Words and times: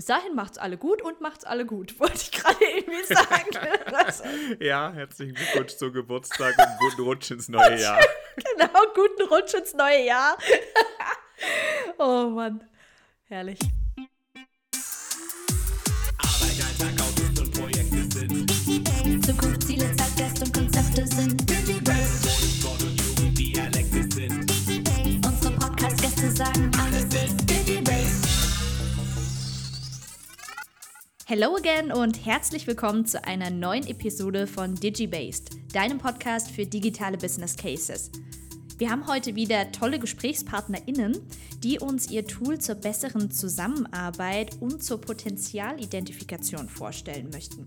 Bis 0.00 0.06
dahin 0.06 0.34
macht's 0.34 0.56
alle 0.56 0.78
gut 0.78 1.02
und 1.02 1.20
macht's 1.20 1.44
alle 1.44 1.66
gut, 1.66 2.00
wollte 2.00 2.14
ich 2.14 2.32
gerade 2.32 2.56
irgendwie 2.74 3.04
sagen. 3.14 4.58
ja, 4.58 4.90
herzlichen 4.94 5.34
Glückwunsch 5.34 5.76
zum 5.76 5.92
Geburtstag 5.92 6.56
und 6.56 6.78
guten 6.78 7.02
Rutsch 7.02 7.30
ins 7.30 7.50
neue 7.50 7.78
Jahr. 7.78 8.00
genau, 8.36 8.80
guten 8.94 9.28
Rutsch 9.28 9.52
ins 9.52 9.74
neue 9.74 10.06
Jahr. 10.06 10.38
oh 11.98 12.30
Mann, 12.30 12.64
herrlich. 13.24 13.58
Zukunftsziele, 19.26 19.96
Zeitgeist 19.96 20.42
und 20.42 20.54
Konzepte 20.54 21.06
sind 21.08 21.44
Unsere 25.26 25.52
Podcast-Gäste 25.58 26.30
sagen 26.30 26.70
alles 26.78 27.04
ist 27.04 27.39
Hello 31.30 31.54
again 31.54 31.92
und 31.92 32.26
herzlich 32.26 32.66
willkommen 32.66 33.06
zu 33.06 33.24
einer 33.24 33.50
neuen 33.50 33.86
Episode 33.86 34.48
von 34.48 34.74
DigiBased, 34.74 35.72
deinem 35.72 35.98
Podcast 35.98 36.50
für 36.50 36.66
digitale 36.66 37.16
Business 37.18 37.56
Cases. 37.56 38.10
Wir 38.78 38.90
haben 38.90 39.06
heute 39.06 39.36
wieder 39.36 39.70
tolle 39.70 40.00
GesprächspartnerInnen, 40.00 41.16
die 41.62 41.78
uns 41.78 42.10
ihr 42.10 42.26
Tool 42.26 42.58
zur 42.58 42.74
besseren 42.74 43.30
Zusammenarbeit 43.30 44.56
und 44.58 44.82
zur 44.82 45.00
Potenzialidentifikation 45.00 46.68
vorstellen 46.68 47.30
möchten. 47.30 47.64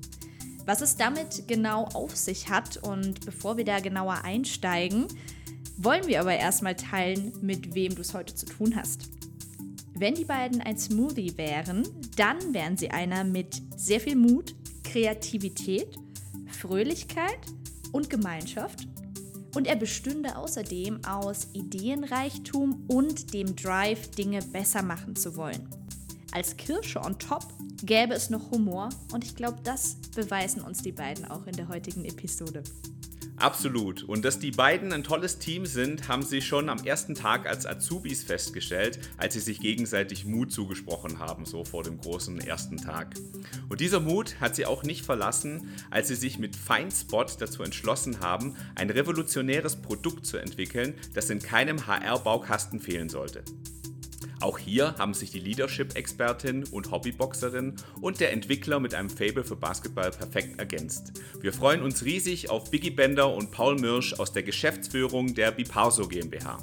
Was 0.66 0.82
es 0.82 0.98
damit 0.98 1.48
genau 1.48 1.86
auf 1.86 2.18
sich 2.18 2.50
hat 2.50 2.76
und 2.84 3.26
bevor 3.26 3.56
wir 3.56 3.64
da 3.64 3.80
genauer 3.80 4.26
einsteigen, 4.26 5.08
wollen 5.78 6.06
wir 6.08 6.20
aber 6.20 6.36
erstmal 6.36 6.76
teilen, 6.76 7.32
mit 7.42 7.74
wem 7.76 7.96
du 7.96 8.02
es 8.02 8.14
heute 8.14 8.36
zu 8.36 8.46
tun 8.46 8.76
hast. 8.76 9.08
Wenn 10.04 10.16
die 10.16 10.26
beiden 10.26 10.60
ein 10.60 10.78
Smoothie 10.78 11.38
wären, 11.38 11.88
dann 12.18 12.54
wären 12.54 12.76
sie 12.76 12.92
einer 12.92 13.24
mit 13.24 13.62
sehr 13.78 14.02
viel 14.02 14.18
Mut, 14.18 14.54
Kreativität, 14.84 15.98
Fröhlichkeit 16.60 17.40
und 17.94 18.10
Gemeinschaft. 18.10 18.86
Und 19.56 19.66
er 19.66 19.78
bestünde 19.78 20.36
außerdem 20.36 21.06
aus 21.06 21.48
Ideenreichtum 21.54 22.84
und 22.90 23.34
dem 23.34 23.56
Drive, 23.56 24.12
Dinge 24.12 24.42
besser 24.42 24.84
machen 24.84 25.16
zu 25.16 25.38
wollen. 25.38 25.70
Als 26.34 26.58
Kirsche 26.58 27.00
on 27.00 27.18
top 27.18 27.48
gäbe 27.82 28.14
es 28.14 28.30
noch 28.30 28.52
Humor 28.52 28.90
und 29.14 29.24
ich 29.24 29.38
glaube, 29.38 29.60
das 29.64 29.96
beweisen 30.14 30.64
uns 30.64 30.82
die 30.82 30.92
beiden 30.92 31.24
auch 31.32 31.48
in 31.48 31.56
der 31.56 31.70
heutigen 31.70 32.04
Episode. 32.04 32.62
Absolut. 33.38 34.04
Und 34.04 34.24
dass 34.26 34.40
die 34.40 34.52
beiden 34.52 34.94
ein 34.94 35.04
tolles 35.04 35.40
Team 35.40 35.66
sind, 35.66 36.08
haben 36.08 36.24
sie 36.24 36.42
schon 36.42 36.70
am 36.70 36.84
ersten 36.84 37.16
Tag 37.16 37.48
als 37.48 37.66
Azubis 37.66 38.24
festgestellt, 38.24 39.00
als 39.18 39.34
sie 39.34 39.40
sich 39.40 39.60
gegenseitig 39.60 40.26
Mut 40.26 40.52
zugesprochen 40.52 41.20
haben, 41.20 41.46
so 41.46 41.66
vor 41.66 41.84
dem 41.84 41.98
großen 41.98 42.40
ersten 42.40 42.78
Tag. 42.78 43.16
Und 43.70 43.82
dieser 43.82 44.00
Mut 44.00 44.40
hat 44.40 44.56
sie 44.56 44.66
auch 44.66 44.84
nicht 44.84 45.04
verlassen, 45.04 45.70
als 45.90 46.08
sie 46.08 46.16
sich 46.16 46.38
mit 46.38 46.56
Feinspot 46.56 47.38
dazu 47.40 47.64
entschlossen 47.64 48.20
haben, 48.20 48.56
ein 48.76 48.90
revolutionäres 48.90 49.78
Produkt 49.78 50.26
zu 50.26 50.38
entwickeln, 50.38 50.94
das 51.14 51.30
in 51.30 51.40
keinem 51.40 51.88
HR-Baukasten 51.88 52.80
fehlen 52.80 53.10
sollte. 53.10 53.44
Auch 54.44 54.58
hier 54.58 54.94
haben 54.98 55.14
sich 55.14 55.32
die 55.32 55.40
Leadership-Expertin 55.40 56.66
und 56.66 56.92
Hobbyboxerin 56.92 57.78
und 58.02 58.20
der 58.20 58.34
Entwickler 58.34 58.82
mit 58.82 58.94
einem 58.94 59.10
Fable 59.10 59.46
für 59.46 59.56
Basketball 59.56 60.12
perfekt 60.12 60.60
ergänzt. 60.60 61.14
Wir 61.40 61.54
freuen 61.54 61.82
uns 61.82 62.04
riesig 62.04 62.50
auf 62.50 62.70
Biggie 62.70 62.92
Bender 62.92 63.34
und 63.34 63.52
Paul 63.52 63.76
Mirsch 63.76 64.20
aus 64.20 64.34
der 64.34 64.44
Geschäftsführung 64.44 65.34
der 65.34 65.52
Biparso 65.52 66.10
GmbH. 66.10 66.58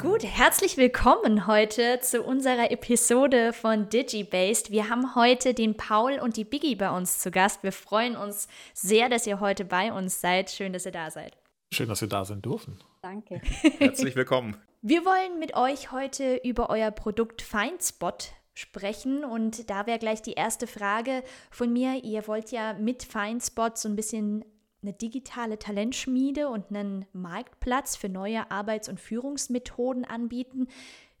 Gut, 0.00 0.22
herzlich 0.22 0.76
willkommen 0.76 1.48
heute 1.48 1.98
zu 2.02 2.22
unserer 2.22 2.70
Episode 2.70 3.52
von 3.52 3.88
DigiBased. 3.88 4.70
Wir 4.70 4.88
haben 4.88 5.16
heute 5.16 5.54
den 5.54 5.76
Paul 5.76 6.20
und 6.20 6.36
die 6.36 6.44
Biggie 6.44 6.76
bei 6.76 6.96
uns 6.96 7.18
zu 7.18 7.32
Gast. 7.32 7.64
Wir 7.64 7.72
freuen 7.72 8.14
uns 8.14 8.46
sehr, 8.74 9.08
dass 9.08 9.26
ihr 9.26 9.40
heute 9.40 9.64
bei 9.64 9.92
uns 9.92 10.20
seid. 10.20 10.52
Schön, 10.52 10.72
dass 10.72 10.86
ihr 10.86 10.92
da 10.92 11.10
seid. 11.10 11.36
Schön, 11.72 11.88
dass 11.88 12.00
wir 12.00 12.08
da 12.08 12.24
sein 12.24 12.42
dürfen. 12.42 12.78
Danke. 13.02 13.40
Herzlich 13.78 14.14
willkommen. 14.14 14.56
Wir 14.82 15.04
wollen 15.04 15.38
mit 15.38 15.54
euch 15.56 15.92
heute 15.92 16.36
über 16.42 16.70
euer 16.70 16.90
Produkt 16.90 17.42
Feinspot 17.42 18.32
sprechen 18.54 19.24
und 19.24 19.68
da 19.68 19.86
wäre 19.86 19.98
gleich 19.98 20.22
die 20.22 20.32
erste 20.32 20.66
Frage 20.66 21.22
von 21.50 21.70
mir. 21.70 22.02
Ihr 22.02 22.26
wollt 22.26 22.50
ja 22.50 22.72
mit 22.72 23.02
Feinspot 23.02 23.76
so 23.76 23.90
ein 23.90 23.96
bisschen 23.96 24.42
eine 24.80 24.94
digitale 24.94 25.58
Talentschmiede 25.58 26.48
und 26.48 26.70
einen 26.70 27.04
Marktplatz 27.12 27.94
für 27.94 28.08
neue 28.08 28.50
Arbeits- 28.50 28.88
und 28.88 28.98
Führungsmethoden 28.98 30.06
anbieten. 30.06 30.66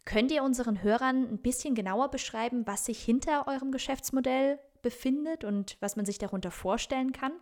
Könnt 0.06 0.32
ihr 0.32 0.42
unseren 0.42 0.82
Hörern 0.82 1.28
ein 1.28 1.42
bisschen 1.42 1.74
genauer 1.74 2.10
beschreiben, 2.10 2.66
was 2.66 2.86
sich 2.86 3.02
hinter 3.02 3.46
eurem 3.46 3.72
Geschäftsmodell 3.72 4.58
befindet 4.80 5.44
und 5.44 5.76
was 5.80 5.96
man 5.96 6.06
sich 6.06 6.16
darunter 6.16 6.50
vorstellen 6.50 7.12
kann? 7.12 7.32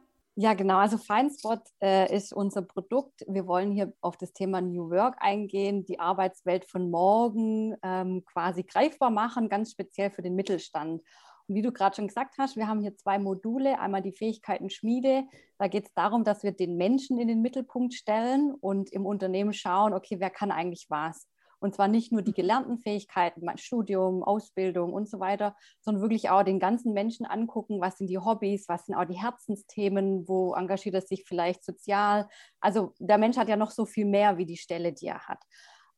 Ja, 0.40 0.54
genau. 0.54 0.76
Also 0.76 0.98
Feinspot 0.98 1.62
äh, 1.82 2.14
ist 2.14 2.32
unser 2.32 2.62
Produkt. 2.62 3.24
Wir 3.26 3.48
wollen 3.48 3.72
hier 3.72 3.92
auf 4.00 4.16
das 4.16 4.32
Thema 4.32 4.60
New 4.60 4.88
Work 4.88 5.16
eingehen, 5.18 5.84
die 5.84 5.98
Arbeitswelt 5.98 6.64
von 6.64 6.92
morgen 6.92 7.74
ähm, 7.82 8.24
quasi 8.24 8.62
greifbar 8.62 9.10
machen, 9.10 9.48
ganz 9.48 9.72
speziell 9.72 10.12
für 10.12 10.22
den 10.22 10.36
Mittelstand. 10.36 11.02
Und 11.48 11.54
wie 11.56 11.60
du 11.62 11.72
gerade 11.72 11.96
schon 11.96 12.06
gesagt 12.06 12.36
hast, 12.38 12.54
wir 12.54 12.68
haben 12.68 12.82
hier 12.82 12.96
zwei 12.96 13.18
Module. 13.18 13.80
Einmal 13.80 14.00
die 14.00 14.12
Fähigkeiten 14.12 14.70
Schmiede. 14.70 15.24
Da 15.58 15.66
geht 15.66 15.86
es 15.86 15.94
darum, 15.94 16.22
dass 16.22 16.44
wir 16.44 16.52
den 16.52 16.76
Menschen 16.76 17.18
in 17.18 17.26
den 17.26 17.42
Mittelpunkt 17.42 17.94
stellen 17.94 18.54
und 18.54 18.92
im 18.92 19.06
Unternehmen 19.06 19.52
schauen, 19.52 19.92
okay, 19.92 20.20
wer 20.20 20.30
kann 20.30 20.52
eigentlich 20.52 20.86
was? 20.88 21.26
Und 21.60 21.74
zwar 21.74 21.88
nicht 21.88 22.12
nur 22.12 22.22
die 22.22 22.32
gelernten 22.32 22.78
Fähigkeiten, 22.78 23.44
mein 23.44 23.58
Studium, 23.58 24.22
Ausbildung 24.22 24.92
und 24.92 25.08
so 25.08 25.20
weiter, 25.20 25.56
sondern 25.80 26.02
wirklich 26.02 26.30
auch 26.30 26.42
den 26.42 26.60
ganzen 26.60 26.92
Menschen 26.92 27.26
angucken, 27.26 27.80
was 27.80 27.98
sind 27.98 28.08
die 28.08 28.18
Hobbys, 28.18 28.68
was 28.68 28.86
sind 28.86 28.94
auch 28.94 29.04
die 29.04 29.20
Herzensthemen, 29.20 30.28
wo 30.28 30.54
engagiert 30.54 30.94
er 30.94 31.02
sich 31.02 31.24
vielleicht 31.26 31.64
sozial. 31.64 32.28
Also 32.60 32.94
der 32.98 33.18
Mensch 33.18 33.36
hat 33.36 33.48
ja 33.48 33.56
noch 33.56 33.70
so 33.70 33.86
viel 33.86 34.06
mehr 34.06 34.38
wie 34.38 34.46
die 34.46 34.56
Stelle, 34.56 34.92
die 34.92 35.06
er 35.06 35.26
hat. 35.26 35.42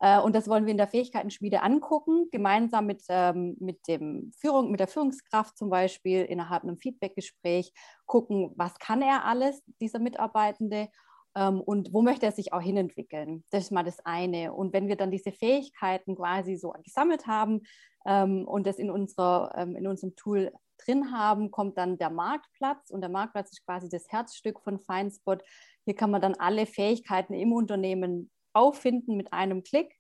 Äh, 0.00 0.18
und 0.20 0.34
das 0.34 0.48
wollen 0.48 0.64
wir 0.64 0.72
in 0.72 0.78
der 0.78 0.88
Fähigkeiten-Schmiede 0.88 1.62
angucken, 1.62 2.28
gemeinsam 2.30 2.86
mit, 2.86 3.04
ähm, 3.08 3.56
mit, 3.60 3.86
dem 3.86 4.32
Führung, 4.38 4.70
mit 4.70 4.80
der 4.80 4.88
Führungskraft 4.88 5.56
zum 5.56 5.70
Beispiel 5.70 6.24
innerhalb 6.24 6.64
einem 6.64 6.78
Feedbackgespräch 6.78 7.72
gucken, 8.06 8.52
was 8.56 8.78
kann 8.78 9.02
er 9.02 9.24
alles, 9.26 9.62
dieser 9.80 9.98
Mitarbeitende, 9.98 10.88
und 11.34 11.92
wo 11.92 12.02
möchte 12.02 12.26
er 12.26 12.32
sich 12.32 12.52
auch 12.52 12.60
hinentwickeln? 12.60 13.44
Das 13.50 13.64
ist 13.64 13.70
mal 13.70 13.84
das 13.84 14.04
eine. 14.04 14.52
Und 14.52 14.72
wenn 14.72 14.88
wir 14.88 14.96
dann 14.96 15.10
diese 15.10 15.32
Fähigkeiten 15.32 16.16
quasi 16.16 16.56
so 16.56 16.72
gesammelt 16.82 17.26
haben 17.26 17.62
ähm, 18.04 18.46
und 18.48 18.66
das 18.66 18.78
in, 18.78 18.90
unserer, 18.90 19.52
ähm, 19.56 19.76
in 19.76 19.86
unserem 19.86 20.16
Tool 20.16 20.52
drin 20.84 21.12
haben, 21.12 21.50
kommt 21.50 21.78
dann 21.78 21.98
der 21.98 22.10
Marktplatz 22.10 22.90
und 22.90 23.00
der 23.00 23.10
Marktplatz 23.10 23.52
ist 23.52 23.64
quasi 23.64 23.88
das 23.88 24.10
Herzstück 24.10 24.60
von 24.60 24.80
Feinspot. 24.80 25.42
Hier 25.84 25.94
kann 25.94 26.10
man 26.10 26.20
dann 26.20 26.34
alle 26.34 26.66
Fähigkeiten 26.66 27.34
im 27.34 27.52
Unternehmen 27.52 28.30
auffinden 28.52 29.16
mit 29.16 29.32
einem 29.32 29.62
Klick. 29.62 29.94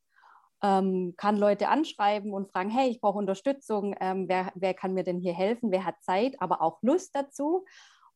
Ähm, 0.62 1.14
kann 1.16 1.38
Leute 1.38 1.68
anschreiben 1.68 2.34
und 2.34 2.50
fragen, 2.50 2.68
hey, 2.68 2.90
ich 2.90 3.00
brauche 3.00 3.18
Unterstützung, 3.18 3.94
ähm, 3.98 4.28
wer, 4.28 4.52
wer 4.54 4.74
kann 4.74 4.92
mir 4.92 5.04
denn 5.04 5.18
hier 5.18 5.32
helfen, 5.32 5.70
wer 5.70 5.86
hat 5.86 6.02
Zeit, 6.02 6.34
aber 6.38 6.60
auch 6.60 6.82
Lust 6.82 7.14
dazu. 7.14 7.64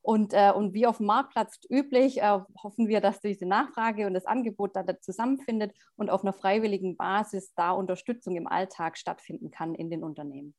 Und, 0.05 0.35
äh, 0.35 0.53
und 0.55 0.75
wie 0.75 0.87
auf 0.87 0.99
dem 0.99 1.07
Marktplatz 1.07 1.61
üblich, 1.71 2.21
äh, 2.21 2.39
hoffen 2.63 2.89
wir, 2.89 3.01
dass 3.01 3.21
diese 3.21 3.47
Nachfrage 3.47 4.07
und 4.07 4.13
das 4.13 4.27
Angebot 4.27 4.77
da 4.77 4.85
zusammenfindet 5.01 5.75
und 5.97 6.11
auf 6.11 6.23
einer 6.23 6.35
freiwilligen 6.35 6.99
Basis 6.99 7.55
da 7.55 7.71
Unterstützung 7.71 8.37
im 8.37 8.47
Alltag 8.47 8.99
stattfinden 8.99 9.51
kann 9.51 9.75
in 9.75 9.89
den 9.89 10.05
Unternehmen. 10.05 10.55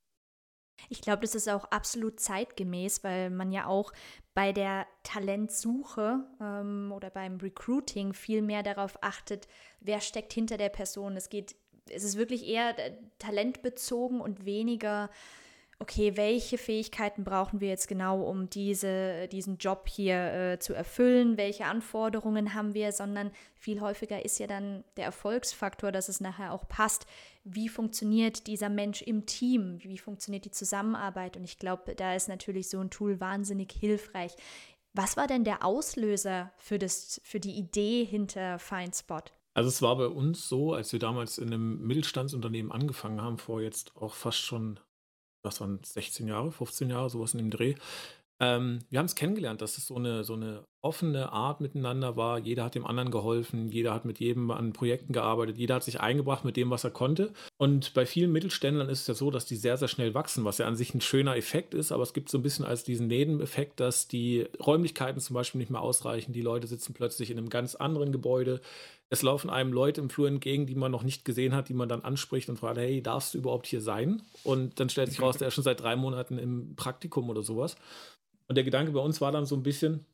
Ich 0.90 1.00
glaube, 1.00 1.22
das 1.22 1.36
ist 1.36 1.48
auch 1.48 1.66
absolut 1.66 2.20
zeitgemäß, 2.20 3.04
weil 3.04 3.30
man 3.30 3.52
ja 3.52 3.68
auch 3.68 3.94
bei 4.34 4.52
der 4.52 4.88
Talentsuche 5.04 6.26
ähm, 6.42 6.92
oder 6.92 7.12
beim 7.12 7.38
Recruiting 7.38 8.14
viel 8.14 8.42
mehr 8.42 8.64
darauf 8.64 8.98
achtet, 9.04 9.48
wer 9.80 10.02
steckt 10.02 10.34
hinter 10.34 10.58
der 10.58 10.70
Person. 10.70 11.16
Es 11.16 11.30
geht, 11.30 11.56
es 11.92 12.04
ist 12.04 12.18
wirklich 12.18 12.48
eher 12.48 12.80
äh, 12.80 12.98
talentbezogen 13.20 14.22
und 14.22 14.44
weniger 14.46 15.12
okay, 15.80 16.16
welche 16.16 16.58
Fähigkeiten 16.58 17.24
brauchen 17.24 17.60
wir 17.60 17.68
jetzt 17.68 17.88
genau, 17.88 18.22
um 18.22 18.50
diese, 18.50 19.28
diesen 19.28 19.58
Job 19.58 19.88
hier 19.90 20.34
äh, 20.34 20.60
zu 20.60 20.74
erfüllen, 20.74 21.38
welche 21.38 21.66
Anforderungen 21.66 22.54
haben 22.54 22.74
wir, 22.74 22.92
sondern 22.92 23.32
viel 23.56 23.82
häufiger 23.82 24.24
ist 24.24 24.40
ja 24.40 24.48
dann 24.48 24.84
der 24.96 25.06
Erfolgsfaktor, 25.06 25.92
dass 25.92 26.08
es 26.08 26.22
nachher 26.22 26.54
auch 26.54 26.68
passt. 26.68 27.06
Wie 27.44 27.68
funktioniert 27.68 28.48
dieser 28.48 28.70
Mensch 28.70 29.02
im 29.02 29.26
Team? 29.26 29.80
Wie 29.82 29.98
funktioniert 29.98 30.46
die 30.46 30.52
Zusammenarbeit? 30.52 31.36
Und 31.36 31.44
ich 31.44 31.60
glaube, 31.60 31.94
da 31.96 32.16
ist 32.16 32.30
natürlich 32.30 32.70
so 32.70 32.80
ein 32.80 32.90
Tool 32.90 33.20
wahnsinnig 33.20 33.74
hilfreich. 33.74 34.36
Was 34.94 35.18
war 35.18 35.28
denn 35.28 35.44
der 35.44 35.66
Auslöser 35.66 36.54
für, 36.56 36.80
das, 36.80 37.20
für 37.26 37.42
die 37.42 37.58
Idee 37.58 38.06
hinter 38.06 38.60
Findspot? 38.60 39.34
Also 39.54 39.70
es 39.70 39.82
war 39.82 39.98
bei 39.98 40.08
uns 40.08 40.48
so, 40.48 40.74
als 40.74 40.94
wir 40.94 41.00
damals 41.00 41.38
in 41.38 41.48
einem 41.48 41.86
Mittelstandsunternehmen 41.86 42.72
angefangen 42.72 43.22
haben, 43.22 43.38
vor 43.38 43.62
jetzt 43.62 43.96
auch 43.96 44.14
fast 44.14 44.40
schon 44.40 44.80
was 45.46 45.62
waren 45.62 45.80
16 45.84 46.28
Jahre, 46.28 46.52
15 46.52 46.90
Jahre, 46.90 47.10
sowas 47.10 47.34
in 47.34 47.38
dem 47.38 47.52
Dreh. 47.52 47.76
Ähm, 48.42 48.80
wir 48.90 49.00
haben 49.00 49.06
es 49.06 49.16
kennengelernt, 49.16 49.62
dass 49.62 49.78
es 49.78 49.86
so 49.86 49.96
eine, 49.96 50.24
so 50.24 50.34
eine 50.34 50.66
offene 50.86 51.34
Art 51.34 51.62
miteinander 51.62 52.16
war. 52.16 52.38
Jeder 52.38 52.64
hat 52.64 52.76
dem 52.76 52.86
anderen 52.86 53.10
geholfen, 53.10 53.70
jeder 53.70 53.94
hat 53.94 54.06
mit 54.06 54.20
jedem 54.20 54.52
an 54.52 54.72
Projekten 54.72 55.14
gearbeitet, 55.14 55.58
jeder 55.58 55.76
hat 55.76 55.84
sich 55.84 56.00
eingebracht 56.00 56.46
mit 56.46 56.56
dem, 56.56 56.70
was 56.70 56.84
er 56.84 56.92
konnte. 56.92 57.34
Und 57.58 57.96
bei 57.96 58.06
vielen 58.06 58.32
Mittelständlern 58.32 58.88
ist 58.88 59.02
es 59.02 59.08
ja 59.08 59.14
so, 59.16 59.32
dass 59.32 59.46
die 59.46 59.56
sehr, 59.56 59.78
sehr 59.78 59.88
schnell 59.88 60.14
wachsen, 60.14 60.46
was 60.46 60.60
ja 60.60 60.68
an 60.68 60.76
sich 60.76 60.94
ein 60.94 61.02
schöner 61.02 61.36
Effekt 61.36 61.74
ist, 61.74 61.92
aber 61.92 62.04
es 62.04 62.14
gibt 62.14 62.30
so 62.30 62.38
ein 62.38 62.44
bisschen 62.44 62.66
als 62.66 62.84
diesen 62.84 63.08
Nebeneffekt, 63.08 63.80
dass 63.80 64.08
die 64.08 64.48
Räumlichkeiten 64.64 65.20
zum 65.20 65.34
Beispiel 65.34 65.60
nicht 65.60 65.72
mehr 65.72 65.82
ausreichen. 65.82 66.34
Die 66.34 66.42
Leute 66.42 66.68
sitzen 66.68 66.94
plötzlich 66.94 67.32
in 67.32 67.40
einem 67.40 67.50
ganz 67.50 67.74
anderen 67.74 68.12
Gebäude. 68.12 68.62
Es 69.10 69.24
laufen 69.24 69.50
einem 69.50 69.74
Leute 69.74 70.02
im 70.02 70.12
Flur 70.12 70.28
entgegen, 70.28 70.68
die 70.68 70.76
man 70.76 70.92
noch 70.92 71.04
nicht 71.04 71.26
gesehen 71.26 71.56
hat, 71.56 71.70
die 71.70 71.74
man 71.74 71.90
dann 71.90 72.02
anspricht 72.02 72.48
und 72.50 72.58
fragt, 72.58 72.78
hey, 72.78 73.02
darfst 73.02 73.34
du 73.34 73.40
überhaupt 73.40 73.66
hier 73.66 73.82
sein? 73.82 74.22
Und 74.44 74.80
dann 74.80 74.90
stellt 74.90 75.10
sich 75.10 75.22
raus, 75.22 75.38
der 75.38 75.48
ist 75.48 75.56
schon 75.56 75.64
seit 75.64 75.82
drei 75.82 75.96
Monaten 75.96 76.38
im 76.38 76.76
Praktikum 76.76 77.30
oder 77.30 77.42
sowas. 77.42 77.76
Und 78.48 78.56
der 78.56 78.64
Gedanke 78.64 78.92
bei 78.92 79.00
uns 79.00 79.22
war 79.22 79.32
dann 79.32 79.46
so 79.46 79.56
ein 79.56 79.64
bisschen, 79.64 80.06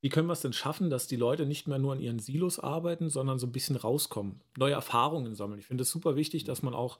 wie 0.00 0.08
können 0.08 0.28
wir 0.28 0.32
es 0.32 0.40
denn 0.40 0.52
schaffen, 0.52 0.90
dass 0.90 1.06
die 1.06 1.16
Leute 1.16 1.46
nicht 1.46 1.68
mehr 1.68 1.78
nur 1.78 1.92
an 1.92 2.00
ihren 2.00 2.18
Silos 2.18 2.58
arbeiten, 2.58 3.10
sondern 3.10 3.38
so 3.38 3.46
ein 3.46 3.52
bisschen 3.52 3.76
rauskommen, 3.76 4.40
neue 4.56 4.72
Erfahrungen 4.72 5.34
sammeln? 5.34 5.60
Ich 5.60 5.66
finde 5.66 5.82
es 5.82 5.90
super 5.90 6.16
wichtig, 6.16 6.44
dass 6.44 6.62
man 6.62 6.74
auch 6.74 6.98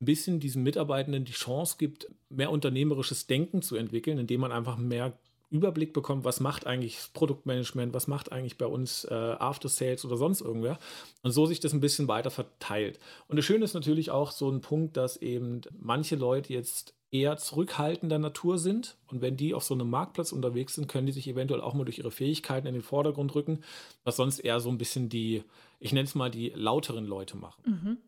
ein 0.00 0.06
bisschen 0.06 0.40
diesen 0.40 0.62
Mitarbeitenden 0.62 1.24
die 1.24 1.32
Chance 1.32 1.76
gibt, 1.78 2.08
mehr 2.28 2.50
unternehmerisches 2.50 3.26
Denken 3.26 3.62
zu 3.62 3.76
entwickeln, 3.76 4.18
indem 4.18 4.40
man 4.40 4.52
einfach 4.52 4.76
mehr 4.76 5.18
Überblick 5.48 5.92
bekommt, 5.92 6.24
was 6.24 6.40
macht 6.40 6.66
eigentlich 6.66 6.98
Produktmanagement, 7.14 7.94
was 7.94 8.08
macht 8.08 8.32
eigentlich 8.32 8.58
bei 8.58 8.66
uns 8.66 9.04
äh, 9.04 9.14
After 9.14 9.68
Sales 9.68 10.04
oder 10.04 10.16
sonst 10.16 10.40
irgendwer. 10.40 10.78
Und 11.22 11.30
so 11.30 11.46
sich 11.46 11.60
das 11.60 11.72
ein 11.72 11.80
bisschen 11.80 12.08
weiter 12.08 12.30
verteilt. 12.30 12.98
Und 13.28 13.36
das 13.36 13.44
Schöne 13.44 13.64
ist 13.64 13.74
natürlich 13.74 14.10
auch 14.10 14.32
so 14.32 14.50
ein 14.50 14.60
Punkt, 14.60 14.96
dass 14.96 15.16
eben 15.16 15.60
manche 15.78 16.16
Leute 16.16 16.52
jetzt 16.52 16.95
eher 17.10 17.36
zurückhaltender 17.36 18.18
Natur 18.18 18.58
sind. 18.58 18.96
Und 19.06 19.20
wenn 19.20 19.36
die 19.36 19.54
auf 19.54 19.64
so 19.64 19.74
einem 19.74 19.90
Marktplatz 19.90 20.32
unterwegs 20.32 20.74
sind, 20.74 20.88
können 20.88 21.06
die 21.06 21.12
sich 21.12 21.28
eventuell 21.28 21.60
auch 21.60 21.74
mal 21.74 21.84
durch 21.84 21.98
ihre 21.98 22.10
Fähigkeiten 22.10 22.66
in 22.66 22.74
den 22.74 22.82
Vordergrund 22.82 23.34
rücken, 23.34 23.62
was 24.04 24.16
sonst 24.16 24.40
eher 24.40 24.60
so 24.60 24.70
ein 24.70 24.78
bisschen 24.78 25.08
die, 25.08 25.44
ich 25.78 25.92
nenne 25.92 26.04
es 26.04 26.14
mal, 26.14 26.30
die 26.30 26.50
lauteren 26.54 27.04
Leute 27.04 27.36
machen. 27.36 27.62
Mhm. 27.64 27.98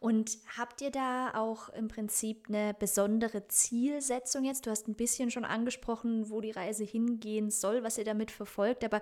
Und 0.00 0.38
habt 0.56 0.80
ihr 0.80 0.90
da 0.90 1.34
auch 1.34 1.68
im 1.70 1.88
Prinzip 1.88 2.46
eine 2.48 2.74
besondere 2.74 3.46
Zielsetzung 3.48 4.44
jetzt? 4.44 4.66
Du 4.66 4.70
hast 4.70 4.88
ein 4.88 4.94
bisschen 4.94 5.30
schon 5.30 5.44
angesprochen, 5.44 6.30
wo 6.30 6.40
die 6.40 6.50
Reise 6.50 6.84
hingehen 6.84 7.50
soll, 7.50 7.82
was 7.82 7.98
ihr 7.98 8.04
damit 8.04 8.30
verfolgt, 8.30 8.84
aber 8.84 9.00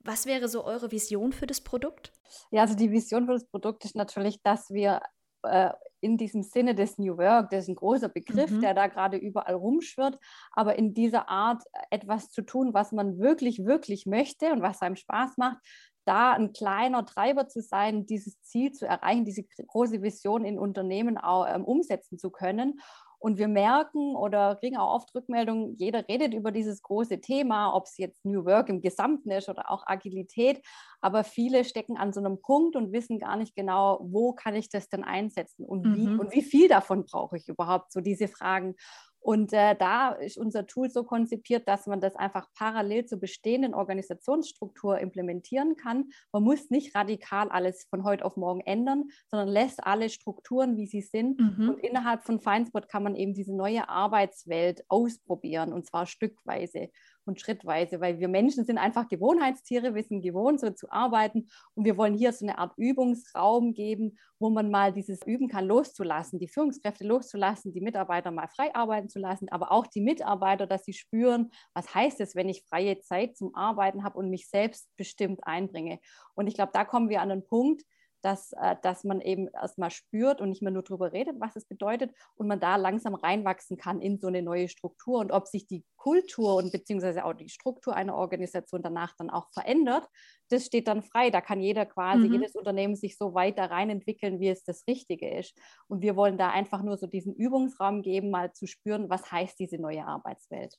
was 0.00 0.26
wäre 0.26 0.48
so 0.48 0.64
eure 0.64 0.90
Vision 0.90 1.32
für 1.32 1.46
das 1.46 1.60
Produkt? 1.60 2.12
Ja, 2.50 2.62
also 2.62 2.74
die 2.74 2.90
Vision 2.90 3.26
für 3.26 3.34
das 3.34 3.44
Produkt 3.44 3.84
ist 3.84 3.94
natürlich, 3.94 4.42
dass 4.42 4.70
wir 4.70 5.00
äh, 5.42 5.70
in 6.00 6.16
diesem 6.16 6.42
Sinne 6.42 6.74
des 6.74 6.98
New 6.98 7.18
Work, 7.18 7.50
das 7.50 7.64
ist 7.64 7.68
ein 7.68 7.74
großer 7.74 8.08
Begriff, 8.08 8.50
mhm. 8.50 8.60
der 8.62 8.74
da 8.74 8.86
gerade 8.86 9.16
überall 9.16 9.54
rumschwirrt, 9.54 10.18
aber 10.52 10.76
in 10.76 10.94
dieser 10.94 11.28
Art 11.28 11.62
etwas 11.90 12.30
zu 12.30 12.42
tun, 12.42 12.72
was 12.72 12.92
man 12.92 13.18
wirklich, 13.18 13.64
wirklich 13.64 14.06
möchte 14.06 14.52
und 14.52 14.62
was 14.62 14.80
einem 14.80 14.96
Spaß 14.96 15.36
macht, 15.36 15.58
da 16.04 16.32
ein 16.32 16.52
kleiner 16.52 17.04
Treiber 17.04 17.48
zu 17.48 17.60
sein, 17.60 18.06
dieses 18.06 18.40
Ziel 18.42 18.72
zu 18.72 18.86
erreichen, 18.86 19.24
diese 19.24 19.44
große 19.44 20.02
Vision 20.02 20.44
in 20.44 20.58
Unternehmen 20.58 21.18
auch 21.18 21.46
ähm, 21.46 21.64
umsetzen 21.64 22.18
zu 22.18 22.30
können. 22.30 22.80
Und 23.22 23.36
wir 23.36 23.48
merken 23.48 24.16
oder 24.16 24.56
kriegen 24.56 24.78
auch 24.78 24.94
oft 24.94 25.14
Rückmeldungen, 25.14 25.76
jeder 25.76 26.08
redet 26.08 26.32
über 26.32 26.50
dieses 26.50 26.80
große 26.80 27.20
Thema, 27.20 27.74
ob 27.74 27.84
es 27.84 27.98
jetzt 27.98 28.24
New 28.24 28.46
Work 28.46 28.70
im 28.70 28.80
Gesamten 28.80 29.30
ist 29.30 29.50
oder 29.50 29.70
auch 29.70 29.86
Agilität. 29.86 30.62
Aber 31.02 31.22
viele 31.22 31.64
stecken 31.64 31.98
an 31.98 32.14
so 32.14 32.20
einem 32.20 32.40
Punkt 32.40 32.76
und 32.76 32.92
wissen 32.92 33.18
gar 33.18 33.36
nicht 33.36 33.54
genau, 33.54 34.00
wo 34.02 34.32
kann 34.32 34.54
ich 34.54 34.70
das 34.70 34.88
denn 34.88 35.04
einsetzen 35.04 35.66
und 35.66 35.84
wie 35.94 36.08
mhm. 36.08 36.18
und 36.18 36.32
wie 36.32 36.42
viel 36.42 36.68
davon 36.68 37.04
brauche 37.04 37.36
ich 37.36 37.46
überhaupt, 37.46 37.92
so 37.92 38.00
diese 38.00 38.26
Fragen. 38.26 38.74
Und 39.20 39.52
äh, 39.52 39.76
da 39.76 40.12
ist 40.12 40.38
unser 40.38 40.66
Tool 40.66 40.88
so 40.88 41.04
konzipiert, 41.04 41.68
dass 41.68 41.86
man 41.86 42.00
das 42.00 42.16
einfach 42.16 42.48
parallel 42.54 43.04
zur 43.04 43.20
bestehenden 43.20 43.74
Organisationsstruktur 43.74 44.98
implementieren 44.98 45.76
kann. 45.76 46.10
Man 46.32 46.42
muss 46.42 46.70
nicht 46.70 46.94
radikal 46.94 47.50
alles 47.50 47.86
von 47.90 48.04
heute 48.04 48.24
auf 48.24 48.36
morgen 48.36 48.60
ändern, 48.60 49.10
sondern 49.28 49.48
lässt 49.48 49.84
alle 49.84 50.08
Strukturen, 50.08 50.76
wie 50.78 50.86
sie 50.86 51.02
sind. 51.02 51.38
Mhm. 51.38 51.68
Und 51.68 51.78
innerhalb 51.80 52.24
von 52.24 52.40
Feinspot 52.40 52.88
kann 52.88 53.02
man 53.02 53.14
eben 53.14 53.34
diese 53.34 53.54
neue 53.54 53.88
Arbeitswelt 53.88 54.84
ausprobieren 54.88 55.72
und 55.72 55.86
zwar 55.86 56.06
stückweise 56.06 56.90
und 57.24 57.40
schrittweise, 57.40 58.00
weil 58.00 58.18
wir 58.18 58.28
Menschen 58.28 58.64
sind 58.64 58.78
einfach 58.78 59.08
Gewohnheitstiere, 59.08 59.94
wir 59.94 60.02
sind 60.02 60.22
gewohnt, 60.22 60.60
so 60.60 60.70
zu 60.70 60.90
arbeiten 60.90 61.48
und 61.74 61.84
wir 61.84 61.96
wollen 61.96 62.14
hier 62.14 62.32
so 62.32 62.46
eine 62.46 62.58
Art 62.58 62.72
Übungsraum 62.76 63.72
geben, 63.72 64.18
wo 64.38 64.50
man 64.50 64.70
mal 64.70 64.92
dieses 64.92 65.24
üben 65.26 65.48
kann, 65.48 65.66
loszulassen, 65.66 66.38
die 66.38 66.48
Führungskräfte 66.48 67.06
loszulassen, 67.06 67.72
die 67.72 67.80
Mitarbeiter 67.80 68.30
mal 68.30 68.48
frei 68.48 68.74
arbeiten 68.74 69.08
zu 69.08 69.18
lassen, 69.18 69.48
aber 69.50 69.70
auch 69.70 69.86
die 69.86 70.00
Mitarbeiter, 70.00 70.66
dass 70.66 70.84
sie 70.84 70.94
spüren, 70.94 71.50
was 71.74 71.94
heißt 71.94 72.20
es, 72.20 72.34
wenn 72.34 72.48
ich 72.48 72.64
freie 72.64 72.98
Zeit 73.00 73.36
zum 73.36 73.54
Arbeiten 73.54 74.02
habe 74.02 74.18
und 74.18 74.30
mich 74.30 74.48
selbstbestimmt 74.48 75.40
einbringe. 75.42 76.00
Und 76.34 76.46
ich 76.46 76.54
glaube, 76.54 76.72
da 76.72 76.84
kommen 76.84 77.08
wir 77.08 77.20
an 77.20 77.30
einen 77.30 77.46
Punkt, 77.46 77.82
dass, 78.22 78.52
äh, 78.52 78.76
dass 78.82 79.04
man 79.04 79.20
eben 79.20 79.48
erstmal 79.48 79.90
spürt 79.90 80.40
und 80.40 80.50
nicht 80.50 80.62
mehr 80.62 80.72
nur 80.72 80.82
darüber 80.82 81.12
redet, 81.12 81.40
was 81.40 81.56
es 81.56 81.64
bedeutet 81.64 82.12
und 82.36 82.46
man 82.46 82.60
da 82.60 82.76
langsam 82.76 83.14
reinwachsen 83.14 83.76
kann 83.76 84.00
in 84.00 84.18
so 84.18 84.28
eine 84.28 84.42
neue 84.42 84.68
Struktur 84.68 85.20
und 85.20 85.32
ob 85.32 85.46
sich 85.46 85.66
die 85.66 85.84
Kultur 85.96 86.56
und 86.56 86.72
beziehungsweise 86.72 87.24
auch 87.24 87.34
die 87.34 87.48
Struktur 87.48 87.94
einer 87.94 88.14
Organisation 88.14 88.82
danach 88.82 89.14
dann 89.16 89.30
auch 89.30 89.48
verändert, 89.52 90.08
das 90.48 90.66
steht 90.66 90.88
dann 90.88 91.02
frei. 91.02 91.30
Da 91.30 91.40
kann 91.40 91.60
jeder 91.60 91.86
quasi, 91.86 92.26
mhm. 92.26 92.34
jedes 92.34 92.54
Unternehmen 92.54 92.96
sich 92.96 93.16
so 93.16 93.34
weiter 93.34 93.70
reinentwickeln, 93.70 94.40
wie 94.40 94.48
es 94.48 94.64
das 94.64 94.86
Richtige 94.86 95.30
ist. 95.30 95.56
Und 95.88 96.02
wir 96.02 96.16
wollen 96.16 96.38
da 96.38 96.50
einfach 96.50 96.82
nur 96.82 96.96
so 96.96 97.06
diesen 97.06 97.34
Übungsraum 97.34 98.02
geben, 98.02 98.30
mal 98.30 98.52
zu 98.52 98.66
spüren, 98.66 99.10
was 99.10 99.30
heißt 99.30 99.58
diese 99.58 99.78
neue 99.78 100.06
Arbeitswelt. 100.06 100.74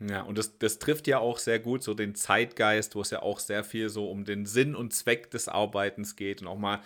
Ja, 0.00 0.22
und 0.22 0.38
das, 0.38 0.56
das 0.58 0.78
trifft 0.78 1.06
ja 1.06 1.18
auch 1.18 1.38
sehr 1.38 1.58
gut 1.58 1.82
so 1.82 1.92
den 1.92 2.14
Zeitgeist, 2.14 2.94
wo 2.94 3.02
es 3.02 3.10
ja 3.10 3.20
auch 3.20 3.38
sehr 3.38 3.64
viel 3.64 3.90
so 3.90 4.10
um 4.10 4.24
den 4.24 4.46
Sinn 4.46 4.74
und 4.74 4.94
Zweck 4.94 5.30
des 5.30 5.46
Arbeitens 5.48 6.16
geht 6.16 6.40
und 6.40 6.48
auch 6.48 6.58
mal 6.58 6.80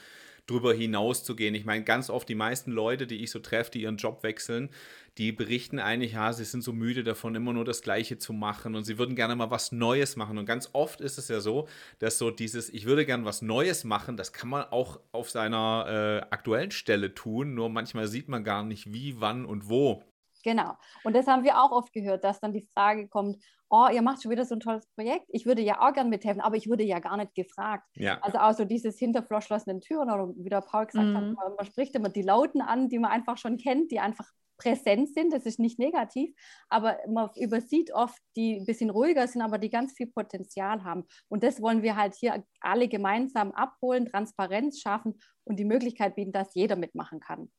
drüber 0.46 0.74
hinaus 0.74 1.24
zu 1.24 1.36
gehen. 1.36 1.54
Ich 1.54 1.64
meine, 1.64 1.84
ganz 1.84 2.10
oft 2.10 2.28
die 2.28 2.34
meisten 2.34 2.70
Leute, 2.70 3.06
die 3.06 3.22
ich 3.22 3.30
so 3.30 3.38
treffe, 3.38 3.70
die 3.70 3.82
ihren 3.82 3.96
Job 3.96 4.22
wechseln, 4.22 4.68
die 5.16 5.32
berichten 5.32 5.78
eigentlich, 5.78 6.12
ja, 6.12 6.32
sie 6.32 6.44
sind 6.44 6.62
so 6.62 6.72
müde 6.72 7.04
davon, 7.04 7.34
immer 7.34 7.52
nur 7.52 7.64
das 7.64 7.82
Gleiche 7.82 8.18
zu 8.18 8.32
machen 8.32 8.74
und 8.74 8.84
sie 8.84 8.98
würden 8.98 9.14
gerne 9.14 9.36
mal 9.36 9.50
was 9.50 9.72
Neues 9.72 10.16
machen. 10.16 10.36
Und 10.36 10.46
ganz 10.46 10.70
oft 10.72 11.00
ist 11.00 11.18
es 11.18 11.28
ja 11.28 11.40
so, 11.40 11.68
dass 12.00 12.18
so 12.18 12.30
dieses, 12.30 12.68
ich 12.68 12.84
würde 12.84 13.06
gerne 13.06 13.24
was 13.24 13.42
Neues 13.42 13.84
machen, 13.84 14.16
das 14.16 14.32
kann 14.32 14.48
man 14.48 14.64
auch 14.64 15.00
auf 15.12 15.30
seiner 15.30 16.22
äh, 16.28 16.34
aktuellen 16.34 16.72
Stelle 16.72 17.14
tun, 17.14 17.54
nur 17.54 17.68
manchmal 17.70 18.08
sieht 18.08 18.28
man 18.28 18.44
gar 18.44 18.64
nicht, 18.64 18.92
wie, 18.92 19.20
wann 19.20 19.46
und 19.46 19.68
wo. 19.68 20.02
Genau. 20.44 20.74
Und 21.02 21.16
das 21.16 21.26
haben 21.26 21.42
wir 21.42 21.58
auch 21.58 21.72
oft 21.72 21.92
gehört, 21.92 22.22
dass 22.22 22.38
dann 22.38 22.52
die 22.52 22.68
Frage 22.74 23.08
kommt, 23.08 23.42
oh, 23.70 23.88
ihr 23.90 24.02
macht 24.02 24.22
schon 24.22 24.30
wieder 24.30 24.44
so 24.44 24.54
ein 24.54 24.60
tolles 24.60 24.86
Projekt. 24.94 25.24
Ich 25.28 25.46
würde 25.46 25.62
ja 25.62 25.80
auch 25.80 25.94
gern 25.94 26.10
mithelfen, 26.10 26.42
aber 26.42 26.56
ich 26.56 26.68
wurde 26.68 26.84
ja 26.84 27.00
gar 27.00 27.16
nicht 27.16 27.34
gefragt. 27.34 27.88
Ja. 27.96 28.18
Also 28.20 28.38
auch 28.38 28.52
so 28.52 28.64
dieses 28.64 28.98
hinter 28.98 29.22
verschlossenen 29.22 29.80
Türen 29.80 30.10
oder 30.10 30.28
wie 30.36 30.50
der 30.50 30.60
Paul 30.60 30.86
gesagt 30.86 31.08
mhm. 31.08 31.16
hat, 31.16 31.24
man, 31.24 31.54
man, 31.56 31.66
spricht 31.66 31.94
immer 31.94 32.10
die 32.10 32.22
Lauten 32.22 32.60
an, 32.60 32.88
die 32.90 32.98
man 32.98 33.10
einfach 33.10 33.38
schon 33.38 33.56
kennt, 33.56 33.90
die 33.90 34.00
einfach 34.00 34.30
präsent 34.58 35.14
sind. 35.14 35.32
Das 35.32 35.46
ist 35.46 35.58
nicht 35.58 35.78
negativ, 35.78 36.30
aber 36.68 36.98
man 37.08 37.30
übersieht 37.36 37.92
oft, 37.92 38.18
die 38.36 38.56
ein 38.56 38.66
bisschen 38.66 38.90
ruhiger 38.90 39.26
sind, 39.26 39.40
aber 39.40 39.56
die 39.58 39.70
ganz 39.70 39.94
viel 39.94 40.08
Potenzial 40.08 40.84
haben. 40.84 41.04
Und 41.28 41.42
das 41.42 41.60
wollen 41.62 41.82
wir 41.82 41.96
halt 41.96 42.14
hier 42.14 42.44
alle 42.60 42.86
gemeinsam 42.88 43.50
abholen, 43.52 44.06
Transparenz 44.06 44.80
schaffen 44.80 45.18
und 45.44 45.58
die 45.58 45.64
Möglichkeit 45.64 46.16
bieten, 46.16 46.32
dass 46.32 46.54
jeder 46.54 46.76
mitmachen 46.76 47.18
kann. 47.18 47.50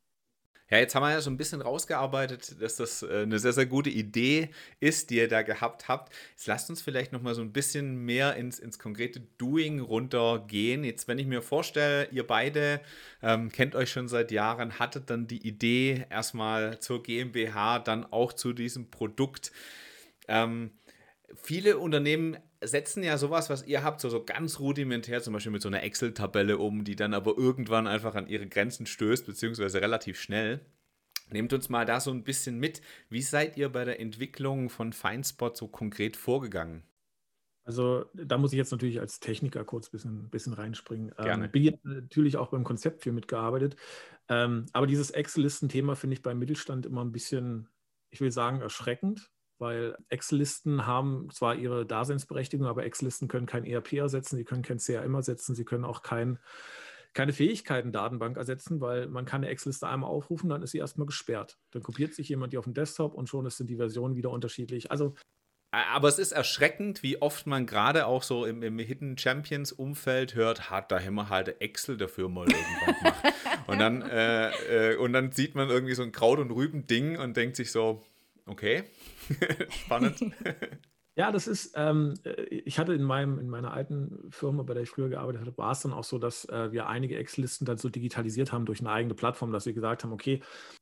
Ja, 0.71 0.79
jetzt 0.79 0.95
haben 0.95 1.03
wir 1.03 1.11
ja 1.11 1.21
so 1.21 1.29
ein 1.29 1.37
bisschen 1.37 1.61
rausgearbeitet, 1.61 2.59
dass 2.59 2.77
das 2.77 3.03
äh, 3.03 3.21
eine 3.21 3.37
sehr, 3.37 3.53
sehr 3.53 3.67
gute 3.67 3.91
Idee 3.91 4.49
ist, 4.79 5.11
die 5.11 5.17
ihr 5.17 5.27
da 5.27 5.43
gehabt 5.43 5.87
habt. 5.87 6.11
Jetzt 6.31 6.47
lasst 6.47 6.69
uns 6.71 6.81
vielleicht 6.81 7.11
noch 7.11 7.21
mal 7.21 7.35
so 7.35 7.41
ein 7.41 7.53
bisschen 7.53 7.97
mehr 7.97 8.35
ins, 8.35 8.57
ins 8.57 8.79
konkrete 8.79 9.19
Doing 9.37 9.79
runtergehen. 9.79 10.83
Jetzt, 10.83 11.07
wenn 11.07 11.19
ich 11.19 11.27
mir 11.27 11.43
vorstelle, 11.43 12.09
ihr 12.11 12.25
beide 12.25 12.81
ähm, 13.21 13.51
kennt 13.51 13.75
euch 13.75 13.91
schon 13.91 14.07
seit 14.07 14.31
Jahren, 14.31 14.79
hattet 14.79 15.11
dann 15.11 15.27
die 15.27 15.47
Idee 15.47 16.07
erstmal 16.09 16.79
zur 16.79 17.03
GmbH, 17.03 17.77
dann 17.77 18.03
auch 18.11 18.33
zu 18.33 18.51
diesem 18.51 18.89
Produkt. 18.89 19.51
Ähm, 20.27 20.71
viele 21.35 21.77
Unternehmen 21.77 22.37
setzen 22.67 23.03
ja 23.03 23.17
sowas, 23.17 23.49
was 23.49 23.65
ihr 23.65 23.83
habt, 23.83 24.01
so, 24.01 24.09
so 24.09 24.23
ganz 24.23 24.59
rudimentär, 24.59 25.21
zum 25.21 25.33
Beispiel 25.33 25.51
mit 25.51 25.61
so 25.61 25.67
einer 25.67 25.83
Excel-Tabelle 25.83 26.57
um, 26.57 26.83
die 26.83 26.95
dann 26.95 27.13
aber 27.13 27.37
irgendwann 27.37 27.87
einfach 27.87 28.15
an 28.15 28.27
ihre 28.27 28.47
Grenzen 28.47 28.85
stößt, 28.85 29.25
beziehungsweise 29.25 29.81
relativ 29.81 30.19
schnell. 30.19 30.61
Nehmt 31.31 31.53
uns 31.53 31.69
mal 31.69 31.85
da 31.85 31.99
so 31.99 32.11
ein 32.11 32.23
bisschen 32.23 32.59
mit. 32.59 32.81
Wie 33.09 33.21
seid 33.21 33.57
ihr 33.57 33.69
bei 33.69 33.83
der 33.83 33.99
Entwicklung 33.99 34.69
von 34.69 34.93
Feinspot 34.93 35.57
so 35.57 35.67
konkret 35.67 36.17
vorgegangen? 36.17 36.83
Also 37.63 38.05
da 38.13 38.37
muss 38.37 38.53
ich 38.53 38.57
jetzt 38.57 38.71
natürlich 38.71 38.99
als 38.99 39.19
Techniker 39.19 39.63
kurz 39.63 39.87
ein 39.87 39.91
bisschen, 39.91 40.29
bisschen 40.29 40.53
reinspringen. 40.53 41.11
Gerne. 41.17 41.45
Ähm, 41.45 41.51
bin 41.51 41.79
natürlich 41.83 42.37
auch 42.37 42.49
beim 42.49 42.63
Konzept 42.63 43.01
viel 43.01 43.11
mitgearbeitet. 43.11 43.75
Ähm, 44.29 44.67
aber 44.71 44.85
dieses 44.85 45.09
Excel-Listen-Thema 45.09 45.95
finde 45.95 46.13
ich 46.13 46.21
beim 46.21 46.37
Mittelstand 46.37 46.85
immer 46.85 47.03
ein 47.03 47.11
bisschen, 47.11 47.67
ich 48.11 48.21
will 48.21 48.31
sagen, 48.31 48.61
erschreckend, 48.61 49.31
weil 49.59 49.95
Excel-Listen 50.09 50.85
haben 50.85 51.29
zwar 51.31 51.55
ihre 51.55 51.85
Daseinsberechtigung, 51.85 52.67
aber 52.67 52.85
Excel-Listen 52.85 53.27
können 53.27 53.45
kein 53.45 53.65
ERP 53.65 53.93
ersetzen, 53.93 54.35
sie 54.35 54.43
können 54.43 54.63
kein 54.63 54.79
CRM 54.79 55.15
ersetzen, 55.15 55.55
sie 55.55 55.65
können 55.65 55.85
auch 55.85 56.01
kein, 56.01 56.39
keine 57.13 57.33
Fähigkeiten-Datenbank 57.33 58.37
ersetzen, 58.37 58.81
weil 58.81 59.07
man 59.07 59.25
kann 59.25 59.43
eine 59.43 59.49
Excel-Liste 59.49 59.87
einmal 59.87 60.09
aufrufen, 60.09 60.49
dann 60.49 60.61
ist 60.61 60.71
sie 60.71 60.79
erstmal 60.79 61.07
gesperrt. 61.07 61.57
Dann 61.71 61.81
kopiert 61.81 62.13
sich 62.13 62.27
jemand 62.27 62.53
die 62.53 62.57
auf 62.57 62.65
dem 62.65 62.73
Desktop 62.73 63.13
und 63.13 63.29
schon 63.29 63.49
sind 63.49 63.69
die 63.69 63.77
Versionen 63.77 64.15
wieder 64.15 64.29
unterschiedlich. 64.29 64.91
Also 64.91 65.15
Aber 65.71 66.09
es 66.09 66.19
ist 66.19 66.33
erschreckend, 66.33 67.03
wie 67.03 67.21
oft 67.21 67.47
man 67.47 67.65
gerade 67.65 68.05
auch 68.05 68.23
so 68.23 68.45
im, 68.45 68.61
im 68.63 68.77
Hidden 68.79 69.17
Champions 69.17 69.71
Umfeld 69.71 70.35
hört, 70.35 70.69
hat 70.69 70.91
da 70.91 70.97
immer 70.97 71.29
halt 71.29 71.61
Excel 71.61 71.95
dafür 71.95 72.27
mal 72.27 72.47
irgendwann 72.47 72.95
gemacht. 72.95 73.33
und, 73.67 73.79
dann, 73.79 74.01
äh, 74.01 74.93
äh, 74.93 74.97
und 74.97 75.13
dann 75.13 75.31
sieht 75.31 75.55
man 75.55 75.69
irgendwie 75.69 75.95
so 75.95 76.03
ein 76.03 76.11
Kraut- 76.11 76.39
und 76.39 76.51
Rüben-Ding 76.51 77.17
und 77.17 77.37
denkt 77.37 77.55
sich 77.55 77.71
so, 77.71 78.03
okay, 78.45 78.83
spannend. 79.69 80.19
Ja, 81.17 81.31
das 81.31 81.47
ist, 81.47 81.71
ähm, 81.77 82.13
äh, 82.25 82.43
ich 82.43 82.77
hatte 82.77 82.93
in, 82.93 83.01
meinem, 83.01 83.39
in 83.39 83.47
meiner 83.47 83.71
alten 83.71 84.29
Firma, 84.31 84.63
bei 84.63 84.73
der 84.73 84.83
ich 84.83 84.89
früher 84.89 85.07
gearbeitet 85.07 85.41
hatte, 85.41 85.57
war 85.57 85.71
es 85.71 85.79
dann 85.79 85.93
auch 85.93 86.03
so, 86.03 86.19
dass 86.19 86.43
äh, 86.49 86.73
wir 86.73 86.87
einige 86.87 87.15
Excel-Listen 87.15 87.63
dann 87.63 87.77
so 87.77 87.87
digitalisiert 87.87 88.51
haben 88.51 88.65
durch 88.65 88.81
eine 88.81 88.91
eigene 88.91 89.13
Plattform, 89.13 89.53
dass 89.53 89.65
wir 89.65 89.71
gesagt 89.71 90.03
haben, 90.03 90.11
okay, 90.11 90.41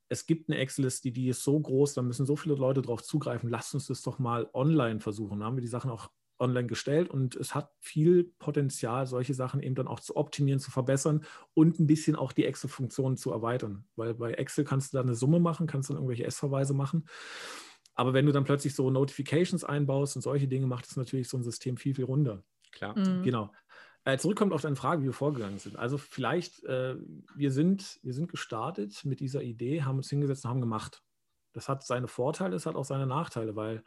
es 0.09 0.25
gibt 0.25 0.49
eine 0.49 0.57
Excel-Liste, 0.57 1.11
die 1.11 1.29
ist 1.29 1.43
so 1.43 1.59
groß, 1.59 1.93
da 1.93 2.01
müssen 2.01 2.25
so 2.25 2.35
viele 2.35 2.55
Leute 2.55 2.81
drauf 2.81 3.03
zugreifen, 3.03 3.47
lasst 3.47 3.75
uns 3.75 3.85
das 3.85 4.01
doch 4.01 4.17
mal 4.17 4.49
online 4.53 4.99
versuchen. 5.01 5.39
Da 5.39 5.45
haben 5.45 5.55
wir 5.55 5.61
die 5.61 5.67
Sachen 5.67 5.91
auch 5.91 6.09
online 6.43 6.67
gestellt 6.67 7.09
und 7.09 7.35
es 7.35 7.55
hat 7.55 7.71
viel 7.79 8.25
Potenzial, 8.39 9.07
solche 9.07 9.33
Sachen 9.33 9.61
eben 9.61 9.75
dann 9.75 9.87
auch 9.87 9.99
zu 9.99 10.15
optimieren, 10.15 10.59
zu 10.59 10.69
verbessern 10.69 11.23
und 11.53 11.79
ein 11.79 11.87
bisschen 11.87 12.15
auch 12.15 12.31
die 12.31 12.45
Excel-Funktionen 12.45 13.17
zu 13.17 13.31
erweitern. 13.31 13.85
Weil 13.95 14.13
bei 14.13 14.33
Excel 14.33 14.65
kannst 14.65 14.93
du 14.93 14.97
da 14.97 15.03
eine 15.03 15.15
Summe 15.15 15.39
machen, 15.39 15.67
kannst 15.67 15.89
dann 15.89 15.97
irgendwelche 15.97 16.25
S-Verweise 16.25 16.73
machen. 16.73 17.07
Aber 17.95 18.13
wenn 18.13 18.25
du 18.25 18.31
dann 18.31 18.43
plötzlich 18.43 18.75
so 18.75 18.89
Notifications 18.89 19.63
einbaust 19.63 20.15
und 20.15 20.21
solche 20.21 20.47
Dinge, 20.47 20.67
macht 20.67 20.85
es 20.85 20.97
natürlich 20.97 21.29
so 21.29 21.37
ein 21.37 21.43
System 21.43 21.77
viel, 21.77 21.95
viel 21.95 22.05
runder. 22.05 22.43
Klar. 22.71 22.97
Mhm. 22.97 23.23
Genau. 23.23 23.51
Äh, 24.05 24.17
zurückkommt 24.17 24.51
auf 24.51 24.61
deine 24.61 24.75
Frage, 24.75 25.01
wie 25.01 25.05
wir 25.05 25.13
vorgegangen 25.13 25.59
sind. 25.59 25.77
Also 25.77 25.97
vielleicht, 25.97 26.63
äh, 26.65 26.95
wir, 27.35 27.51
sind, 27.51 27.99
wir 28.03 28.13
sind 28.13 28.29
gestartet 28.29 29.05
mit 29.05 29.19
dieser 29.19 29.41
Idee, 29.41 29.83
haben 29.83 29.97
uns 29.97 30.09
hingesetzt 30.09 30.43
und 30.43 30.51
haben 30.51 30.61
gemacht. 30.61 31.01
Das 31.53 31.69
hat 31.69 31.85
seine 31.85 32.07
Vorteile, 32.07 32.55
es 32.55 32.65
hat 32.65 32.75
auch 32.75 32.83
seine 32.83 33.07
Nachteile, 33.07 33.55
weil 33.55 33.83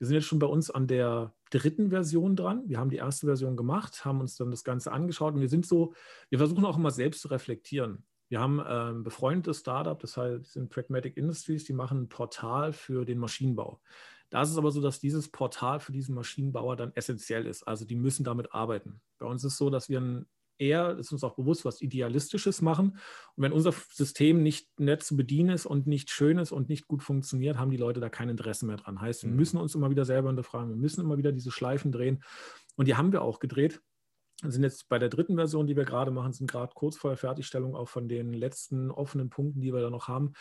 wir 0.00 0.06
sind 0.06 0.14
jetzt 0.14 0.26
schon 0.26 0.38
bei 0.38 0.46
uns 0.46 0.70
an 0.70 0.86
der 0.86 1.34
dritten 1.50 1.90
Version 1.90 2.34
dran. 2.34 2.62
Wir 2.66 2.78
haben 2.78 2.88
die 2.88 2.96
erste 2.96 3.26
Version 3.26 3.54
gemacht, 3.54 4.02
haben 4.06 4.20
uns 4.20 4.34
dann 4.34 4.50
das 4.50 4.64
Ganze 4.64 4.92
angeschaut 4.92 5.34
und 5.34 5.42
wir 5.42 5.48
sind 5.50 5.66
so, 5.66 5.92
wir 6.30 6.38
versuchen 6.38 6.64
auch 6.64 6.78
immer 6.78 6.90
selbst 6.90 7.20
zu 7.20 7.28
reflektieren. 7.28 8.06
Wir 8.30 8.40
haben 8.40 8.60
ein 8.60 8.96
ähm, 8.96 9.04
befreundetes 9.04 9.58
Startup, 9.58 9.98
das 9.98 10.16
heißt, 10.16 10.52
sind 10.52 10.70
Pragmatic 10.70 11.18
Industries, 11.18 11.64
die 11.64 11.74
machen 11.74 12.02
ein 12.02 12.08
Portal 12.08 12.72
für 12.72 13.04
den 13.04 13.18
Maschinenbau. 13.18 13.82
Da 14.30 14.40
ist 14.40 14.50
es 14.50 14.56
aber 14.56 14.70
so, 14.70 14.80
dass 14.80 15.00
dieses 15.00 15.28
Portal 15.28 15.80
für 15.80 15.92
diesen 15.92 16.14
Maschinenbauer 16.14 16.76
dann 16.76 16.94
essentiell 16.94 17.46
ist. 17.46 17.64
Also 17.64 17.84
die 17.84 17.96
müssen 17.96 18.24
damit 18.24 18.54
arbeiten. 18.54 19.02
Bei 19.18 19.26
uns 19.26 19.44
ist 19.44 19.52
es 19.52 19.58
so, 19.58 19.68
dass 19.68 19.90
wir 19.90 20.00
ein 20.00 20.26
eher, 20.60 20.94
das 20.94 21.06
ist 21.06 21.12
uns 21.12 21.24
auch 21.24 21.34
bewusst, 21.34 21.64
was 21.64 21.80
Idealistisches 21.80 22.62
machen. 22.62 22.98
Und 23.36 23.42
wenn 23.42 23.52
unser 23.52 23.72
System 23.72 24.42
nicht 24.42 24.78
nett 24.78 25.02
zu 25.02 25.16
bedienen 25.16 25.50
ist 25.50 25.66
und 25.66 25.86
nicht 25.86 26.10
schön 26.10 26.38
ist 26.38 26.52
und 26.52 26.68
nicht 26.68 26.86
gut 26.86 27.02
funktioniert, 27.02 27.58
haben 27.58 27.70
die 27.70 27.76
Leute 27.76 28.00
da 28.00 28.08
kein 28.08 28.28
Interesse 28.28 28.66
mehr 28.66 28.76
dran. 28.76 29.00
Heißt, 29.00 29.22
wir 29.22 29.30
mhm. 29.30 29.36
müssen 29.36 29.56
uns 29.58 29.74
immer 29.74 29.90
wieder 29.90 30.04
selber 30.04 30.28
hinterfragen, 30.28 30.70
wir 30.70 30.76
müssen 30.76 31.00
immer 31.00 31.18
wieder 31.18 31.32
diese 31.32 31.50
Schleifen 31.50 31.92
drehen. 31.92 32.22
Und 32.76 32.88
die 32.88 32.94
haben 32.94 33.12
wir 33.12 33.22
auch 33.22 33.40
gedreht 33.40 33.80
sind 34.42 34.62
jetzt 34.62 34.88
bei 34.88 34.98
der 34.98 35.08
dritten 35.08 35.36
Version, 35.36 35.66
die 35.66 35.76
wir 35.76 35.84
gerade 35.84 36.10
machen, 36.10 36.32
sind 36.32 36.50
gerade 36.50 36.72
kurz 36.74 36.96
vor 36.96 37.10
der 37.10 37.18
Fertigstellung 37.18 37.74
auch 37.74 37.88
von 37.88 38.08
den 38.08 38.32
letzten 38.32 38.90
offenen 38.90 39.28
Punkten, 39.28 39.60
die 39.60 39.72
wir 39.72 39.80
da 39.80 39.90
noch 39.90 40.08
haben. 40.08 40.32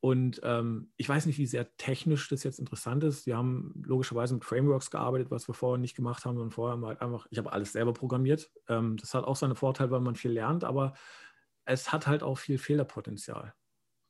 Und 0.00 0.40
ähm, 0.44 0.92
ich 0.96 1.06
weiß 1.06 1.26
nicht, 1.26 1.38
wie 1.38 1.46
sehr 1.46 1.76
technisch 1.76 2.28
das 2.28 2.42
jetzt 2.42 2.58
interessant 2.58 3.04
ist. 3.04 3.26
Wir 3.26 3.36
haben 3.36 3.82
logischerweise 3.84 4.32
mit 4.32 4.46
Frameworks 4.46 4.90
gearbeitet, 4.90 5.30
was 5.30 5.46
wir 5.46 5.54
vorher 5.54 5.78
nicht 5.78 5.94
gemacht 5.94 6.24
haben. 6.24 6.38
Und 6.38 6.52
vorher 6.52 6.72
haben 6.72 6.80
wir 6.80 6.88
halt 6.88 7.02
einfach, 7.02 7.26
ich 7.30 7.36
habe 7.36 7.52
alles 7.52 7.72
selber 7.72 7.92
programmiert. 7.92 8.50
Ähm, 8.68 8.96
das 8.96 9.12
hat 9.12 9.24
auch 9.24 9.36
seine 9.36 9.56
Vorteile, 9.56 9.90
weil 9.90 10.00
man 10.00 10.14
viel 10.14 10.32
lernt, 10.32 10.64
aber 10.64 10.94
es 11.66 11.92
hat 11.92 12.06
halt 12.06 12.22
auch 12.22 12.38
viel 12.38 12.56
Fehlerpotenzial. 12.56 13.54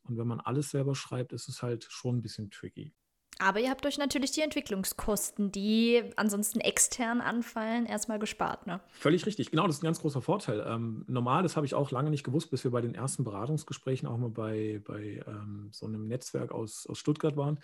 Und 0.05 0.17
wenn 0.17 0.29
man 0.29 0.41
alles 0.41 0.71
selber 0.71 0.95
schreibt, 0.95 1.33
ist 1.33 1.49
es 1.49 1.63
halt 1.63 1.85
schon 1.85 2.19
ein 2.19 2.23
bisschen 2.23 2.51
tricky. 2.51 2.95
Aber 3.41 3.59
ihr 3.59 3.71
habt 3.71 3.87
euch 3.87 3.97
natürlich 3.97 4.33
die 4.33 4.43
Entwicklungskosten, 4.43 5.51
die 5.51 6.03
ansonsten 6.17 6.61
extern 6.61 7.23
anfallen, 7.23 7.87
erstmal 7.87 8.19
gespart, 8.19 8.67
ne? 8.67 8.81
Völlig 8.89 9.25
richtig. 9.25 9.51
Genau, 9.51 9.67
das 9.67 9.77
ist 9.77 9.83
ein 9.83 9.87
ganz 9.87 10.01
großer 10.01 10.21
Vorteil. 10.21 10.63
Ähm, 10.67 11.05
normal, 11.09 11.43
das 11.43 11.57
habe 11.57 11.65
ich 11.65 11.75
auch 11.75 11.91
lange 11.91 12.11
nicht 12.11 12.23
gewusst, 12.23 12.51
bis 12.51 12.65
wir 12.65 12.71
bei 12.71 12.83
den 12.83 12.95
ersten 12.95 13.25
Beratungsgesprächen 13.25 14.07
auch 14.07 14.19
mal 14.19 14.29
bei, 14.29 14.83
bei 14.87 15.23
ähm, 15.27 15.71
so 15.73 15.87
einem 15.87 16.07
Netzwerk 16.07 16.53
aus, 16.53 16.87
aus 16.87 16.99
Stuttgart 16.99 17.37
waren, 17.39 17.61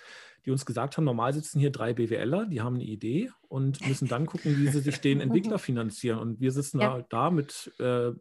die 0.46 0.52
uns 0.52 0.64
gesagt 0.64 0.96
haben, 0.96 1.04
normal 1.04 1.34
sitzen 1.34 1.58
hier 1.58 1.70
drei 1.70 1.92
BWLer, 1.92 2.46
die 2.46 2.60
haben 2.60 2.76
eine 2.76 2.84
Idee 2.84 3.30
und 3.48 3.80
müssen 3.88 4.08
dann 4.08 4.26
gucken, 4.26 4.56
wie 4.56 4.68
sie 4.68 4.80
sich 4.80 5.00
den 5.00 5.20
Entwickler 5.20 5.58
finanzieren. 5.58 6.20
Und 6.20 6.40
wir 6.40 6.52
sitzen 6.52 6.80
ja. 6.80 6.98
da, 6.98 7.06
da 7.08 7.30
mit 7.30 7.72
äh, 7.80 8.12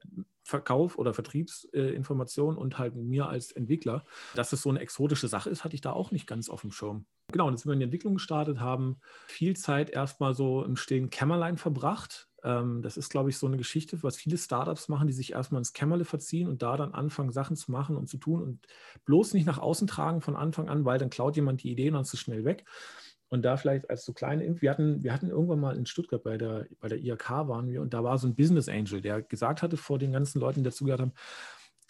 Verkauf 0.44 0.98
oder 0.98 1.14
Vertriebsinformation 1.14 2.56
äh, 2.56 2.60
und 2.60 2.78
halt 2.78 2.96
mir 2.96 3.28
als 3.28 3.52
Entwickler. 3.52 4.06
Dass 4.34 4.54
es 4.54 4.62
so 4.62 4.70
eine 4.70 4.80
exotische 4.80 5.28
Sache 5.28 5.50
ist, 5.50 5.64
hatte 5.64 5.76
ich 5.76 5.82
da 5.82 5.94
auch 5.94 6.12
nicht 6.12 6.28
ganz 6.28 6.50
auf 6.50 6.62
dem 6.62 6.72
Schirm. 6.72 7.06
Genau, 7.32 7.48
und 7.48 7.54
jetzt 7.54 7.64
sind 7.64 7.70
wir 7.70 7.74
in 7.74 7.80
die 7.80 7.86
Entwicklung 7.86 8.16
gestartet, 8.16 8.60
haben 8.60 8.98
viel 9.28 9.56
Zeit 9.56 9.90
erstmal 9.90 10.34
so 10.34 10.64
im 10.64 10.76
stillen 10.76 11.10
Kämmerlein 11.10 11.58
verbracht. 11.58 12.28
Ähm, 12.46 12.84
das 12.84 12.96
ist, 12.96 13.10
glaube 13.10 13.32
ich, 13.32 13.38
so 13.38 13.48
eine 13.48 13.58
Geschichte, 13.58 14.02
was 14.04 14.16
viele 14.16 14.38
Startups 14.38 14.88
machen, 14.88 15.08
die 15.08 15.14
sich 15.14 15.34
erstmal 15.34 15.60
ins 15.60 15.74
Kämmerle 15.74 16.06
verziehen 16.06 16.48
und 16.48 16.62
da 16.62 16.78
dann 16.78 16.94
anfangen, 16.94 17.32
Sachen 17.32 17.56
zu 17.56 17.72
machen 17.72 17.98
und 17.98 18.08
zu 18.08 18.18
tun 18.18 18.42
und 18.42 18.66
bloß 19.06 19.34
nicht 19.34 19.48
nach 19.48 19.58
außen 19.58 19.88
tragen 19.88 20.22
von 20.22 20.36
Anfang 20.36 20.70
an, 20.70 20.86
weil 20.86 21.00
dann 21.00 21.10
klaut 21.10 21.36
jemand 21.36 21.64
die 21.64 21.72
Idee 21.72 21.88
und 21.88 21.96
dann 21.96 22.04
ist 22.04 22.18
schnell 22.18 22.46
weg. 22.46 22.66
Und 23.30 23.42
da 23.42 23.58
vielleicht 23.58 23.90
als 23.90 24.06
so 24.06 24.14
kleine, 24.14 24.62
wir 24.62 24.70
hatten, 24.70 25.04
wir 25.04 25.12
hatten 25.12 25.30
irgendwann 25.30 25.60
mal 25.60 25.76
in 25.76 25.88
Stuttgart 25.88 26.22
bei 26.24 26.38
der, 26.38 26.68
bei 26.80 26.88
der 26.88 27.00
IHK 27.00 27.48
waren 27.48 27.68
wir 27.68 27.82
und 27.82 27.94
da 27.96 28.04
war 28.04 28.20
so 28.20 28.28
ein 28.28 28.36
Business 28.36 28.70
Angel, 28.70 29.02
der 29.02 29.24
gesagt 29.24 29.64
hatte 29.64 29.78
vor 29.78 29.98
den 29.98 30.12
ganzen 30.12 30.40
Leuten, 30.40 30.60
die 30.60 30.70
dazugehört 30.70 31.02
haben, 31.02 31.14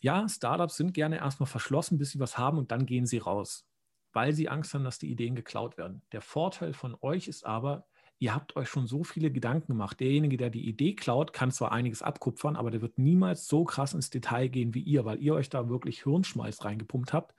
ja, 0.01 0.27
Startups 0.29 0.77
sind 0.77 0.93
gerne 0.93 1.17
erstmal 1.17 1.47
verschlossen, 1.47 1.97
bis 1.97 2.11
sie 2.11 2.19
was 2.19 2.37
haben 2.37 2.57
und 2.57 2.71
dann 2.71 2.85
gehen 2.85 3.05
sie 3.05 3.17
raus, 3.17 3.67
weil 4.13 4.33
sie 4.33 4.47
Angst 4.47 4.73
haben, 4.73 4.85
dass 4.85 4.99
die 4.99 5.11
Ideen 5.11 5.35
geklaut 5.35 5.77
werden. 5.77 6.01
Der 6.13 6.21
Vorteil 6.21 6.73
von 6.73 6.95
euch 7.01 7.27
ist 7.27 7.45
aber, 7.45 7.85
ihr 8.25 8.33
habt 8.33 8.55
euch 8.55 8.69
schon 8.69 8.87
so 8.87 9.03
viele 9.03 9.29
Gedanken 9.29 9.67
gemacht. 9.67 9.99
Derjenige, 9.99 10.35
der 10.35 10.49
die 10.49 10.67
Idee 10.67 10.95
klaut, 10.95 11.31
kann 11.31 11.51
zwar 11.51 11.71
einiges 11.71 12.01
abkupfern, 12.01 12.55
aber 12.55 12.71
der 12.71 12.81
wird 12.81 12.97
niemals 12.97 13.47
so 13.47 13.65
krass 13.65 13.93
ins 13.93 14.09
Detail 14.09 14.47
gehen 14.47 14.73
wie 14.73 14.81
ihr, 14.81 15.05
weil 15.05 15.21
ihr 15.21 15.35
euch 15.35 15.47
da 15.47 15.69
wirklich 15.69 16.01
Hirnschmeiß 16.01 16.65
reingepumpt 16.65 17.13
habt 17.13 17.35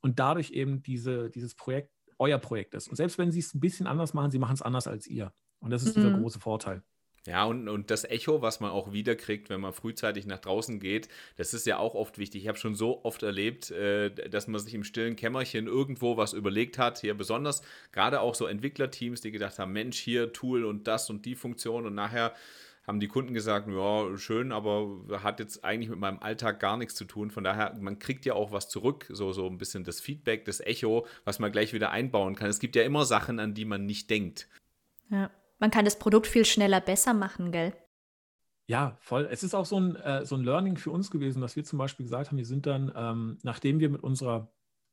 und 0.00 0.18
dadurch 0.18 0.52
eben 0.52 0.82
diese, 0.82 1.28
dieses 1.28 1.54
Projekt 1.54 1.90
euer 2.18 2.38
Projekt 2.38 2.72
ist. 2.72 2.88
Und 2.88 2.96
selbst 2.96 3.18
wenn 3.18 3.30
sie 3.30 3.40
es 3.40 3.52
ein 3.52 3.60
bisschen 3.60 3.86
anders 3.86 4.14
machen, 4.14 4.30
sie 4.30 4.38
machen 4.38 4.54
es 4.54 4.62
anders 4.62 4.86
als 4.86 5.06
ihr. 5.06 5.34
Und 5.60 5.68
das 5.70 5.82
ist 5.82 5.98
mhm. 5.98 6.00
dieser 6.00 6.18
große 6.18 6.40
Vorteil. 6.40 6.82
Ja, 7.26 7.44
und, 7.44 7.68
und 7.68 7.90
das 7.92 8.04
Echo, 8.04 8.42
was 8.42 8.58
man 8.58 8.72
auch 8.72 8.92
wiederkriegt, 8.92 9.48
wenn 9.48 9.60
man 9.60 9.72
frühzeitig 9.72 10.26
nach 10.26 10.40
draußen 10.40 10.80
geht, 10.80 11.08
das 11.36 11.54
ist 11.54 11.66
ja 11.66 11.78
auch 11.78 11.94
oft 11.94 12.18
wichtig. 12.18 12.42
Ich 12.42 12.48
habe 12.48 12.58
schon 12.58 12.74
so 12.74 13.04
oft 13.04 13.22
erlebt, 13.22 13.70
äh, 13.70 14.10
dass 14.28 14.48
man 14.48 14.60
sich 14.60 14.74
im 14.74 14.82
stillen 14.82 15.14
Kämmerchen 15.14 15.68
irgendwo 15.68 16.16
was 16.16 16.32
überlegt 16.32 16.78
hat. 16.78 16.98
Hier 17.00 17.14
besonders 17.14 17.62
gerade 17.92 18.20
auch 18.20 18.34
so 18.34 18.46
Entwicklerteams, 18.46 19.20
die 19.20 19.30
gedacht 19.30 19.60
haben, 19.60 19.72
Mensch, 19.72 19.98
hier 19.98 20.32
Tool 20.32 20.64
und 20.64 20.88
das 20.88 21.10
und 21.10 21.24
die 21.24 21.36
Funktion 21.36 21.86
und 21.86 21.94
nachher 21.94 22.34
haben 22.84 22.98
die 22.98 23.06
Kunden 23.06 23.32
gesagt, 23.32 23.68
ja, 23.68 24.16
schön, 24.18 24.50
aber 24.50 25.22
hat 25.22 25.38
jetzt 25.38 25.64
eigentlich 25.64 25.90
mit 25.90 26.00
meinem 26.00 26.18
Alltag 26.18 26.58
gar 26.58 26.76
nichts 26.76 26.96
zu 26.96 27.04
tun. 27.04 27.30
Von 27.30 27.44
daher, 27.44 27.76
man 27.80 28.00
kriegt 28.00 28.26
ja 28.26 28.34
auch 28.34 28.50
was 28.50 28.68
zurück, 28.68 29.06
so, 29.08 29.32
so 29.32 29.46
ein 29.46 29.58
bisschen 29.58 29.84
das 29.84 30.00
Feedback, 30.00 30.44
das 30.44 30.58
Echo, 30.58 31.06
was 31.24 31.38
man 31.38 31.52
gleich 31.52 31.72
wieder 31.72 31.92
einbauen 31.92 32.34
kann. 32.34 32.50
Es 32.50 32.58
gibt 32.58 32.74
ja 32.74 32.82
immer 32.82 33.04
Sachen, 33.04 33.38
an 33.38 33.54
die 33.54 33.64
man 33.64 33.86
nicht 33.86 34.10
denkt. 34.10 34.48
Ja, 35.10 35.30
man 35.62 35.70
kann 35.70 35.84
das 35.84 35.96
Produkt 35.96 36.26
viel 36.26 36.44
schneller 36.44 36.80
besser 36.80 37.14
machen, 37.14 37.52
gell? 37.52 37.72
Ja, 38.66 38.96
voll. 38.98 39.28
Es 39.30 39.44
ist 39.44 39.54
auch 39.54 39.64
so 39.64 39.78
ein, 39.78 39.94
äh, 39.94 40.26
so 40.26 40.34
ein 40.34 40.42
Learning 40.42 40.76
für 40.76 40.90
uns 40.90 41.08
gewesen, 41.08 41.40
dass 41.40 41.54
wir 41.54 41.62
zum 41.62 41.78
Beispiel 41.78 42.04
gesagt 42.04 42.30
haben, 42.30 42.36
wir 42.36 42.44
sind 42.44 42.66
dann, 42.66 42.92
ähm, 42.96 43.38
nachdem 43.44 43.78
wir 43.78 43.88
mit 43.88 44.02
unserer 44.02 44.52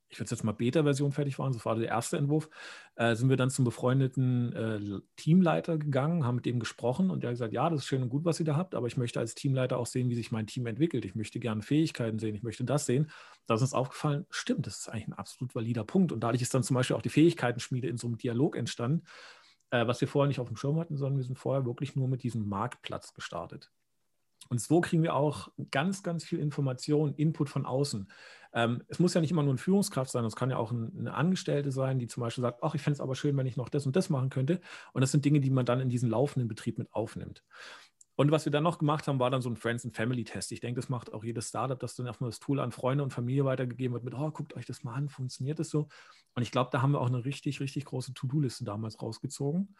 ich 0.09 0.19
würde 0.19 0.31
jetzt 0.31 0.43
mal 0.43 0.53
Beta-Version 0.53 1.11
fertig 1.11 1.37
waren, 1.37 1.53
so 1.53 1.63
war 1.63 1.75
der 1.75 1.87
erste 1.87 2.17
Entwurf, 2.17 2.49
äh, 2.95 3.15
sind 3.15 3.29
wir 3.29 3.37
dann 3.37 3.51
zum 3.51 3.63
befreundeten 3.63 4.53
äh, 4.53 5.01
Teamleiter 5.15 5.77
gegangen, 5.77 6.25
haben 6.25 6.35
mit 6.35 6.47
dem 6.47 6.59
gesprochen 6.59 7.11
und 7.11 7.21
der 7.21 7.29
hat 7.29 7.35
gesagt, 7.35 7.53
ja, 7.53 7.69
das 7.69 7.81
ist 7.81 7.85
schön 7.85 8.01
und 8.01 8.09
gut, 8.09 8.25
was 8.25 8.39
ihr 8.39 8.45
da 8.45 8.55
habt, 8.55 8.73
aber 8.73 8.87
ich 8.87 8.97
möchte 8.97 9.19
als 9.19 9.35
Teamleiter 9.35 9.77
auch 9.77 9.85
sehen, 9.85 10.09
wie 10.09 10.15
sich 10.15 10.31
mein 10.31 10.47
Team 10.47 10.65
entwickelt. 10.65 11.05
Ich 11.05 11.13
möchte 11.13 11.39
gerne 11.39 11.61
Fähigkeiten 11.61 12.17
sehen, 12.17 12.33
ich 12.33 12.43
möchte 12.43 12.63
das 12.63 12.87
sehen. 12.87 13.11
Da 13.45 13.53
ist 13.53 13.61
uns 13.61 13.73
aufgefallen, 13.73 14.25
stimmt, 14.31 14.65
das 14.65 14.79
ist 14.79 14.89
eigentlich 14.89 15.07
ein 15.09 15.13
absolut 15.13 15.53
valider 15.53 15.83
Punkt. 15.83 16.11
Und 16.11 16.21
dadurch 16.21 16.41
ist 16.41 16.53
dann 16.55 16.63
zum 16.63 16.73
Beispiel 16.73 16.95
auch 16.95 17.03
die 17.03 17.09
Fähigkeitenschmiede 17.09 17.87
in 17.87 17.97
so 17.97 18.07
einem 18.07 18.17
Dialog 18.17 18.57
entstanden, 18.57 19.03
äh, 19.71 19.87
was 19.87 20.01
wir 20.01 20.07
vorher 20.07 20.27
nicht 20.27 20.39
auf 20.39 20.47
dem 20.47 20.57
Schirm 20.57 20.79
hatten, 20.79 20.97
sondern 20.97 21.17
wir 21.17 21.25
sind 21.25 21.37
vorher 21.37 21.65
wirklich 21.65 21.95
nur 21.95 22.07
mit 22.07 22.23
diesem 22.23 22.47
Marktplatz 22.47 23.13
gestartet. 23.13 23.71
Und 24.47 24.61
so 24.61 24.81
kriegen 24.81 25.03
wir 25.03 25.15
auch 25.15 25.49
ganz, 25.69 26.01
ganz 26.01 26.23
viel 26.23 26.39
Information, 26.39 27.13
Input 27.15 27.49
von 27.49 27.65
außen. 27.65 28.09
Ähm, 28.53 28.83
es 28.87 28.97
muss 28.97 29.13
ja 29.13 29.21
nicht 29.21 29.31
immer 29.31 29.43
nur 29.43 29.51
eine 29.51 29.59
Führungskraft 29.59 30.09
sein, 30.09 30.25
es 30.25 30.35
kann 30.35 30.49
ja 30.49 30.57
auch 30.57 30.71
ein, 30.71 30.91
eine 30.97 31.13
Angestellte 31.13 31.71
sein, 31.71 31.99
die 31.99 32.07
zum 32.07 32.21
Beispiel 32.21 32.41
sagt, 32.41 32.63
ach, 32.63 32.73
ich 32.73 32.81
fände 32.81 32.95
es 32.95 33.01
aber 33.01 33.13
schön, 33.15 33.37
wenn 33.37 33.45
ich 33.45 33.57
noch 33.57 33.69
das 33.69 33.85
und 33.85 33.95
das 33.95 34.09
machen 34.09 34.29
könnte. 34.29 34.59
Und 34.93 35.01
das 35.01 35.11
sind 35.11 35.23
Dinge, 35.23 35.39
die 35.39 35.51
man 35.51 35.65
dann 35.65 35.81
in 35.81 35.89
diesen 35.89 36.09
laufenden 36.09 36.47
Betrieb 36.47 36.79
mit 36.79 36.91
aufnimmt. 36.93 37.43
Und 38.19 38.31
was 38.31 38.43
wir 38.43 38.51
dann 38.51 38.65
noch 38.65 38.79
gemacht 38.79 39.07
haben, 39.07 39.17
war 39.17 39.31
dann 39.31 39.41
so 39.41 39.49
ein 39.49 39.55
Friends 39.55 39.85
and 39.85 39.95
Family 39.95 40.25
Test. 40.25 40.51
Ich 40.51 40.59
denke, 40.59 40.81
das 40.81 40.89
macht 40.89 41.13
auch 41.13 41.23
jedes 41.23 41.47
Startup, 41.47 41.79
dass 41.79 41.95
dann 41.95 42.05
erstmal 42.05 42.29
das 42.29 42.41
Tool 42.41 42.59
an 42.59 42.73
Freunde 42.73 43.01
und 43.01 43.13
Familie 43.13 43.45
weitergegeben 43.45 43.93
wird 43.93 44.03
mit, 44.03 44.13
oh, 44.13 44.29
guckt 44.29 44.57
euch 44.57 44.65
das 44.65 44.83
mal 44.83 44.93
an, 44.93 45.07
funktioniert 45.07 45.57
das 45.57 45.69
so? 45.69 45.87
Und 46.35 46.43
ich 46.43 46.51
glaube, 46.51 46.69
da 46.69 46.81
haben 46.81 46.91
wir 46.91 46.99
auch 46.99 47.07
eine 47.07 47.23
richtig, 47.23 47.61
richtig 47.61 47.85
große 47.85 48.13
To-Do-Liste 48.13 48.65
damals 48.65 49.01
rausgezogen. 49.01 49.73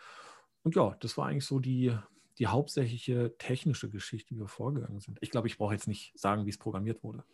Und 0.63 0.73
ja, 0.73 0.95
das 1.01 1.17
war 1.17 1.27
eigentlich 1.27 1.45
so 1.45 1.59
die, 1.59 1.93
die 2.37 2.47
hauptsächliche 2.47 3.35
technische 3.37 3.89
Geschichte, 3.89 4.33
wie 4.33 4.39
wir 4.39 4.47
vorgegangen 4.47 5.01
sind. 5.01 5.17
Ich 5.19 5.31
glaube, 5.31 5.49
ich 5.49 5.57
brauche 5.57 5.73
jetzt 5.73 5.89
nicht 5.89 6.17
sagen, 6.17 6.45
wie 6.45 6.49
es 6.49 6.57
programmiert 6.57 7.03
wurde. 7.03 7.25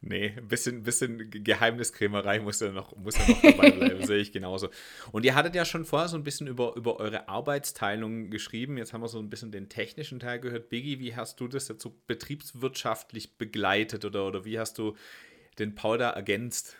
Nee, 0.00 0.34
ein 0.36 0.46
bisschen, 0.46 0.84
bisschen 0.84 1.30
Geheimniskrämerei 1.30 2.38
muss 2.40 2.60
ja 2.60 2.70
noch, 2.70 2.94
muss 2.96 3.18
ja 3.18 3.28
noch 3.28 3.42
dabei 3.42 3.72
bleiben, 3.72 4.02
sehe 4.06 4.18
ich 4.18 4.30
genauso. 4.30 4.68
Und 5.10 5.24
ihr 5.24 5.34
hattet 5.34 5.56
ja 5.56 5.64
schon 5.64 5.84
vorher 5.84 6.08
so 6.08 6.16
ein 6.16 6.22
bisschen 6.22 6.46
über, 6.46 6.76
über 6.76 7.00
eure 7.00 7.28
Arbeitsteilung 7.28 8.30
geschrieben. 8.30 8.78
Jetzt 8.78 8.92
haben 8.92 9.00
wir 9.00 9.08
so 9.08 9.18
ein 9.18 9.28
bisschen 9.28 9.50
den 9.50 9.68
technischen 9.68 10.20
Teil 10.20 10.38
gehört. 10.38 10.68
Biggie, 10.68 11.00
wie 11.00 11.16
hast 11.16 11.40
du 11.40 11.48
das 11.48 11.66
jetzt 11.66 11.82
so 11.82 12.00
betriebswirtschaftlich 12.06 13.38
begleitet 13.38 14.04
oder, 14.04 14.26
oder 14.26 14.44
wie 14.44 14.58
hast 14.58 14.78
du 14.78 14.94
den 15.58 15.74
Paul 15.74 15.98
da 15.98 16.10
ergänzt? 16.10 16.76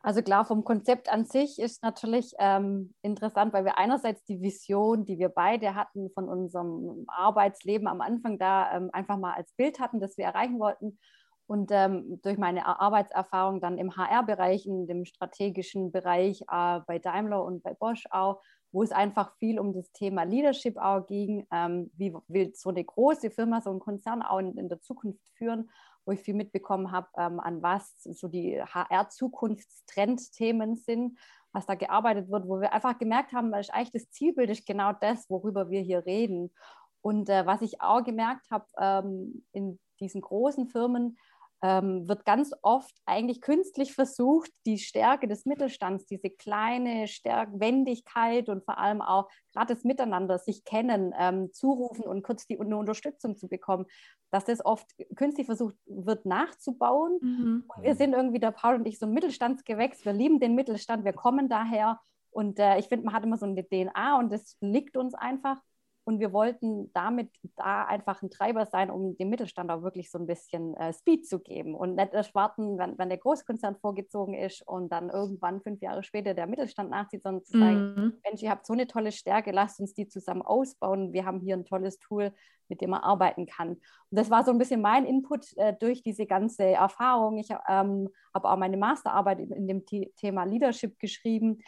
Also 0.00 0.22
klar, 0.22 0.44
vom 0.44 0.62
Konzept 0.62 1.08
an 1.08 1.24
sich 1.24 1.58
ist 1.58 1.82
natürlich 1.82 2.32
ähm, 2.38 2.94
interessant, 3.02 3.52
weil 3.52 3.64
wir 3.64 3.76
einerseits 3.76 4.22
die 4.24 4.40
Vision, 4.40 5.04
die 5.04 5.18
wir 5.18 5.28
beide 5.28 5.74
hatten 5.74 6.10
von 6.10 6.28
unserem 6.28 7.06
Arbeitsleben 7.08 7.88
am 7.88 8.00
Anfang 8.00 8.38
da 8.38 8.72
ähm, 8.76 8.90
einfach 8.92 9.18
mal 9.18 9.34
als 9.34 9.52
Bild 9.54 9.80
hatten, 9.80 9.98
das 9.98 10.16
wir 10.16 10.24
erreichen 10.24 10.60
wollten. 10.60 10.98
Und 11.46 11.70
ähm, 11.72 12.20
durch 12.22 12.38
meine 12.38 12.66
Arbeitserfahrung 12.66 13.60
dann 13.60 13.78
im 13.78 13.96
HR-Bereich, 13.96 14.66
in 14.66 14.86
dem 14.86 15.04
strategischen 15.04 15.92
Bereich 15.92 16.42
äh, 16.42 16.80
bei 16.86 16.98
Daimler 16.98 17.44
und 17.44 17.62
bei 17.62 17.74
Bosch 17.74 18.04
auch, 18.10 18.42
wo 18.72 18.82
es 18.82 18.90
einfach 18.90 19.32
viel 19.38 19.60
um 19.60 19.72
das 19.72 19.92
Thema 19.92 20.24
Leadership 20.24 20.76
auch 20.76 21.06
ging. 21.06 21.46
Ähm, 21.52 21.90
wie 21.96 22.12
will 22.26 22.52
so 22.54 22.70
eine 22.70 22.84
große 22.84 23.30
Firma, 23.30 23.60
so 23.60 23.70
ein 23.70 23.78
Konzern 23.78 24.22
auch 24.22 24.38
in, 24.38 24.58
in 24.58 24.68
der 24.68 24.80
Zukunft 24.80 25.22
führen? 25.34 25.70
wo 26.06 26.12
ich 26.12 26.20
viel 26.20 26.34
mitbekommen 26.34 26.92
habe, 26.92 27.08
ähm, 27.18 27.40
an 27.40 27.60
was 27.62 28.00
so 28.00 28.28
die 28.28 28.62
HR-Zukunftstrendthemen 28.62 30.76
sind, 30.76 31.18
was 31.52 31.66
da 31.66 31.74
gearbeitet 31.74 32.30
wird, 32.30 32.46
wo 32.46 32.60
wir 32.60 32.72
einfach 32.72 32.96
gemerkt 32.98 33.32
haben, 33.32 33.52
ist 33.54 33.74
eigentlich 33.74 33.90
das 33.90 34.08
Zielbild 34.10 34.50
ist 34.50 34.64
genau 34.66 34.92
das, 34.92 35.28
worüber 35.28 35.68
wir 35.68 35.80
hier 35.80 36.06
reden. 36.06 36.52
Und 37.00 37.28
äh, 37.28 37.44
was 37.44 37.60
ich 37.62 37.80
auch 37.80 38.04
gemerkt 38.04 38.48
habe 38.50 38.66
ähm, 38.78 39.44
in 39.52 39.80
diesen 39.98 40.20
großen 40.20 40.68
Firmen, 40.68 41.18
ähm, 41.62 42.08
wird 42.08 42.24
ganz 42.24 42.52
oft 42.62 42.94
eigentlich 43.06 43.40
künstlich 43.40 43.94
versucht, 43.94 44.50
die 44.66 44.78
Stärke 44.78 45.26
des 45.26 45.46
Mittelstands, 45.46 46.06
diese 46.06 46.30
kleine 46.30 47.08
Stärk 47.08 47.48
Wendigkeit 47.54 48.48
und 48.48 48.64
vor 48.64 48.78
allem 48.78 49.00
auch 49.00 49.28
gerade 49.52 49.74
das 49.74 49.84
Miteinander, 49.84 50.38
sich 50.38 50.64
kennen, 50.64 51.14
ähm, 51.18 51.52
zurufen 51.52 52.04
und 52.04 52.22
kurz 52.22 52.46
die 52.46 52.60
eine 52.60 52.76
Unterstützung 52.76 53.36
zu 53.36 53.48
bekommen, 53.48 53.86
dass 54.30 54.44
das 54.44 54.64
oft 54.64 54.86
künstlich 55.14 55.46
versucht 55.46 55.76
wird 55.86 56.26
nachzubauen. 56.26 57.18
Mhm. 57.20 57.64
Und 57.66 57.82
wir 57.82 57.94
sind 57.94 58.12
irgendwie, 58.12 58.40
der 58.40 58.50
Paul 58.50 58.74
und 58.74 58.86
ich, 58.86 58.98
so 58.98 59.06
ein 59.06 59.12
Mittelstandsgewächs. 59.12 60.04
Wir 60.04 60.12
lieben 60.12 60.40
den 60.40 60.54
Mittelstand, 60.54 61.04
wir 61.04 61.14
kommen 61.14 61.48
daher. 61.48 62.00
Und 62.30 62.58
äh, 62.58 62.78
ich 62.78 62.88
finde, 62.88 63.06
man 63.06 63.14
hat 63.14 63.24
immer 63.24 63.38
so 63.38 63.46
eine 63.46 63.66
DNA 63.66 64.18
und 64.18 64.30
das 64.30 64.58
liegt 64.60 64.96
uns 64.96 65.14
einfach. 65.14 65.58
Und 66.06 66.20
wir 66.20 66.32
wollten 66.32 66.92
damit 66.92 67.30
da 67.56 67.84
einfach 67.84 68.22
ein 68.22 68.30
Treiber 68.30 68.64
sein, 68.64 68.92
um 68.92 69.16
dem 69.16 69.28
Mittelstand 69.28 69.72
auch 69.72 69.82
wirklich 69.82 70.08
so 70.08 70.18
ein 70.18 70.28
bisschen 70.28 70.76
äh, 70.76 70.92
Speed 70.92 71.26
zu 71.26 71.40
geben 71.40 71.74
und 71.74 71.96
nicht 71.96 72.14
erst 72.14 72.32
warten, 72.32 72.78
wenn, 72.78 72.96
wenn 72.96 73.08
der 73.08 73.18
Großkonzern 73.18 73.74
vorgezogen 73.74 74.34
ist 74.34 74.62
und 74.68 74.92
dann 74.92 75.10
irgendwann 75.10 75.60
fünf 75.60 75.80
Jahre 75.82 76.04
später 76.04 76.32
der 76.32 76.46
Mittelstand 76.46 76.90
nachzieht, 76.90 77.24
sondern 77.24 77.44
zu 77.44 77.58
sagen, 77.58 77.94
mhm. 77.96 78.12
Mensch, 78.24 78.40
ihr 78.40 78.50
habt 78.50 78.66
so 78.66 78.72
eine 78.72 78.86
tolle 78.86 79.10
Stärke, 79.10 79.50
lasst 79.50 79.80
uns 79.80 79.94
die 79.94 80.06
zusammen 80.06 80.42
ausbauen. 80.42 81.12
Wir 81.12 81.26
haben 81.26 81.40
hier 81.40 81.56
ein 81.56 81.64
tolles 81.64 81.98
Tool, 81.98 82.32
mit 82.68 82.80
dem 82.80 82.90
man 82.90 83.02
arbeiten 83.02 83.46
kann. 83.46 83.70
Und 83.70 83.80
das 84.10 84.30
war 84.30 84.44
so 84.44 84.52
ein 84.52 84.58
bisschen 84.58 84.80
mein 84.80 85.06
Input 85.06 85.56
äh, 85.56 85.74
durch 85.76 86.04
diese 86.04 86.26
ganze 86.26 86.66
Erfahrung. 86.66 87.38
Ich 87.38 87.50
ähm, 87.50 88.10
habe 88.32 88.48
auch 88.48 88.56
meine 88.56 88.76
Masterarbeit 88.76 89.40
in, 89.40 89.50
in 89.50 89.66
dem 89.66 89.84
Thema 90.14 90.44
Leadership 90.44 91.00
geschrieben 91.00 91.58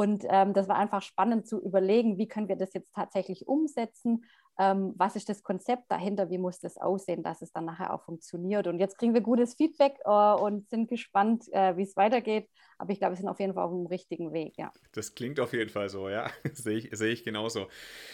und 0.00 0.24
ähm, 0.30 0.54
das 0.54 0.66
war 0.66 0.76
einfach 0.76 1.02
spannend 1.02 1.46
zu 1.46 1.60
überlegen, 1.62 2.16
wie 2.16 2.26
können 2.26 2.48
wir 2.48 2.56
das 2.56 2.72
jetzt 2.72 2.94
tatsächlich 2.94 3.46
umsetzen, 3.46 4.24
ähm, 4.58 4.94
was 4.96 5.14
ist 5.14 5.28
das 5.28 5.42
Konzept 5.42 5.90
dahinter, 5.90 6.30
wie 6.30 6.38
muss 6.38 6.58
das 6.58 6.78
aussehen, 6.78 7.22
dass 7.22 7.42
es 7.42 7.52
dann 7.52 7.66
nachher 7.66 7.92
auch 7.92 8.02
funktioniert. 8.06 8.66
Und 8.66 8.78
jetzt 8.78 8.96
kriegen 8.96 9.12
wir 9.12 9.20
gutes 9.20 9.56
Feedback 9.56 9.98
äh, 10.06 10.10
und 10.10 10.70
sind 10.70 10.88
gespannt, 10.88 11.52
äh, 11.52 11.76
wie 11.76 11.82
es 11.82 11.96
weitergeht. 11.96 12.48
Aber 12.78 12.92
ich 12.92 12.98
glaube, 12.98 13.12
wir 13.12 13.18
sind 13.18 13.28
auf 13.28 13.40
jeden 13.40 13.52
Fall 13.52 13.64
auf 13.64 13.72
dem 13.72 13.84
richtigen 13.84 14.32
Weg, 14.32 14.56
ja. 14.56 14.72
Das 14.92 15.14
klingt 15.14 15.38
auf 15.38 15.52
jeden 15.52 15.68
Fall 15.68 15.90
so, 15.90 16.08
ja. 16.08 16.30
sehe 16.54 16.78
ich, 16.78 16.88
seh 16.92 17.08
ich 17.08 17.22
genauso. 17.22 17.68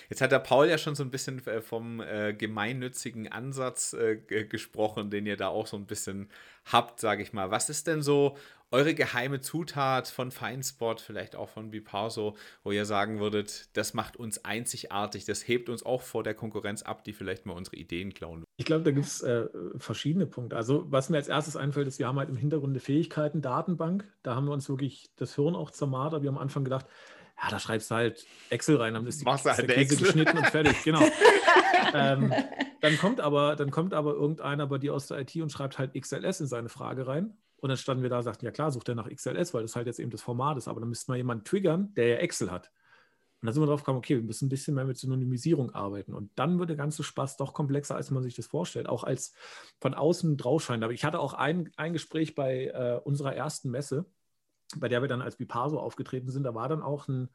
Jetzt 0.08 0.20
hat 0.20 0.32
der 0.32 0.40
Paul 0.40 0.66
ja 0.66 0.78
schon 0.78 0.96
so 0.96 1.04
ein 1.04 1.12
bisschen 1.12 1.46
äh, 1.46 1.60
vom 1.60 2.00
äh, 2.00 2.34
gemeinnützigen 2.34 3.30
Ansatz 3.30 3.92
äh, 3.92 4.16
gesprochen, 4.16 5.10
den 5.10 5.24
ihr 5.24 5.36
da 5.36 5.48
auch 5.48 5.68
so 5.68 5.76
ein 5.76 5.86
bisschen 5.86 6.30
habt, 6.64 6.98
sage 6.98 7.22
ich 7.22 7.32
mal. 7.32 7.52
Was 7.52 7.70
ist 7.70 7.86
denn 7.86 8.02
so 8.02 8.36
eure 8.70 8.94
geheime 8.94 9.40
Zutat 9.40 10.08
von 10.08 10.30
Feinspot, 10.30 11.00
vielleicht 11.00 11.36
auch 11.36 11.48
von 11.48 11.70
Biparso, 11.70 12.36
wo 12.64 12.72
ihr 12.72 12.84
sagen 12.84 13.20
würdet, 13.20 13.68
das 13.76 13.94
macht 13.94 14.16
uns 14.16 14.44
einzigartig, 14.44 15.24
das 15.24 15.46
hebt 15.46 15.68
uns 15.68 15.84
auch 15.84 16.02
vor 16.02 16.22
der 16.22 16.34
Konkurrenz 16.34 16.82
ab, 16.82 17.04
die 17.04 17.12
vielleicht 17.12 17.46
mal 17.46 17.54
unsere 17.54 17.76
Ideen 17.76 18.12
klauen. 18.12 18.44
Ich 18.56 18.66
glaube, 18.66 18.84
da 18.84 18.90
gibt 18.90 19.06
es 19.06 19.22
äh, 19.22 19.46
verschiedene 19.76 20.26
Punkte. 20.26 20.56
Also 20.56 20.84
was 20.90 21.10
mir 21.10 21.16
als 21.16 21.28
erstes 21.28 21.56
einfällt, 21.56 21.86
ist, 21.86 21.98
wir 21.98 22.08
haben 22.08 22.18
halt 22.18 22.28
im 22.28 22.36
Hintergrund 22.36 22.72
eine 22.72 22.80
Fähigkeiten, 22.80 23.40
Datenbank. 23.40 24.04
Da 24.22 24.34
haben 24.34 24.46
wir 24.46 24.52
uns 24.52 24.68
wirklich 24.68 25.10
das 25.16 25.34
Hirn 25.36 25.54
auch 25.54 25.70
zermartert. 25.70 26.22
Wir 26.22 26.28
haben 26.28 26.36
am 26.36 26.42
Anfang 26.42 26.64
gedacht, 26.64 26.86
ja, 27.42 27.50
da 27.50 27.58
schreibst 27.58 27.90
du 27.90 27.94
halt 27.94 28.26
Excel 28.50 28.76
rein, 28.76 28.94
dann 28.94 29.06
ist 29.06 29.20
die, 29.20 29.24
Machst 29.24 29.44
halt 29.44 29.68
Käse 29.68 29.96
geschnitten 29.96 30.38
und 30.38 30.46
fertig, 30.46 30.82
genau. 30.82 31.02
ähm, 31.94 32.32
dann 32.80 32.96
kommt 32.96 33.20
aber, 33.20 33.56
dann 33.56 33.70
kommt 33.70 33.92
aber 33.92 34.14
irgendeiner 34.14 34.66
bei 34.66 34.78
dir 34.78 34.94
aus 34.94 35.06
der 35.08 35.18
IT 35.20 35.36
und 35.36 35.52
schreibt 35.52 35.78
halt 35.78 35.92
XLS 35.94 36.40
in 36.40 36.46
seine 36.46 36.70
Frage 36.70 37.06
rein. 37.06 37.36
Und 37.58 37.68
dann 37.68 37.78
standen 37.78 38.02
wir 38.02 38.10
da 38.10 38.18
und 38.18 38.24
sagten, 38.24 38.44
ja 38.44 38.50
klar, 38.50 38.70
sucht 38.70 38.88
er 38.88 38.94
nach 38.94 39.08
XLS, 39.08 39.54
weil 39.54 39.62
das 39.62 39.76
halt 39.76 39.86
jetzt 39.86 39.98
eben 39.98 40.10
das 40.10 40.22
Format 40.22 40.58
ist. 40.58 40.68
Aber 40.68 40.80
dann 40.80 40.88
müsste 40.88 41.10
man 41.10 41.16
jemanden 41.16 41.44
triggern, 41.44 41.94
der 41.94 42.08
ja 42.08 42.16
Excel 42.16 42.50
hat. 42.50 42.70
Und 43.40 43.46
dann 43.46 43.54
sind 43.54 43.62
wir 43.62 43.66
drauf 43.66 43.80
gekommen, 43.80 43.98
okay, 43.98 44.16
wir 44.16 44.22
müssen 44.22 44.46
ein 44.46 44.48
bisschen 44.50 44.74
mehr 44.74 44.84
mit 44.84 44.96
Synonymisierung 44.96 45.70
arbeiten. 45.74 46.14
Und 46.14 46.30
dann 46.36 46.58
wird 46.58 46.70
der 46.70 46.76
ganze 46.76 47.02
Spaß 47.02 47.36
doch 47.36 47.52
komplexer, 47.52 47.94
als 47.94 48.10
man 48.10 48.22
sich 48.22 48.34
das 48.34 48.46
vorstellt, 48.46 48.88
auch 48.88 49.04
als 49.04 49.34
von 49.78 49.94
außen 49.94 50.36
draufscheint. 50.36 50.82
Aber 50.82 50.92
ich 50.92 51.04
hatte 51.04 51.20
auch 51.20 51.34
ein, 51.34 51.70
ein 51.76 51.92
Gespräch 51.92 52.34
bei 52.34 52.66
äh, 52.66 53.00
unserer 53.04 53.34
ersten 53.34 53.70
Messe, 53.70 54.06
bei 54.76 54.88
der 54.88 55.02
wir 55.02 55.08
dann 55.08 55.22
als 55.22 55.36
Bipaso 55.36 55.78
aufgetreten 55.78 56.30
sind. 56.30 56.44
Da 56.44 56.54
war 56.54 56.68
dann 56.68 56.82
auch 56.82 57.08
ein, 57.08 57.28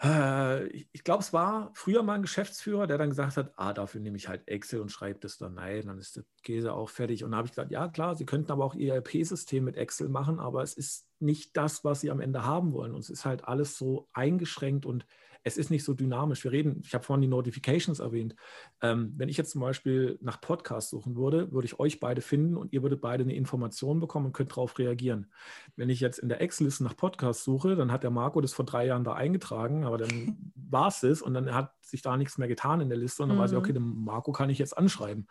ich 0.00 1.02
glaube, 1.02 1.22
es 1.22 1.32
war 1.32 1.72
früher 1.74 2.04
mal 2.04 2.14
ein 2.14 2.22
Geschäftsführer, 2.22 2.86
der 2.86 2.98
dann 2.98 3.08
gesagt 3.08 3.36
hat, 3.36 3.52
ah, 3.56 3.72
dafür 3.72 4.00
nehme 4.00 4.16
ich 4.16 4.28
halt 4.28 4.46
Excel 4.46 4.80
und 4.80 4.92
schreibe 4.92 5.18
das 5.18 5.38
dann 5.38 5.54
nein, 5.54 5.86
dann 5.86 5.98
ist 5.98 6.16
der 6.16 6.24
Käse 6.44 6.72
auch 6.72 6.88
fertig. 6.88 7.24
Und 7.24 7.32
da 7.32 7.38
habe 7.38 7.46
ich 7.46 7.52
gesagt, 7.52 7.72
ja 7.72 7.88
klar, 7.88 8.14
Sie 8.14 8.24
könnten 8.24 8.52
aber 8.52 8.64
auch 8.64 8.76
Ihr 8.76 8.94
ERP-System 8.94 9.64
mit 9.64 9.76
Excel 9.76 10.08
machen, 10.08 10.38
aber 10.38 10.62
es 10.62 10.74
ist 10.74 11.08
nicht 11.18 11.56
das, 11.56 11.82
was 11.82 12.00
Sie 12.00 12.12
am 12.12 12.20
Ende 12.20 12.44
haben 12.44 12.72
wollen. 12.72 12.94
Und 12.94 13.00
es 13.00 13.10
ist 13.10 13.24
halt 13.24 13.44
alles 13.44 13.76
so 13.76 14.08
eingeschränkt 14.12 14.86
und 14.86 15.04
es 15.42 15.56
ist 15.56 15.70
nicht 15.70 15.84
so 15.84 15.94
dynamisch. 15.94 16.44
Wir 16.44 16.52
reden, 16.52 16.82
ich 16.84 16.94
habe 16.94 17.04
vorhin 17.04 17.22
die 17.22 17.28
Notifications 17.28 18.00
erwähnt. 18.00 18.34
Ähm, 18.82 19.14
wenn 19.16 19.28
ich 19.28 19.36
jetzt 19.36 19.50
zum 19.50 19.60
Beispiel 19.60 20.18
nach 20.20 20.40
Podcasts 20.40 20.90
suchen 20.90 21.16
würde, 21.16 21.52
würde 21.52 21.66
ich 21.66 21.78
euch 21.78 22.00
beide 22.00 22.20
finden 22.20 22.56
und 22.56 22.72
ihr 22.72 22.82
würdet 22.82 23.00
beide 23.00 23.24
eine 23.24 23.34
Information 23.34 24.00
bekommen 24.00 24.26
und 24.26 24.32
könnt 24.32 24.50
darauf 24.50 24.78
reagieren. 24.78 25.32
Wenn 25.76 25.90
ich 25.90 26.00
jetzt 26.00 26.18
in 26.18 26.28
der 26.28 26.40
Excel-Liste 26.40 26.84
nach 26.84 26.96
Podcasts 26.96 27.44
suche, 27.44 27.76
dann 27.76 27.92
hat 27.92 28.02
der 28.02 28.10
Marco 28.10 28.40
das 28.40 28.52
vor 28.52 28.64
drei 28.64 28.86
Jahren 28.86 29.04
da 29.04 29.14
eingetragen, 29.14 29.84
aber 29.84 29.98
dann 29.98 30.52
war 30.54 30.88
es 30.88 31.02
es 31.02 31.22
und 31.22 31.34
dann 31.34 31.54
hat 31.54 31.72
sich 31.82 32.02
da 32.02 32.16
nichts 32.16 32.38
mehr 32.38 32.48
getan 32.48 32.80
in 32.80 32.88
der 32.88 32.98
Liste 32.98 33.22
und 33.22 33.30
dann 33.30 33.38
mhm. 33.38 33.42
weiß 33.42 33.52
ich, 33.52 33.58
okay, 33.58 33.72
den 33.72 34.04
Marco 34.04 34.32
kann 34.32 34.50
ich 34.50 34.58
jetzt 34.58 34.76
anschreiben. 34.76 35.26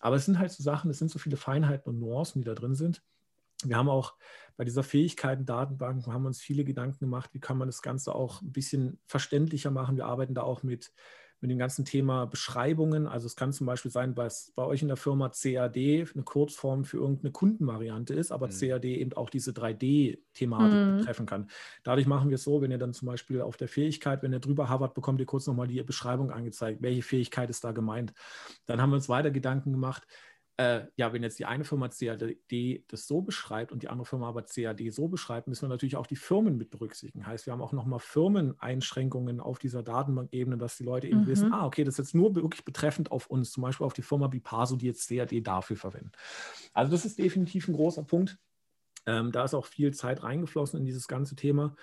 Aber 0.00 0.16
es 0.16 0.24
sind 0.24 0.38
halt 0.38 0.50
so 0.50 0.62
Sachen, 0.62 0.90
es 0.90 0.98
sind 0.98 1.10
so 1.10 1.18
viele 1.18 1.36
Feinheiten 1.36 1.88
und 1.88 2.00
Nuancen, 2.00 2.40
die 2.40 2.46
da 2.46 2.54
drin 2.54 2.74
sind. 2.74 3.02
Wir 3.68 3.76
haben 3.76 3.88
auch 3.88 4.14
bei 4.56 4.64
dieser 4.64 4.82
Fähigkeiten-Datenbank 4.82 6.06
haben 6.06 6.26
uns 6.26 6.40
viele 6.40 6.64
Gedanken 6.64 7.00
gemacht, 7.00 7.30
wie 7.32 7.40
kann 7.40 7.58
man 7.58 7.68
das 7.68 7.82
Ganze 7.82 8.14
auch 8.14 8.42
ein 8.42 8.52
bisschen 8.52 9.00
verständlicher 9.06 9.70
machen. 9.70 9.96
Wir 9.96 10.06
arbeiten 10.06 10.34
da 10.34 10.42
auch 10.42 10.62
mit, 10.62 10.92
mit 11.40 11.50
dem 11.50 11.58
ganzen 11.58 11.84
Thema 11.84 12.26
Beschreibungen. 12.26 13.06
Also 13.06 13.26
es 13.26 13.34
kann 13.34 13.52
zum 13.52 13.66
Beispiel 13.66 13.90
sein, 13.90 14.16
was 14.16 14.52
bei 14.54 14.64
euch 14.64 14.82
in 14.82 14.88
der 14.88 14.96
Firma 14.96 15.30
CAD 15.30 15.76
eine 16.14 16.22
Kurzform 16.24 16.84
für 16.84 16.98
irgendeine 16.98 17.32
Kundenvariante 17.32 18.14
ist, 18.14 18.30
aber 18.30 18.48
mhm. 18.48 18.52
CAD 18.52 18.84
eben 18.84 19.12
auch 19.14 19.30
diese 19.30 19.52
3D-Thematik 19.52 20.78
mhm. 20.78 20.96
betreffen 20.98 21.26
kann. 21.26 21.50
Dadurch 21.82 22.06
machen 22.06 22.28
wir 22.28 22.36
es 22.36 22.44
so, 22.44 22.60
wenn 22.60 22.70
ihr 22.70 22.78
dann 22.78 22.92
zum 22.92 23.06
Beispiel 23.06 23.40
auf 23.40 23.56
der 23.56 23.68
Fähigkeit, 23.68 24.22
wenn 24.22 24.32
ihr 24.32 24.40
drüber 24.40 24.68
havert, 24.68 24.94
bekommt 24.94 25.18
ihr 25.18 25.26
kurz 25.26 25.46
nochmal 25.46 25.66
die 25.66 25.82
Beschreibung 25.82 26.30
angezeigt, 26.30 26.82
welche 26.82 27.02
Fähigkeit 27.02 27.50
ist 27.50 27.64
da 27.64 27.72
gemeint. 27.72 28.12
Dann 28.66 28.80
haben 28.80 28.90
wir 28.90 28.96
uns 28.96 29.08
weiter 29.08 29.30
Gedanken 29.30 29.72
gemacht, 29.72 30.06
äh, 30.58 30.82
ja, 30.96 31.12
wenn 31.12 31.22
jetzt 31.22 31.38
die 31.38 31.46
eine 31.46 31.64
Firma 31.64 31.88
CAD 31.88 32.84
das 32.88 33.06
so 33.06 33.22
beschreibt 33.22 33.72
und 33.72 33.82
die 33.82 33.88
andere 33.88 34.04
Firma 34.04 34.28
aber 34.28 34.42
CAD 34.42 34.90
so 34.90 35.08
beschreibt, 35.08 35.48
müssen 35.48 35.62
wir 35.62 35.68
natürlich 35.68 35.96
auch 35.96 36.06
die 36.06 36.16
Firmen 36.16 36.58
mit 36.58 36.70
berücksichtigen. 36.70 37.26
Heißt, 37.26 37.46
wir 37.46 37.52
haben 37.52 37.62
auch 37.62 37.72
nochmal 37.72 38.00
Firmeneinschränkungen 38.00 39.40
auf 39.40 39.58
dieser 39.58 39.82
Datenbankebene, 39.82 40.58
dass 40.58 40.76
die 40.76 40.84
Leute 40.84 41.08
eben 41.08 41.22
mhm. 41.22 41.26
wissen, 41.26 41.52
ah, 41.52 41.66
okay, 41.66 41.84
das 41.84 41.94
ist 41.94 41.98
jetzt 41.98 42.14
nur 42.14 42.34
wirklich 42.34 42.64
betreffend 42.64 43.10
auf 43.10 43.28
uns, 43.28 43.52
zum 43.52 43.62
Beispiel 43.62 43.86
auf 43.86 43.94
die 43.94 44.02
Firma 44.02 44.26
Bipaso, 44.26 44.76
die 44.76 44.86
jetzt 44.86 45.08
CAD 45.08 45.40
dafür 45.40 45.76
verwenden. 45.76 46.12
Also 46.74 46.92
das 46.92 47.04
ist 47.06 47.18
definitiv 47.18 47.68
ein 47.68 47.74
großer 47.74 48.04
Punkt. 48.04 48.38
Ähm, 49.06 49.32
da 49.32 49.44
ist 49.44 49.54
auch 49.54 49.66
viel 49.66 49.92
Zeit 49.94 50.22
reingeflossen 50.22 50.78
in 50.78 50.84
dieses 50.84 51.08
ganze 51.08 51.34
Thema. 51.34 51.74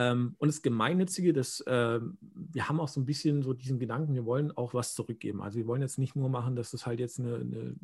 Ähm, 0.00 0.34
und 0.38 0.48
das 0.48 0.62
Gemeinnützige, 0.62 1.34
das, 1.34 1.60
äh, 1.60 2.00
wir 2.00 2.68
haben 2.70 2.80
auch 2.80 2.88
so 2.88 2.98
ein 2.98 3.04
bisschen 3.04 3.42
so 3.42 3.52
diesen 3.52 3.78
Gedanken, 3.78 4.14
wir 4.14 4.24
wollen 4.24 4.50
auch 4.56 4.72
was 4.72 4.94
zurückgeben. 4.94 5.42
Also 5.42 5.58
wir 5.58 5.66
wollen 5.66 5.82
jetzt 5.82 5.98
nicht 5.98 6.16
nur 6.16 6.30
machen, 6.30 6.56
dass 6.56 6.70
das 6.70 6.86
halt 6.86 7.00
jetzt 7.00 7.20
eine, 7.20 7.34
eine 7.34 7.76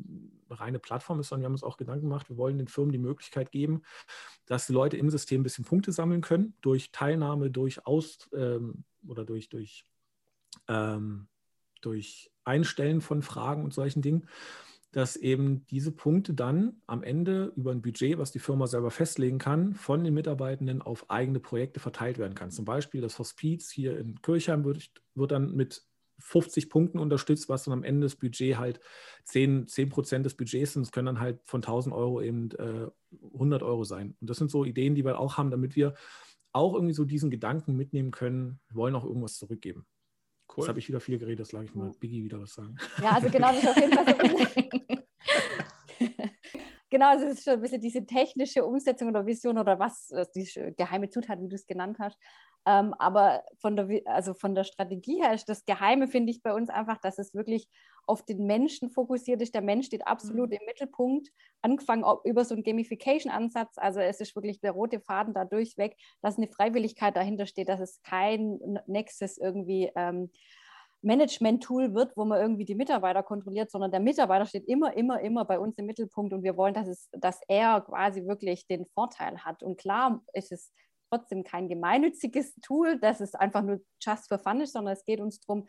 reine 0.49 0.79
Plattform 0.79 1.19
ist, 1.19 1.27
sondern 1.27 1.43
wir 1.43 1.45
haben 1.45 1.53
uns 1.53 1.63
auch 1.63 1.77
Gedanken 1.77 2.05
gemacht, 2.05 2.27
wir 2.27 2.37
wollen 2.37 2.57
den 2.57 2.67
Firmen 2.67 2.91
die 2.91 2.97
Möglichkeit 2.97 3.51
geben, 3.51 3.83
dass 4.47 4.65
die 4.65 4.73
Leute 4.73 4.97
im 4.97 5.11
System 5.11 5.41
ein 5.41 5.43
bisschen 5.43 5.63
Punkte 5.63 5.91
sammeln 5.91 6.21
können, 6.21 6.55
durch 6.61 6.91
Teilnahme, 6.91 7.51
durch 7.51 7.85
Aus 7.85 8.27
ähm, 8.33 8.83
oder 9.07 9.23
durch, 9.23 9.49
durch, 9.49 9.85
ähm, 10.67 11.27
durch 11.81 12.31
Einstellen 12.43 13.01
von 13.01 13.21
Fragen 13.21 13.63
und 13.63 13.75
solchen 13.75 14.01
Dingen 14.01 14.27
dass 14.97 15.15
eben 15.15 15.63
diese 15.67 15.91
Punkte 15.91 16.33
dann 16.33 16.81
am 16.87 17.03
Ende 17.03 17.53
über 17.55 17.69
ein 17.69 17.83
Budget, 17.83 18.17
was 18.17 18.31
die 18.31 18.39
Firma 18.39 18.65
selber 18.65 18.89
festlegen 18.89 19.37
kann, 19.37 19.75
von 19.75 20.03
den 20.03 20.15
Mitarbeitenden 20.15 20.81
auf 20.81 21.11
eigene 21.11 21.39
Projekte 21.39 21.79
verteilt 21.79 22.17
werden 22.17 22.33
kann. 22.33 22.49
Zum 22.49 22.65
Beispiel 22.65 22.99
das 22.99 23.19
Hospiz 23.19 23.69
hier 23.69 23.99
in 23.99 24.19
Kirchheim 24.23 24.65
wird, 24.65 24.89
wird 25.13 25.31
dann 25.31 25.53
mit 25.53 25.83
50 26.17 26.71
Punkten 26.71 26.97
unterstützt, 26.97 27.47
was 27.47 27.65
dann 27.65 27.73
am 27.73 27.83
Ende 27.83 28.07
das 28.07 28.15
Budget 28.15 28.57
halt 28.57 28.79
10, 29.25 29.67
10 29.67 29.89
Prozent 29.89 30.25
des 30.25 30.35
Budgets 30.35 30.73
sind. 30.73 30.81
Es 30.81 30.91
können 30.91 31.05
dann 31.05 31.19
halt 31.19 31.41
von 31.43 31.59
1000 31.59 31.93
Euro 31.93 32.19
eben 32.19 32.49
äh, 32.53 32.87
100 33.35 33.61
Euro 33.61 33.83
sein. 33.83 34.15
Und 34.19 34.27
das 34.27 34.37
sind 34.37 34.49
so 34.49 34.65
Ideen, 34.65 34.95
die 34.95 35.05
wir 35.05 35.19
auch 35.19 35.37
haben, 35.37 35.51
damit 35.51 35.75
wir 35.75 35.93
auch 36.53 36.73
irgendwie 36.73 36.95
so 36.95 37.05
diesen 37.05 37.29
Gedanken 37.29 37.75
mitnehmen 37.75 38.09
können, 38.09 38.59
wir 38.69 38.77
wollen 38.77 38.95
auch 38.95 39.05
irgendwas 39.05 39.35
zurückgeben. 39.35 39.85
Cool. 40.49 40.63
Jetzt 40.63 40.69
habe 40.69 40.79
ich 40.79 40.87
wieder 40.87 41.01
viel 41.01 41.19
geredet, 41.19 41.41
das 41.41 41.49
sage 41.49 41.65
ich 41.65 41.75
mal 41.75 41.91
Biggie 41.99 42.23
wieder 42.23 42.41
was 42.41 42.53
sagen. 42.53 42.77
Ja, 42.99 43.11
also 43.11 43.29
genau, 43.29 43.51
das 43.51 43.61
ist 43.61 43.69
auf 43.69 43.77
jeden 43.77 43.93
Fall 43.93 44.15
so. 44.15 44.69
genau, 46.97 47.11
also 47.11 47.25
es 47.25 47.37
ist 47.37 47.43
schon 47.43 47.53
ein 47.53 47.61
bisschen 47.61 47.81
diese 47.81 48.05
technische 48.07 48.65
Umsetzung 48.65 49.09
oder 49.09 49.27
Vision 49.27 49.59
oder 49.59 49.77
was, 49.77 50.09
äh, 50.09 50.25
die 50.35 50.73
geheime 50.75 51.09
Zutat, 51.09 51.39
wie 51.39 51.47
du 51.47 51.55
es 51.55 51.67
genannt 51.67 51.97
hast. 51.99 52.17
Ähm, 52.65 52.95
aber 52.97 53.43
von 53.59 53.75
der, 53.75 53.87
also 54.05 54.33
von 54.33 54.55
der 54.55 54.63
Strategie 54.63 55.21
her 55.21 55.31
ist 55.33 55.47
das 55.47 55.63
Geheime, 55.65 56.07
finde 56.07 56.31
ich, 56.31 56.41
bei 56.41 56.53
uns 56.53 56.69
einfach, 56.69 56.97
dass 56.97 57.19
es 57.19 57.35
wirklich 57.35 57.69
auf 58.07 58.25
den 58.25 58.47
Menschen 58.47 58.89
fokussiert 58.89 59.43
ist. 59.43 59.53
Der 59.53 59.61
Mensch 59.61 59.85
steht 59.85 60.07
absolut 60.07 60.49
mhm. 60.49 60.57
im 60.59 60.65
Mittelpunkt, 60.65 61.29
angefangen 61.61 62.03
über 62.23 62.43
so 62.43 62.55
einen 62.55 62.63
Gamification-Ansatz. 62.63 63.77
Also 63.77 63.99
es 63.99 64.19
ist 64.19 64.35
wirklich 64.35 64.59
der 64.59 64.71
rote 64.71 64.99
Faden 64.99 65.35
da 65.35 65.45
durchweg, 65.45 65.95
dass 66.21 66.37
eine 66.37 66.47
Freiwilligkeit 66.47 67.15
dahinter 67.15 67.45
steht, 67.45 67.69
dass 67.69 67.79
es 67.79 68.01
kein 68.01 68.59
Nexus 68.87 69.37
irgendwie 69.37 69.91
ähm, 69.95 70.31
Management-Tool 71.01 71.93
wird, 71.93 72.15
wo 72.17 72.25
man 72.25 72.41
irgendwie 72.41 72.65
die 72.65 72.75
Mitarbeiter 72.75 73.23
kontrolliert, 73.23 73.71
sondern 73.71 73.91
der 73.91 73.99
Mitarbeiter 73.99 74.45
steht 74.45 74.67
immer, 74.67 74.95
immer, 74.95 75.21
immer 75.21 75.45
bei 75.45 75.59
uns 75.59 75.77
im 75.77 75.85
Mittelpunkt 75.85 76.33
und 76.33 76.43
wir 76.43 76.57
wollen, 76.57 76.73
dass, 76.73 76.87
es, 76.87 77.09
dass 77.11 77.41
er 77.47 77.81
quasi 77.81 78.25
wirklich 78.25 78.67
den 78.67 78.85
Vorteil 78.85 79.37
hat. 79.45 79.63
Und 79.63 79.77
klar 79.77 80.23
ist 80.33 80.51
es 80.51 80.71
trotzdem 81.09 81.43
kein 81.43 81.67
gemeinnütziges 81.67 82.55
Tool, 82.61 82.99
das 82.99 83.21
ist 83.21 83.39
einfach 83.39 83.61
nur 83.61 83.81
just 84.01 84.27
for 84.27 84.39
fun 84.39 84.61
ist, 84.61 84.73
sondern 84.73 84.93
es 84.93 85.05
geht 85.05 85.19
uns 85.19 85.39
darum, 85.39 85.67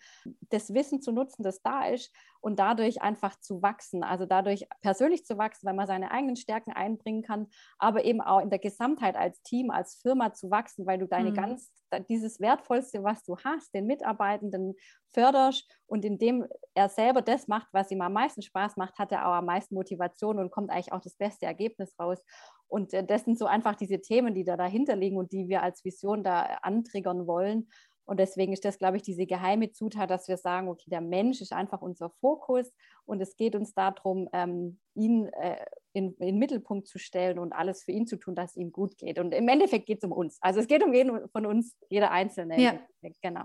das 0.51 0.72
Wissen 0.74 1.01
zu 1.01 1.12
nutzen, 1.12 1.42
das 1.42 1.62
da 1.62 1.87
ist 1.87 2.12
und 2.40 2.59
dadurch 2.59 3.03
einfach 3.03 3.38
zu 3.40 3.62
wachsen. 3.62 4.03
Also 4.03 4.27
dadurch 4.27 4.66
persönlich 4.81 5.24
zu 5.24 5.38
wachsen, 5.38 5.66
weil 5.66 5.74
man 5.74 5.87
seine 5.87 6.11
eigenen 6.11 6.37
Stärken 6.37 6.72
einbringen 6.72 7.22
kann, 7.22 7.48
aber 7.79 8.05
eben 8.05 8.20
auch 8.20 8.40
in 8.40 8.51
der 8.51 8.59
Gesamtheit 8.59 9.16
als 9.16 9.42
Team, 9.42 9.70
als 9.70 9.96
Firma 9.96 10.33
zu 10.33 10.51
wachsen, 10.51 10.87
weil 10.87 10.98
du 10.98 11.07
deine 11.07 11.31
mhm. 11.31 11.35
ganz, 11.35 11.72
dieses 12.09 12.40
Wertvollste, 12.40 13.03
was 13.03 13.24
du 13.24 13.37
hast, 13.38 13.74
den 13.74 13.87
Mitarbeitenden 13.87 14.74
förderst 15.12 15.68
und 15.87 16.05
indem 16.05 16.46
er 16.74 16.88
selber 16.88 17.22
das 17.22 17.48
macht, 17.48 17.68
was 17.72 17.90
ihm 17.90 18.03
am 18.03 18.12
meisten 18.12 18.42
Spaß 18.42 18.77
macht, 18.77 18.98
hat 18.98 19.11
er 19.12 19.27
auch 19.27 19.33
am 19.33 19.46
meisten 19.46 19.74
Motivation 19.74 20.38
und 20.38 20.51
kommt 20.51 20.70
eigentlich 20.70 20.92
auch 20.92 21.01
das 21.01 21.16
beste 21.16 21.46
Ergebnis 21.46 21.98
raus. 21.98 22.22
Und 22.69 22.93
äh, 22.95 23.05
das 23.05 23.25
sind 23.25 23.39
so 23.39 23.47
einfach 23.47 23.75
diese 23.75 24.01
Themen, 24.01 24.35
die 24.35 24.45
da 24.45 24.57
dahinter 24.57 24.97
liegen 24.97 25.17
und 25.17 25.33
die 25.33 25.49
wir 25.49 25.63
als 25.63 25.85
Vision 25.85 26.23
da 26.23 26.43
antriggern 26.63 27.27
wollen. 27.27 27.69
Und 28.05 28.19
deswegen 28.19 28.55
ist 28.55 28.65
das, 28.65 28.79
glaube 28.79 28.97
ich, 28.97 29.03
diese 29.03 29.27
geheime 29.27 29.71
Zutat, 29.73 30.09
dass 30.09 30.29
wir 30.29 30.39
sagen, 30.39 30.69
okay, 30.69 30.89
der 30.89 31.03
Mensch 31.03 31.43
ist 31.43 31.53
einfach 31.53 31.83
unser 31.83 32.09
Fokus 32.21 32.73
und 33.05 33.21
es 33.21 33.37
geht 33.37 33.55
uns 33.55 33.75
darum, 33.75 34.31
ähm, 34.33 34.81
ihn 34.95 35.27
äh, 35.27 35.63
in, 35.93 36.15
in, 36.15 36.27
den 36.27 36.39
Mittelpunkt 36.39 36.89
zu 36.89 36.99
stellen 36.99 37.39
und 37.39 37.53
alles 37.53 37.83
für 37.83 37.93
ihn 37.93 38.07
zu 38.07 38.17
tun, 38.17 38.35
dass 38.35 38.53
es 38.53 38.57
ihm 38.57 38.73
gut 38.73 38.97
geht. 38.97 39.19
Und 39.19 39.35
im 39.35 39.47
Endeffekt 39.47 39.85
geht 39.85 39.99
es 39.99 40.05
um 40.05 40.13
uns. 40.13 40.39
Also 40.41 40.61
es 40.61 40.67
geht 40.67 40.83
um 40.83 40.95
jeden 40.95 41.29
von 41.29 41.45
uns, 41.45 41.77
jeder 41.91 42.11
Einzelne. 42.11 42.59
Ja. 42.59 42.81
Genau. 43.21 43.45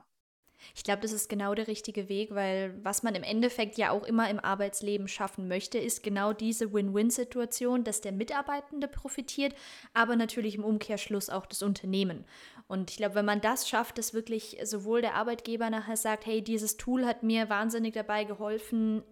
Ich 0.76 0.84
glaube, 0.84 1.02
das 1.02 1.12
ist 1.12 1.30
genau 1.30 1.54
der 1.56 1.68
richtige 1.68 2.10
Weg, 2.10 2.34
weil 2.34 2.74
was 2.84 3.04
man 3.04 3.16
im 3.16 3.24
Endeffekt 3.24 3.78
ja 3.78 3.92
auch 3.92 4.04
immer 4.04 4.30
im 4.30 4.40
Arbeitsleben 4.40 5.08
schaffen 5.08 5.48
möchte, 5.48 5.78
ist 5.78 6.04
genau 6.04 6.34
diese 6.34 6.74
Win-Win-Situation, 6.74 7.84
dass 7.84 8.02
der 8.02 8.12
Mitarbeitende 8.12 8.88
profitiert, 8.88 9.54
aber 9.94 10.16
natürlich 10.16 10.56
im 10.56 10.64
Umkehrschluss 10.64 11.30
auch 11.30 11.46
das 11.46 11.62
Unternehmen. 11.62 12.26
Und 12.68 12.92
ich 12.92 12.98
glaube, 12.98 13.16
wenn 13.16 13.26
man 13.26 13.42
das 13.42 13.68
schafft, 13.68 13.98
dass 13.98 14.14
wirklich 14.14 14.58
sowohl 14.64 15.02
der 15.02 15.16
Arbeitgeber 15.16 15.70
nachher 15.70 15.98
sagt, 15.98 16.26
hey, 16.26 16.42
dieses 16.42 16.78
Tool 16.78 17.06
hat 17.06 17.24
mir 17.24 17.50
wahnsinnig 17.50 17.94
dabei 17.94 18.24
geholfen, 18.24 19.04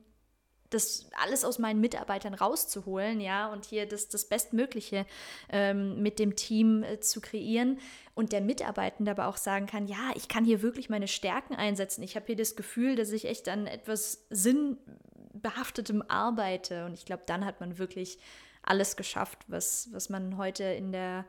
das 0.72 1.10
alles 1.22 1.46
aus 1.46 1.60
meinen 1.60 1.80
Mitarbeitern 1.80 2.34
rauszuholen, 2.34 3.20
ja, 3.22 3.52
und 3.52 3.66
hier 3.66 3.86
das, 3.86 4.10
das 4.10 4.26
Bestmögliche 4.26 5.06
ähm, 5.50 6.02
mit 6.02 6.18
dem 6.18 6.36
Team 6.36 6.84
äh, 6.84 7.00
zu 7.00 7.22
kreieren 7.22 7.80
und 8.16 8.32
der 8.32 8.42
Mitarbeitende 8.42 9.12
aber 9.12 9.28
auch 9.28 9.38
sagen 9.38 9.68
kann, 9.68 9.88
ja, 9.88 10.12
ich 10.16 10.28
kann 10.28 10.46
hier 10.46 10.62
wirklich 10.62 10.90
meine 10.90 11.08
Stärken 11.08 11.56
einsetzen. 11.56 12.04
Ich 12.04 12.16
habe 12.16 12.26
hier 12.26 12.36
das 12.36 12.56
Gefühl, 12.56 12.96
dass 12.96 13.12
ich 13.12 13.26
echt 13.26 13.48
an 13.50 13.68
etwas 13.68 14.26
sinnbehaftetem 14.30 16.04
arbeite 16.08 16.86
und 16.86 16.94
ich 16.94 17.06
glaube, 17.06 17.24
dann 17.26 17.46
hat 17.46 17.60
man 17.60 17.78
wirklich 17.78 18.18
alles 18.64 18.96
geschafft, 18.96 19.40
was, 19.48 19.90
was 19.92 20.10
man 20.10 20.38
heute 20.38 20.64
in 20.64 20.92
der 20.92 21.26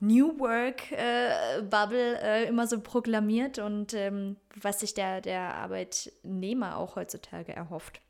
New 0.00 0.38
Work 0.40 0.90
äh, 0.90 1.62
Bubble 1.62 2.20
äh, 2.20 2.48
immer 2.48 2.66
so 2.66 2.80
proklamiert 2.80 3.60
und 3.60 3.94
ähm, 3.94 4.36
was 4.60 4.80
sich 4.80 4.94
der, 4.94 5.20
der 5.20 5.54
Arbeitnehmer 5.54 6.76
auch 6.76 6.96
heutzutage 6.96 7.52
erhofft. 7.52 8.00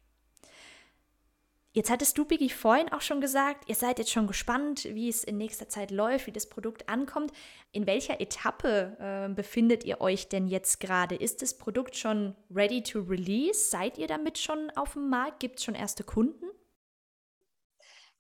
Jetzt 1.75 1.91
hattest 1.91 2.19
du, 2.19 2.27
Biggie, 2.27 2.51
vorhin 2.51 2.93
auch 2.93 3.01
schon 3.01 3.23
gesagt, 3.23 3.67
ihr 3.67 3.75
seid 3.75 3.99
jetzt 3.99 4.11
schon 4.11 4.27
gespannt, 4.27 4.85
wie 4.85 5.09
es 5.09 5.25
in 5.25 5.39
nächster 5.39 5.71
Zeit 5.71 5.91
läuft, 5.91 6.27
wie 6.27 6.33
das 6.33 6.51
Produkt 6.51 6.91
ankommt. 6.91 7.33
In 7.73 7.87
welcher 7.87 8.21
Etappe 8.21 8.97
äh, 9.01 9.35
befindet 9.35 9.83
ihr 9.85 10.03
euch 10.03 10.29
denn 10.29 10.49
jetzt 10.49 10.81
gerade? 10.81 11.15
Ist 11.15 11.41
das 11.41 11.57
Produkt 11.57 11.97
schon 11.97 12.37
ready 12.55 12.83
to 12.83 13.01
release? 13.01 13.71
Seid 13.71 13.97
ihr 13.97 14.07
damit 14.07 14.37
schon 14.37 14.71
auf 14.77 14.93
dem 14.93 15.09
Markt? 15.09 15.41
Gibt 15.41 15.61
es 15.61 15.65
schon 15.65 15.75
erste 15.75 16.05
Kunden? 16.05 16.45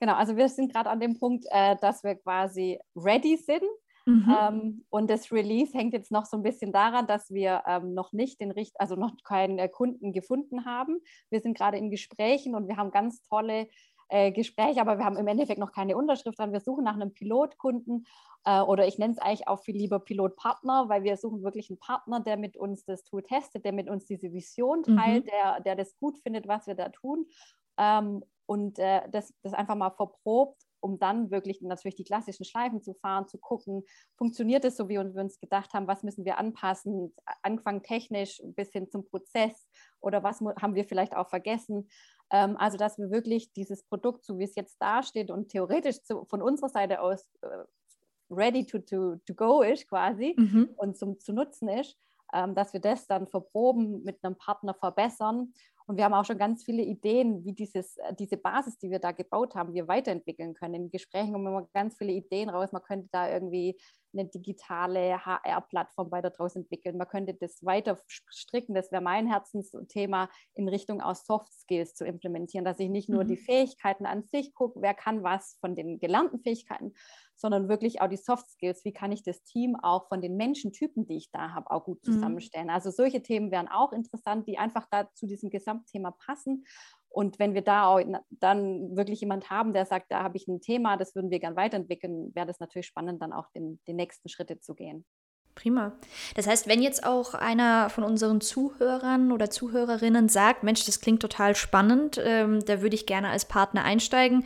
Genau, 0.00 0.14
also 0.14 0.34
wir 0.34 0.48
sind 0.48 0.72
gerade 0.72 0.88
an 0.88 1.00
dem 1.00 1.18
Punkt, 1.18 1.44
äh, 1.50 1.76
dass 1.76 2.02
wir 2.02 2.14
quasi 2.14 2.80
ready 2.96 3.36
sind. 3.36 3.62
Mhm. 4.06 4.36
Ähm, 4.40 4.84
und 4.90 5.10
das 5.10 5.30
Release 5.30 5.76
hängt 5.76 5.92
jetzt 5.92 6.10
noch 6.10 6.26
so 6.26 6.36
ein 6.36 6.42
bisschen 6.42 6.72
daran, 6.72 7.06
dass 7.06 7.30
wir 7.30 7.62
ähm, 7.66 7.94
noch 7.94 8.12
nicht 8.12 8.40
den 8.40 8.50
Richt 8.50 8.80
also 8.80 8.96
noch 8.96 9.12
keinen 9.24 9.58
äh, 9.58 9.68
Kunden 9.68 10.12
gefunden 10.12 10.64
haben. 10.64 11.00
Wir 11.30 11.40
sind 11.40 11.56
gerade 11.56 11.78
in 11.78 11.90
Gesprächen 11.90 12.54
und 12.54 12.68
wir 12.68 12.76
haben 12.76 12.90
ganz 12.90 13.22
tolle 13.22 13.68
äh, 14.08 14.32
Gespräche, 14.32 14.80
aber 14.80 14.98
wir 14.98 15.04
haben 15.04 15.16
im 15.16 15.26
Endeffekt 15.26 15.58
noch 15.58 15.72
keine 15.72 15.96
Unterschrift 15.96 16.38
dran. 16.38 16.52
Wir 16.52 16.60
suchen 16.60 16.84
nach 16.84 16.94
einem 16.94 17.14
Pilotkunden 17.14 18.06
äh, 18.44 18.60
oder 18.60 18.86
ich 18.86 18.98
nenne 18.98 19.14
es 19.14 19.18
eigentlich 19.18 19.48
auch 19.48 19.62
viel 19.62 19.76
lieber 19.76 20.00
Pilotpartner, 20.00 20.88
weil 20.88 21.04
wir 21.04 21.16
suchen 21.16 21.42
wirklich 21.42 21.70
einen 21.70 21.78
Partner, 21.78 22.20
der 22.20 22.36
mit 22.36 22.56
uns 22.56 22.84
das 22.84 23.04
Tool 23.04 23.22
testet, 23.22 23.64
der 23.64 23.72
mit 23.72 23.88
uns 23.88 24.04
diese 24.04 24.32
Vision 24.32 24.82
teilt, 24.82 25.24
mhm. 25.24 25.28
der, 25.30 25.60
der 25.60 25.76
das 25.76 25.96
gut 25.96 26.18
findet, 26.18 26.48
was 26.48 26.66
wir 26.66 26.74
da 26.74 26.88
tun. 26.88 27.26
Ähm, 27.78 28.22
und 28.46 28.78
äh, 28.78 29.08
das, 29.10 29.32
das 29.42 29.54
einfach 29.54 29.76
mal 29.76 29.90
verprobt 29.90 30.60
um 30.82 30.98
dann 30.98 31.30
wirklich 31.30 31.62
natürlich 31.62 31.94
die 31.94 32.04
klassischen 32.04 32.44
Schleifen 32.44 32.82
zu 32.82 32.94
fahren, 32.94 33.28
zu 33.28 33.38
gucken, 33.38 33.84
funktioniert 34.16 34.64
es 34.64 34.76
so, 34.76 34.88
wie 34.88 34.98
wir 34.98 35.00
uns 35.00 35.40
gedacht 35.40 35.72
haben, 35.72 35.86
was 35.86 36.02
müssen 36.02 36.24
wir 36.24 36.38
anpassen, 36.38 37.14
angefangen 37.42 37.82
technisch 37.82 38.42
bis 38.44 38.72
hin 38.72 38.90
zum 38.90 39.06
Prozess 39.08 39.68
oder 40.00 40.22
was 40.22 40.40
haben 40.40 40.74
wir 40.74 40.84
vielleicht 40.84 41.16
auch 41.16 41.28
vergessen. 41.28 41.88
Ähm, 42.30 42.56
also, 42.56 42.76
dass 42.76 42.98
wir 42.98 43.10
wirklich 43.10 43.52
dieses 43.52 43.84
Produkt, 43.84 44.24
so 44.24 44.38
wie 44.38 44.44
es 44.44 44.54
jetzt 44.56 44.76
dasteht 44.80 45.30
und 45.30 45.48
theoretisch 45.50 46.02
zu, 46.02 46.24
von 46.24 46.42
unserer 46.42 46.68
Seite 46.68 47.00
aus 47.00 47.28
äh, 47.42 47.64
ready 48.30 48.66
to, 48.66 48.78
to, 48.78 49.16
to 49.26 49.34
go 49.34 49.62
ist 49.62 49.88
quasi 49.88 50.34
mhm. 50.36 50.70
und 50.76 50.96
zum, 50.96 51.20
zu 51.20 51.32
nutzen 51.32 51.68
ist, 51.68 51.96
ähm, 52.32 52.54
dass 52.54 52.72
wir 52.72 52.80
das 52.80 53.06
dann 53.06 53.28
verproben, 53.28 54.02
mit 54.02 54.24
einem 54.24 54.36
Partner 54.36 54.74
verbessern 54.74 55.52
und 55.92 55.98
wir 55.98 56.04
haben 56.06 56.14
auch 56.14 56.24
schon 56.24 56.38
ganz 56.38 56.64
viele 56.64 56.82
Ideen, 56.82 57.44
wie 57.44 57.52
dieses, 57.52 57.98
äh, 57.98 58.14
diese 58.18 58.38
Basis, 58.38 58.78
die 58.78 58.90
wir 58.90 58.98
da 58.98 59.12
gebaut 59.12 59.54
haben, 59.54 59.74
wir 59.74 59.88
weiterentwickeln 59.88 60.54
können. 60.54 60.74
In 60.74 60.90
Gesprächen 60.90 61.34
kommen 61.34 61.46
immer 61.46 61.68
ganz 61.74 61.98
viele 61.98 62.12
Ideen 62.12 62.48
raus. 62.48 62.72
Man 62.72 62.82
könnte 62.82 63.10
da 63.12 63.30
irgendwie 63.30 63.78
eine 64.12 64.26
digitale 64.26 65.24
HR-Plattform 65.24 66.10
weiter 66.10 66.30
draus 66.30 66.56
entwickeln. 66.56 66.96
Man 66.96 67.08
könnte 67.08 67.34
das 67.34 67.64
weiter 67.64 67.98
stricken. 68.06 68.74
Das 68.74 68.92
wäre 68.92 69.02
mein 69.02 69.26
Herzensthema 69.26 70.28
in 70.54 70.68
Richtung 70.68 71.00
aus 71.00 71.24
Soft 71.26 71.52
Skills 71.52 71.94
zu 71.94 72.04
implementieren, 72.04 72.64
dass 72.64 72.78
ich 72.78 72.88
nicht 72.88 73.08
nur 73.08 73.24
mhm. 73.24 73.28
die 73.28 73.36
Fähigkeiten 73.36 74.06
an 74.06 74.24
sich 74.24 74.54
gucke, 74.54 74.80
wer 74.82 74.94
kann 74.94 75.22
was 75.22 75.56
von 75.60 75.74
den 75.74 75.98
gelernten 75.98 76.40
Fähigkeiten, 76.40 76.94
sondern 77.34 77.68
wirklich 77.68 78.00
auch 78.00 78.08
die 78.08 78.16
Soft 78.16 78.48
Skills. 78.50 78.84
Wie 78.84 78.92
kann 78.92 79.12
ich 79.12 79.22
das 79.22 79.42
Team 79.42 79.76
auch 79.76 80.08
von 80.08 80.20
den 80.20 80.36
Menschentypen, 80.36 81.06
die 81.06 81.16
ich 81.16 81.30
da 81.30 81.50
habe, 81.50 81.70
auch 81.70 81.84
gut 81.84 82.06
mhm. 82.06 82.12
zusammenstellen? 82.12 82.66
Mhm. 82.66 82.74
Also 82.74 82.90
solche 82.90 83.22
Themen 83.22 83.50
wären 83.50 83.68
auch 83.68 83.92
interessant, 83.92 84.46
die 84.46 84.58
einfach 84.58 84.86
da 84.90 85.12
zu 85.14 85.26
diesem 85.26 85.50
Gesamtthema 85.50 86.12
passen. 86.12 86.64
Und 87.12 87.38
wenn 87.38 87.54
wir 87.54 87.62
da 87.62 87.98
dann 88.30 88.96
wirklich 88.96 89.20
jemand 89.20 89.50
haben, 89.50 89.72
der 89.72 89.86
sagt, 89.86 90.10
da 90.10 90.22
habe 90.22 90.36
ich 90.36 90.48
ein 90.48 90.60
Thema, 90.60 90.96
das 90.96 91.14
würden 91.14 91.30
wir 91.30 91.40
gern 91.40 91.56
weiterentwickeln, 91.56 92.34
wäre 92.34 92.46
das 92.46 92.60
natürlich 92.60 92.86
spannend, 92.86 93.20
dann 93.22 93.32
auch 93.32 93.48
den, 93.54 93.80
den 93.86 93.96
nächsten 93.96 94.28
Schritte 94.28 94.58
zu 94.58 94.74
gehen. 94.74 95.04
Prima. 95.54 95.92
Das 96.34 96.46
heißt, 96.46 96.66
wenn 96.66 96.82
jetzt 96.82 97.04
auch 97.04 97.34
einer 97.34 97.90
von 97.90 98.04
unseren 98.04 98.40
Zuhörern 98.40 99.32
oder 99.32 99.50
Zuhörerinnen 99.50 100.28
sagt, 100.28 100.62
Mensch, 100.62 100.86
das 100.86 101.00
klingt 101.00 101.20
total 101.20 101.54
spannend, 101.54 102.20
ähm, 102.24 102.64
da 102.64 102.80
würde 102.80 102.94
ich 102.94 103.04
gerne 103.04 103.28
als 103.28 103.44
Partner 103.44 103.84
einsteigen, 103.84 104.44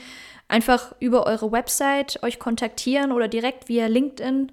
einfach 0.49 0.95
über 0.99 1.27
eure 1.27 1.53
Website 1.53 2.23
euch 2.23 2.39
kontaktieren 2.39 3.13
oder 3.13 3.29
direkt 3.29 3.69
via 3.69 3.87
LinkedIn. 3.87 4.51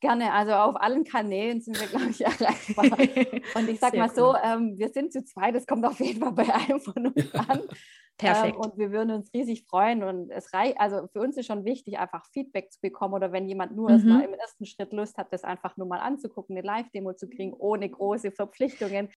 Gerne, 0.00 0.32
also 0.32 0.52
auf 0.52 0.80
allen 0.80 1.04
Kanälen 1.04 1.60
sind 1.60 1.78
wir, 1.78 1.86
glaube 1.86 2.08
ich, 2.10 2.20
erreichbar. 2.24 2.84
Und 3.54 3.68
ich 3.68 3.78
sage 3.78 3.98
mal 3.98 4.08
cool. 4.08 4.14
so, 4.14 4.34
ähm, 4.42 4.78
wir 4.78 4.88
sind 4.88 5.12
zu 5.12 5.24
zweit, 5.24 5.54
das 5.54 5.66
kommt 5.66 5.84
auf 5.84 6.00
jeden 6.00 6.20
Fall 6.20 6.32
bei 6.32 6.52
einem 6.52 6.80
von 6.80 7.08
uns 7.08 7.34
an. 7.34 7.62
Perfekt. 8.16 8.56
Ähm, 8.56 8.60
und 8.60 8.76
wir 8.76 8.92
würden 8.92 9.12
uns 9.12 9.32
riesig 9.32 9.64
freuen. 9.66 10.02
Und 10.02 10.30
es 10.30 10.52
reicht, 10.52 10.78
also 10.78 11.06
für 11.06 11.20
uns 11.20 11.38
ist 11.38 11.46
schon 11.46 11.64
wichtig, 11.64 11.98
einfach 11.98 12.26
Feedback 12.26 12.70
zu 12.70 12.78
bekommen 12.82 13.14
oder 13.14 13.32
wenn 13.32 13.48
jemand 13.48 13.74
nur 13.74 13.88
mhm. 13.88 13.94
erstmal 13.94 14.22
im 14.24 14.34
ersten 14.34 14.66
Schritt 14.66 14.92
Lust 14.92 15.16
hat, 15.16 15.32
das 15.32 15.42
einfach 15.42 15.78
nur 15.78 15.86
mal 15.86 16.00
anzugucken, 16.00 16.54
eine 16.54 16.66
Live-Demo 16.66 17.14
zu 17.14 17.30
kriegen, 17.30 17.54
ohne 17.54 17.88
große 17.88 18.30
Verpflichtungen. 18.30 19.08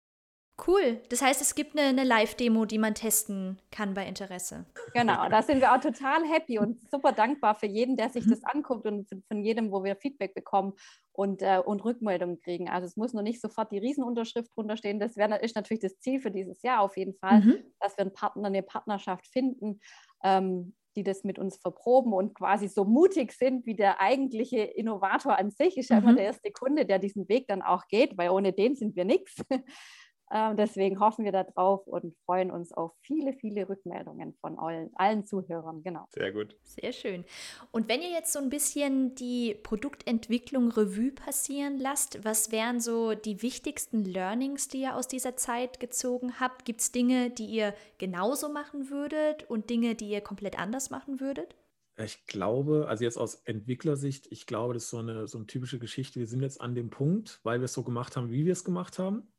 Cool. 0.68 1.02
Das 1.10 1.22
heißt, 1.22 1.42
es 1.42 1.56
gibt 1.56 1.78
eine, 1.78 1.90
eine 1.90 2.04
Live-Demo, 2.04 2.66
die 2.66 2.78
man 2.78 2.94
testen 2.94 3.60
kann 3.72 3.96
bei 3.96 4.06
Interesse. 4.06 4.66
Genau, 4.94 5.28
da 5.28 5.42
sind 5.42 5.62
wir 5.62 5.74
auch 5.74 5.80
total 5.80 6.24
happy 6.26 6.60
und 6.60 6.80
super 6.92 7.12
dankbar 7.12 7.56
für 7.56 7.66
jeden, 7.66 7.98
der 7.98 8.10
sich 8.10 8.26
mhm. 8.26 8.30
das 8.30 8.44
anguckt 8.44 8.86
und 8.86 9.08
von 9.28 9.44
jedem, 9.44 9.72
wo 9.72 9.84
wir 9.84 9.96
Feedback 9.96 10.36
bekommen 10.36 10.74
und, 11.12 11.42
äh, 11.42 11.60
und 11.64 11.84
Rückmeldungen 11.84 12.40
kriegen. 12.40 12.70
Also 12.70 12.86
es 12.86 12.96
muss 12.96 13.14
noch 13.14 13.24
nicht 13.24 13.42
sofort 13.42 13.72
die 13.72 13.80
Riesenunterschrift 13.80 14.56
drunter 14.56 14.78
stehen. 14.78 15.00
Das 15.00 15.18
wär, 15.18 15.42
ist 15.42 15.56
natürlich 15.56 15.82
das 15.82 16.00
Ziel 16.00 16.20
für 16.20 16.32
dieses 16.32 16.62
Jahr 16.62 16.82
auf 16.82 16.98
jeden 16.98 17.16
Fall, 17.16 17.42
mhm. 17.42 17.56
dass 17.80 17.98
wir 17.98 18.04
einen 18.04 18.14
Partner, 18.14 18.48
eine 18.48 18.64
Partnerschaft 18.64 19.26
finden. 19.28 19.80
Ähm, 20.24 20.76
die 20.96 21.04
das 21.04 21.24
mit 21.24 21.40
uns 21.40 21.58
verproben 21.58 22.14
und 22.14 22.36
quasi 22.36 22.68
so 22.68 22.86
mutig 22.86 23.32
sind 23.32 23.66
wie 23.66 23.76
der 23.76 24.00
eigentliche 24.00 24.60
Innovator 24.60 25.40
an 25.40 25.50
sich, 25.50 25.76
ist 25.78 25.90
ja 25.90 25.98
immer 25.98 26.12
mhm. 26.12 26.18
der 26.18 26.26
erste 26.26 26.52
Kunde, 26.52 26.86
der 26.86 27.00
diesen 27.00 27.28
Weg 27.30 27.48
dann 27.48 27.64
auch 27.64 27.88
geht, 27.88 28.16
weil 28.16 28.30
ohne 28.30 28.54
den 28.54 28.76
sind 28.76 28.96
wir 28.96 29.06
nichts. 29.06 29.44
Ähm, 30.36 30.58
deswegen 30.58 31.00
hoffen 31.00 31.26
wir 31.26 31.32
darauf 31.32 31.86
und 31.86 32.16
freuen 32.26 32.50
uns 32.50 32.72
auf 32.72 32.92
viele, 33.02 33.34
viele 33.34 33.70
Rückmeldungen 33.70 34.34
von 34.42 34.58
allen, 34.58 34.90
allen 34.96 35.24
Zuhörern. 35.26 35.84
Genau. 35.84 36.08
Sehr 36.10 36.32
gut. 36.32 36.58
Sehr 36.64 36.92
schön. 36.92 37.24
Und 37.72 37.88
wenn 37.88 38.02
ihr 38.02 38.10
jetzt 38.10 38.34
so 38.34 38.40
ein 38.40 38.50
bisschen 38.50 39.14
die 39.14 39.54
Produktentwicklung 39.62 40.72
Revue 40.72 41.12
passieren 41.12 41.78
lasst, 41.78 42.26
was 42.26 42.52
wären 42.52 42.80
so 42.80 43.14
die 43.14 43.44
wichtigsten 43.44 44.04
Learnings, 44.04 44.70
die 44.70 44.82
ihr 44.82 44.96
aus 44.96 45.08
dieser 45.08 45.38
Zeit 45.38 45.80
gezogen 45.80 46.40
habt? 46.40 46.66
Gibt 46.66 46.82
es 46.82 46.92
Dinge, 46.92 47.30
die 47.30 47.46
ihr 47.46 47.76
genauso 48.00 48.50
machen 48.50 48.90
würdet 48.90 49.48
und 49.52 49.70
Dinge, 49.70 49.94
die 49.94 50.10
ihr 50.10 50.22
komplett 50.22 50.58
anders 50.58 50.90
machen 50.90 51.20
würdet? 51.20 51.56
Ich 51.96 52.26
glaube, 52.26 52.88
also 52.88 53.04
jetzt 53.04 53.18
aus 53.18 53.36
Entwicklersicht, 53.46 54.26
ich 54.32 54.48
glaube, 54.48 54.74
das 54.74 54.86
ist 54.86 54.90
so 54.90 54.98
eine, 54.98 55.28
so 55.28 55.38
eine 55.38 55.46
typische 55.46 55.78
Geschichte. 55.78 56.20
Wir 56.20 56.26
sind 56.26 56.42
jetzt 56.42 56.60
an 56.60 56.74
dem 56.74 56.90
Punkt, 56.90 57.40
weil 57.44 57.60
wir 57.60 57.66
es 57.66 57.74
so 57.74 57.84
gemacht 57.84 58.18
haben, 58.18 58.32
wie 58.32 58.46
wir 58.46 58.54
es 58.54 58.64
gemacht 58.64 58.98
haben. 58.98 59.32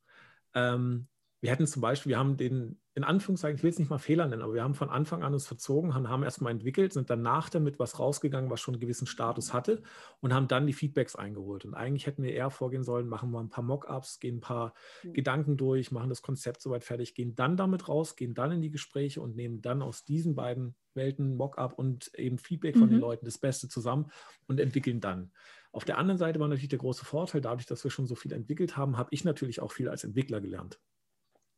Ähm, 0.55 1.09
wir 1.45 1.51
hätten 1.51 1.67
zum 1.67 1.83
Beispiel, 1.83 2.09
wir 2.09 2.19
haben 2.19 2.38
den, 2.38 2.81
in 2.95 3.05
Anführungszeichen, 3.05 3.59
ich 3.59 3.62
will 3.62 3.69
es 3.69 3.79
nicht 3.79 3.90
mal 3.90 3.99
Fehler 3.99 4.27
nennen, 4.27 4.40
aber 4.40 4.55
wir 4.55 4.62
haben 4.62 4.75
von 4.75 4.88
Anfang 4.88 5.23
an 5.23 5.35
uns 5.35 5.47
verzogen 5.47 5.90
und 5.90 6.09
haben 6.09 6.23
erstmal 6.23 6.53
entwickelt, 6.53 6.95
sind 6.95 7.11
danach 7.11 7.51
damit 7.51 7.79
was 7.79 7.99
rausgegangen, 7.99 8.49
was 8.49 8.62
schon 8.62 8.73
einen 8.73 8.81
gewissen 8.81 9.07
Status 9.07 9.53
hatte 9.53 9.83
und 10.21 10.33
haben 10.33 10.49
dann 10.49 10.67
die 10.67 10.73
Feedbacks 10.73 11.17
eingeholt. 11.17 11.67
Und 11.67 11.75
eigentlich 11.75 12.07
hätten 12.07 12.23
wir 12.23 12.33
eher 12.33 12.49
vorgehen 12.49 12.83
sollen, 12.83 13.07
machen 13.09 13.31
wir 13.31 13.40
ein 13.40 13.51
paar 13.51 13.62
Mockups, 13.62 14.21
gehen 14.21 14.37
ein 14.37 14.40
paar 14.40 14.73
mhm. 15.03 15.12
Gedanken 15.12 15.59
durch, 15.59 15.93
machen 15.93 16.09
das 16.09 16.23
Konzept 16.23 16.62
soweit 16.62 16.83
fertig, 16.83 17.14
gehen 17.14 17.35
dann 17.35 17.59
damit 17.59 17.88
raus, 17.88 18.17
gehen 18.17 18.33
dann 18.33 18.51
in 18.51 18.62
die 18.62 18.71
Gespräche 18.71 19.21
und 19.21 19.37
nehmen 19.37 19.61
dann 19.61 19.83
aus 19.83 20.07
diesen 20.07 20.35
beiden 20.35 20.75
Welten 20.95 21.37
Mockup 21.37 21.79
und 21.79 22.11
eben 22.14 22.38
Feedback 22.38 22.79
von 22.79 22.87
mhm. 22.87 22.93
den 22.93 23.01
Leuten 23.01 23.27
das 23.27 23.37
Beste 23.37 23.69
zusammen 23.69 24.11
und 24.47 24.61
entwickeln 24.61 25.03
dann. 25.03 25.31
Auf 25.75 25.85
der 25.85 25.99
anderen 25.99 26.19
Seite 26.19 26.39
war 26.39 26.47
natürlich 26.47 26.69
der 26.69 26.79
große 26.79 27.05
Vorteil, 27.05 27.41
dadurch, 27.41 27.67
dass 27.67 27.83
wir 27.83 27.91
schon 27.91 28.07
so 28.07 28.15
viel 28.15 28.33
entwickelt 28.33 28.77
haben, 28.77 28.97
habe 28.97 29.09
ich 29.11 29.25
natürlich 29.25 29.61
auch 29.61 29.73
viel 29.73 29.89
als 29.89 30.05
Entwickler 30.05 30.41
gelernt. 30.41 30.79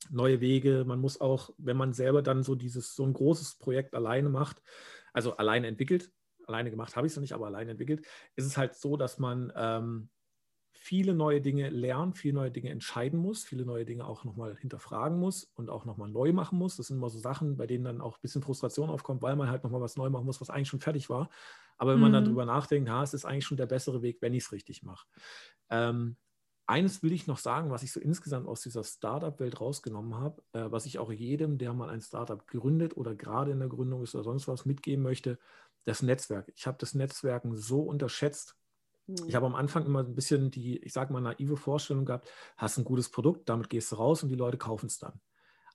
Neue 0.09 0.41
Wege, 0.41 0.85
man 0.87 1.01
muss 1.01 1.21
auch, 1.21 1.51
wenn 1.59 1.77
man 1.77 1.93
selber 1.93 2.23
dann 2.23 2.43
so 2.43 2.55
dieses, 2.55 2.95
so 2.95 3.05
ein 3.05 3.13
großes 3.13 3.57
Projekt 3.57 3.95
alleine 3.95 4.31
macht, 4.31 4.63
also 5.13 5.37
alleine 5.37 5.67
entwickelt, 5.67 6.11
alleine 6.47 6.71
gemacht 6.71 6.97
habe 6.97 7.07
ich 7.07 7.13
es 7.13 7.17
noch 7.17 7.21
nicht, 7.21 7.35
aber 7.35 7.45
alleine 7.45 7.73
entwickelt, 7.73 8.07
ist 8.37 8.47
es 8.47 8.57
halt 8.57 8.75
so, 8.75 8.97
dass 8.97 9.19
man 9.19 9.53
ähm, 9.55 10.09
viele 10.73 11.13
neue 11.13 11.43
Dinge 11.43 11.69
lernt, 11.69 12.17
viele 12.17 12.35
neue 12.35 12.51
Dinge 12.51 12.71
entscheiden 12.71 13.19
muss, 13.19 13.45
viele 13.45 13.67
neue 13.67 13.85
Dinge 13.85 14.07
auch 14.07 14.25
nochmal 14.25 14.57
hinterfragen 14.57 15.19
muss 15.19 15.45
und 15.45 15.69
auch 15.69 15.85
nochmal 15.85 16.09
neu 16.09 16.33
machen 16.33 16.57
muss. 16.57 16.77
Das 16.77 16.87
sind 16.87 16.97
immer 16.97 17.11
so 17.11 17.19
Sachen, 17.19 17.59
bei 17.59 17.67
denen 17.67 17.85
dann 17.85 18.01
auch 18.01 18.17
ein 18.17 18.23
bisschen 18.23 18.41
Frustration 18.41 18.89
aufkommt, 18.89 19.21
weil 19.21 19.37
man 19.37 19.51
halt 19.51 19.63
nochmal 19.63 19.83
was 19.83 19.99
neu 19.99 20.09
machen 20.09 20.25
muss, 20.25 20.41
was 20.41 20.49
eigentlich 20.49 20.69
schon 20.69 20.81
fertig 20.81 21.11
war. 21.11 21.29
Aber 21.79 21.93
wenn 21.95 22.01
man 22.01 22.13
dann 22.13 22.25
mhm. 22.25 22.29
drüber 22.29 22.45
nachdenkt, 22.47 22.89
ha, 22.91 23.03
es 23.03 23.15
ist 23.15 23.25
eigentlich 23.25 23.45
schon 23.45 23.57
der 23.57 23.67
bessere 23.67 24.03
Weg, 24.03 24.19
wenn 24.21 24.35
ich 24.35 24.45
es 24.45 24.53
richtig 24.53 24.83
mache. 24.83 25.07
Ähm, 25.71 26.17
eines 26.67 27.03
will 27.03 27.13
ich 27.13 27.27
noch 27.27 27.39
sagen, 27.39 27.71
was 27.71 27.83
ich 27.83 27.93
so 27.93 28.01
insgesamt 28.01 28.49
aus 28.49 28.61
dieser 28.61 28.83
Startup-Welt 28.83 29.61
rausgenommen 29.61 30.17
habe, 30.17 30.43
äh, 30.53 30.71
was 30.71 30.87
ich 30.87 30.99
auch 30.99 31.13
jedem, 31.13 31.59
der 31.59 31.73
mal 31.73 31.91
ein 31.91 32.01
Startup 32.01 32.45
gründet 32.47 32.97
oder 32.97 33.15
gerade 33.15 33.53
in 33.53 33.61
der 33.61 33.69
Gründung 33.69 34.03
ist 34.03 34.15
oder 34.15 34.25
sonst 34.25 34.49
was 34.49 34.65
mitgeben 34.65 35.03
möchte, 35.03 35.39
das 35.85 36.03
Netzwerk. 36.03 36.53
Ich 36.57 36.67
habe 36.67 36.79
das 36.81 36.95
Netzwerken 36.95 37.57
so 37.57 37.83
unterschätzt. 37.83 38.57
Ich 39.29 39.37
habe 39.37 39.47
am 39.47 39.55
Anfang 39.55 39.87
immer 39.87 40.01
ein 40.01 40.17
bisschen 40.17 40.51
die, 40.51 40.79
ich 40.79 40.93
sage 40.93 41.13
mal, 41.13 41.21
naive 41.21 41.57
Vorstellung 41.57 42.05
gehabt, 42.05 42.29
hast 42.57 42.77
ein 42.79 42.85
gutes 42.85 43.09
Produkt, 43.09 43.49
damit 43.49 43.71
gehst 43.71 43.93
du 43.93 43.97
raus 43.97 44.25
und 44.25 44.31
die 44.31 44.35
Leute 44.35 44.59
kaufen 44.59 44.87
es 44.87 44.99
dann. 44.99 45.21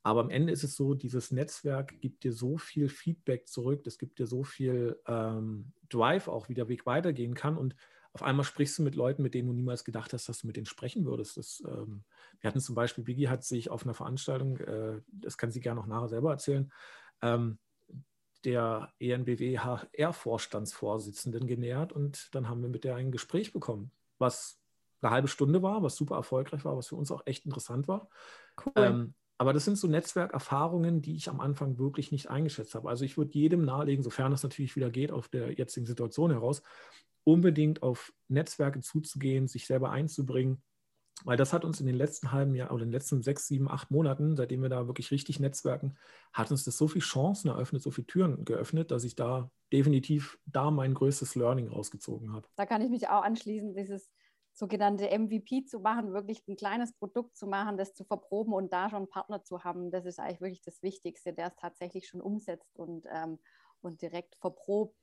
Aber 0.03 0.21
am 0.21 0.29
Ende 0.29 0.51
ist 0.51 0.63
es 0.63 0.75
so, 0.75 0.93
dieses 0.95 1.31
Netzwerk 1.31 1.99
gibt 2.01 2.23
dir 2.23 2.33
so 2.33 2.57
viel 2.57 2.89
Feedback 2.89 3.47
zurück, 3.47 3.85
es 3.85 3.99
gibt 3.99 4.17
dir 4.19 4.25
so 4.25 4.43
viel 4.43 4.99
ähm, 5.05 5.73
Drive 5.89 6.27
auch, 6.27 6.49
wie 6.49 6.55
der 6.55 6.69
Weg 6.69 6.85
weitergehen 6.85 7.35
kann. 7.35 7.57
Und 7.57 7.75
auf 8.13 8.23
einmal 8.23 8.43
sprichst 8.43 8.77
du 8.79 8.83
mit 8.83 8.95
Leuten, 8.95 9.21
mit 9.21 9.33
denen 9.35 9.47
du 9.47 9.53
niemals 9.53 9.83
gedacht 9.83 10.11
hast, 10.13 10.27
dass 10.27 10.39
du 10.39 10.47
mit 10.47 10.55
denen 10.55 10.65
sprechen 10.65 11.05
würdest. 11.05 11.37
Das, 11.37 11.63
ähm, 11.67 12.03
wir 12.39 12.47
hatten 12.47 12.59
zum 12.59 12.75
Beispiel, 12.75 13.03
Biggie 13.03 13.29
hat 13.29 13.43
sich 13.43 13.69
auf 13.69 13.83
einer 13.83 13.93
Veranstaltung, 13.93 14.57
äh, 14.57 15.01
das 15.11 15.37
kann 15.37 15.51
sie 15.51 15.61
gerne 15.61 15.79
noch 15.79 15.87
nachher 15.87 16.09
selber 16.09 16.31
erzählen, 16.31 16.71
ähm, 17.21 17.59
der 18.43 18.91
ENBW 18.99 19.59
HR-Vorstandsvorsitzenden 19.59 21.45
genähert 21.45 21.93
und 21.93 22.33
dann 22.33 22.49
haben 22.49 22.63
wir 22.63 22.69
mit 22.69 22.83
der 22.83 22.95
ein 22.95 23.11
Gespräch 23.11 23.53
bekommen, 23.53 23.91
was 24.17 24.59
eine 25.01 25.11
halbe 25.11 25.27
Stunde 25.27 25.61
war, 25.61 25.83
was 25.83 25.95
super 25.95 26.15
erfolgreich 26.15 26.65
war, 26.65 26.75
was 26.75 26.87
für 26.87 26.95
uns 26.95 27.11
auch 27.11 27.21
echt 27.25 27.45
interessant 27.45 27.87
war. 27.87 28.09
Cool. 28.65 28.73
Ähm, 28.75 29.13
aber 29.41 29.53
das 29.53 29.65
sind 29.65 29.75
so 29.75 29.87
Netzwerkerfahrungen, 29.87 31.01
die 31.01 31.15
ich 31.15 31.27
am 31.27 31.39
Anfang 31.39 31.79
wirklich 31.79 32.11
nicht 32.11 32.29
eingeschätzt 32.29 32.75
habe. 32.75 32.87
Also 32.87 33.05
ich 33.05 33.17
würde 33.17 33.33
jedem 33.33 33.65
nahelegen, 33.65 34.03
sofern 34.03 34.31
es 34.33 34.43
natürlich 34.43 34.75
wieder 34.75 34.91
geht, 34.91 35.11
auf 35.11 35.29
der 35.29 35.53
jetzigen 35.53 35.87
Situation 35.87 36.29
heraus, 36.29 36.61
unbedingt 37.23 37.81
auf 37.81 38.13
Netzwerke 38.27 38.81
zuzugehen, 38.81 39.47
sich 39.47 39.65
selber 39.65 39.89
einzubringen, 39.89 40.61
weil 41.23 41.37
das 41.37 41.53
hat 41.53 41.65
uns 41.65 41.79
in 41.79 41.87
den 41.87 41.95
letzten 41.95 42.31
halben 42.31 42.53
Jahr 42.53 42.71
oder 42.71 42.83
in 42.83 42.89
den 42.89 42.93
letzten 42.93 43.23
sechs, 43.23 43.47
sieben, 43.47 43.67
acht 43.67 43.89
Monaten, 43.89 44.35
seitdem 44.35 44.61
wir 44.61 44.69
da 44.69 44.85
wirklich 44.85 45.09
richtig 45.09 45.39
netzwerken, 45.39 45.97
hat 46.33 46.51
uns 46.51 46.63
das 46.63 46.77
so 46.77 46.87
viele 46.87 47.03
Chancen 47.03 47.47
eröffnet, 47.47 47.81
so 47.81 47.89
viele 47.89 48.05
Türen 48.05 48.45
geöffnet, 48.45 48.91
dass 48.91 49.03
ich 49.03 49.15
da 49.15 49.49
definitiv 49.73 50.37
da 50.45 50.69
mein 50.69 50.93
größtes 50.93 51.33
Learning 51.33 51.67
rausgezogen 51.67 52.31
habe. 52.31 52.47
Da 52.57 52.67
kann 52.67 52.83
ich 52.83 52.91
mich 52.91 53.07
auch 53.07 53.23
anschließen, 53.23 53.73
dieses 53.73 54.11
sogenannte 54.53 55.07
MVP 55.17 55.65
zu 55.65 55.79
machen, 55.79 56.13
wirklich 56.13 56.45
ein 56.47 56.55
kleines 56.55 56.93
Produkt 56.93 57.37
zu 57.37 57.47
machen, 57.47 57.77
das 57.77 57.93
zu 57.93 58.03
verproben 58.03 58.53
und 58.53 58.73
da 58.73 58.89
schon 58.89 58.97
einen 58.97 59.09
Partner 59.09 59.43
zu 59.43 59.63
haben, 59.63 59.91
das 59.91 60.05
ist 60.05 60.19
eigentlich 60.19 60.41
wirklich 60.41 60.61
das 60.61 60.83
Wichtigste, 60.83 61.33
der 61.33 61.47
es 61.47 61.55
tatsächlich 61.55 62.07
schon 62.07 62.21
umsetzt 62.21 62.77
und, 62.77 63.05
ähm, 63.09 63.39
und 63.81 64.01
direkt 64.01 64.35
verprobt. 64.35 64.97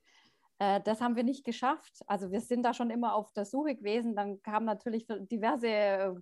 Äh, 0.59 0.81
das 0.81 1.01
haben 1.01 1.15
wir 1.15 1.23
nicht 1.23 1.43
geschafft. 1.45 2.01
Also 2.07 2.31
wir 2.31 2.41
sind 2.41 2.63
da 2.63 2.73
schon 2.73 2.89
immer 2.89 3.15
auf 3.15 3.31
der 3.33 3.45
Suche 3.45 3.75
gewesen. 3.75 4.15
Dann 4.15 4.41
kamen 4.41 4.65
natürlich 4.65 5.07
diverse 5.07 6.21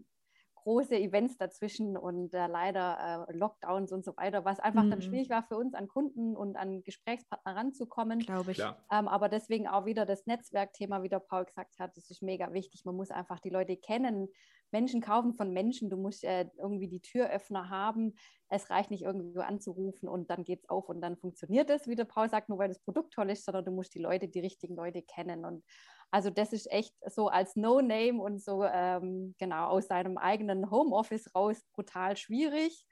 große 0.68 0.98
Events 0.98 1.38
dazwischen 1.38 1.96
und 1.96 2.34
äh, 2.34 2.46
leider 2.48 3.26
äh, 3.30 3.38
Lockdowns 3.38 3.94
und 3.94 4.04
so 4.04 4.18
weiter, 4.18 4.44
was 4.44 4.60
einfach 4.60 4.84
mhm. 4.84 4.92
dann 4.92 5.02
schwierig 5.02 5.30
war 5.30 5.44
für 5.44 5.56
uns, 5.56 5.74
an 5.74 5.88
Kunden 5.88 6.36
und 6.36 6.58
an 6.58 6.84
Gesprächspartner 6.84 7.56
ranzukommen. 7.56 8.20
Glaube 8.20 8.52
ich. 8.52 8.60
Ähm, 8.60 9.08
aber 9.08 9.30
deswegen 9.30 9.70
auch 9.70 9.86
wieder 9.86 10.06
das 10.06 10.26
Netzwerkthema, 10.26 11.04
wie 11.04 11.10
der 11.10 11.20
Paul 11.20 11.46
gesagt 11.46 11.80
hat, 11.80 11.96
das 11.96 12.10
ist 12.10 12.22
mega 12.22 12.52
wichtig. 12.52 12.84
Man 12.84 12.98
muss 12.98 13.12
einfach 13.12 13.40
die 13.40 13.50
Leute 13.50 13.78
kennen. 13.78 14.28
Menschen 14.72 15.00
kaufen 15.00 15.36
von 15.36 15.54
Menschen. 15.54 15.90
Du 15.90 15.96
musst 15.96 16.26
äh, 16.26 16.50
irgendwie 16.58 16.90
die 16.90 17.00
Türöffner 17.00 17.70
haben. 17.70 18.16
Es 18.50 18.70
reicht 18.70 18.92
nicht 18.92 19.04
irgendwo 19.04 19.40
anzurufen 19.40 20.10
und 20.10 20.30
dann 20.30 20.44
geht 20.44 20.64
es 20.64 20.70
auf 20.70 20.90
und 20.90 21.00
dann 21.00 21.16
funktioniert 21.16 21.70
es, 21.70 21.88
wie 21.88 21.96
der 21.96 22.04
Paul 22.04 22.30
sagt, 22.30 22.50
nur 22.50 22.58
weil 22.58 22.68
das 22.68 22.80
Produkt 22.80 23.14
toll 23.14 23.30
ist, 23.30 23.46
sondern 23.46 23.64
du 23.64 23.72
musst 23.72 23.96
die 23.96 24.02
Leute, 24.02 24.28
die 24.28 24.42
richtigen 24.42 24.76
Leute 24.76 25.02
kennen. 25.02 25.46
Und 25.46 25.64
also 26.12 26.30
das 26.30 26.54
ist 26.54 26.72
echt 26.72 26.94
so 27.06 27.28
als 27.28 27.56
No-Name 27.56 28.22
und 28.22 28.42
so 28.42 28.64
ähm, 28.64 29.36
genau 29.38 29.68
aus 29.68 29.88
seinem 29.88 30.18
eigenen 30.18 30.72
Homeoffice 30.72 31.34
raus 31.36 31.64
brutal 31.74 32.18
schwierig. 32.18 32.86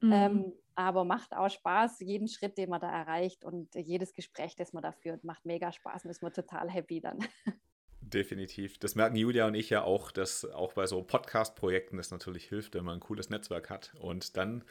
Mhm. 0.00 0.12
Ähm, 0.12 0.52
aber 0.74 1.04
macht 1.04 1.34
auch 1.34 1.50
Spaß, 1.50 2.00
jeden 2.00 2.28
Schritt, 2.28 2.56
den 2.56 2.70
man 2.70 2.80
da 2.80 2.90
erreicht 2.90 3.44
und 3.44 3.74
jedes 3.74 4.14
Gespräch, 4.14 4.56
das 4.56 4.72
man 4.72 4.82
da 4.82 4.92
führt, 4.92 5.22
macht 5.22 5.44
mega 5.44 5.70
Spaß 5.70 6.04
und 6.04 6.10
ist 6.10 6.22
man 6.22 6.32
total 6.32 6.70
happy 6.70 7.00
dann. 7.00 7.18
Definitiv. 8.00 8.78
Das 8.78 8.94
merken 8.94 9.16
Julia 9.16 9.46
und 9.46 9.54
ich 9.54 9.70
ja 9.70 9.84
auch, 9.84 10.10
dass 10.10 10.44
auch 10.44 10.72
bei 10.72 10.86
so 10.86 11.02
Podcast-Projekten 11.02 11.98
es 11.98 12.10
natürlich 12.10 12.46
hilft, 12.46 12.74
wenn 12.74 12.84
man 12.84 12.94
ein 12.98 13.00
cooles 13.00 13.30
Netzwerk 13.30 13.70
hat 13.70 13.94
und 14.00 14.36
dann 14.36 14.64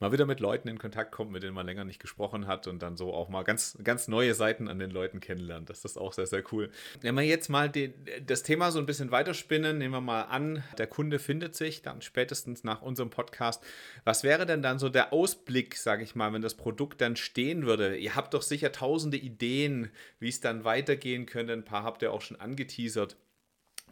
mal 0.00 0.12
wieder 0.12 0.24
mit 0.24 0.40
Leuten 0.40 0.68
in 0.68 0.78
Kontakt 0.78 1.12
kommt, 1.12 1.30
mit 1.30 1.42
denen 1.42 1.54
man 1.54 1.66
länger 1.66 1.84
nicht 1.84 2.00
gesprochen 2.00 2.46
hat 2.46 2.66
und 2.66 2.82
dann 2.82 2.96
so 2.96 3.12
auch 3.12 3.28
mal 3.28 3.42
ganz, 3.44 3.78
ganz 3.84 4.08
neue 4.08 4.34
Seiten 4.34 4.66
an 4.66 4.78
den 4.78 4.90
Leuten 4.90 5.20
kennenlernt. 5.20 5.68
Das 5.68 5.84
ist 5.84 5.98
auch 5.98 6.14
sehr, 6.14 6.26
sehr 6.26 6.42
cool. 6.52 6.70
Wenn 7.02 7.14
wir 7.14 7.22
jetzt 7.22 7.50
mal 7.50 7.68
die, 7.68 7.92
das 8.26 8.42
Thema 8.42 8.72
so 8.72 8.78
ein 8.78 8.86
bisschen 8.86 9.10
weiterspinnen, 9.10 9.76
nehmen 9.76 9.92
wir 9.92 10.00
mal 10.00 10.22
an, 10.22 10.64
der 10.78 10.86
Kunde 10.86 11.18
findet 11.18 11.54
sich 11.54 11.82
dann 11.82 12.00
spätestens 12.00 12.64
nach 12.64 12.80
unserem 12.80 13.10
Podcast. 13.10 13.62
Was 14.04 14.24
wäre 14.24 14.46
denn 14.46 14.62
dann 14.62 14.78
so 14.78 14.88
der 14.88 15.12
Ausblick, 15.12 15.76
sage 15.76 16.02
ich 16.02 16.14
mal, 16.14 16.32
wenn 16.32 16.42
das 16.42 16.56
Produkt 16.56 17.02
dann 17.02 17.16
stehen 17.16 17.66
würde? 17.66 17.96
Ihr 17.96 18.16
habt 18.16 18.32
doch 18.32 18.42
sicher 18.42 18.72
tausende 18.72 19.18
Ideen, 19.18 19.90
wie 20.18 20.30
es 20.30 20.40
dann 20.40 20.64
weitergehen 20.64 21.26
könnte. 21.26 21.52
Ein 21.52 21.64
paar 21.64 21.84
habt 21.84 22.00
ihr 22.00 22.12
auch 22.12 22.22
schon 22.22 22.40
angeteasert. 22.40 23.16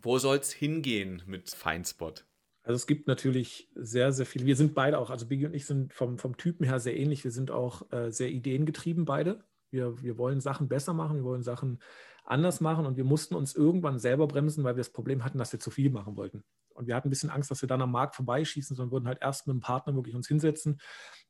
Wo 0.00 0.18
soll 0.18 0.38
es 0.38 0.52
hingehen 0.52 1.22
mit 1.26 1.50
Feinspot? 1.50 2.24
Also 2.68 2.76
es 2.76 2.86
gibt 2.86 3.08
natürlich 3.08 3.70
sehr, 3.76 4.12
sehr 4.12 4.26
viele. 4.26 4.44
Wir 4.44 4.54
sind 4.54 4.74
beide 4.74 4.98
auch, 4.98 5.08
also 5.08 5.24
Biggie 5.24 5.46
und 5.46 5.54
ich 5.54 5.64
sind 5.64 5.94
vom, 5.94 6.18
vom 6.18 6.36
Typen 6.36 6.66
her 6.66 6.78
sehr 6.80 6.98
ähnlich. 6.98 7.24
Wir 7.24 7.30
sind 7.30 7.50
auch 7.50 7.90
äh, 7.92 8.10
sehr 8.12 8.28
ideengetrieben 8.28 9.06
beide. 9.06 9.42
Wir, 9.70 10.02
wir 10.02 10.18
wollen 10.18 10.42
Sachen 10.42 10.68
besser 10.68 10.92
machen, 10.92 11.16
wir 11.16 11.24
wollen 11.24 11.42
Sachen 11.42 11.78
anders 12.26 12.60
machen 12.60 12.84
und 12.84 12.98
wir 12.98 13.04
mussten 13.04 13.34
uns 13.36 13.54
irgendwann 13.54 13.98
selber 13.98 14.28
bremsen, 14.28 14.64
weil 14.64 14.74
wir 14.74 14.82
das 14.82 14.92
Problem 14.92 15.24
hatten, 15.24 15.38
dass 15.38 15.50
wir 15.50 15.60
zu 15.60 15.70
viel 15.70 15.88
machen 15.88 16.18
wollten. 16.18 16.44
Und 16.78 16.86
wir 16.86 16.94
hatten 16.94 17.08
ein 17.08 17.10
bisschen 17.10 17.30
Angst, 17.30 17.50
dass 17.50 17.60
wir 17.62 17.68
dann 17.68 17.82
am 17.82 17.90
Markt 17.90 18.16
vorbeischießen, 18.16 18.76
sondern 18.76 18.92
würden 18.92 19.08
halt 19.08 19.18
erst 19.20 19.46
mit 19.46 19.54
einem 19.54 19.60
Partner 19.60 19.94
wirklich 19.94 20.14
uns 20.14 20.28
hinsetzen. 20.28 20.80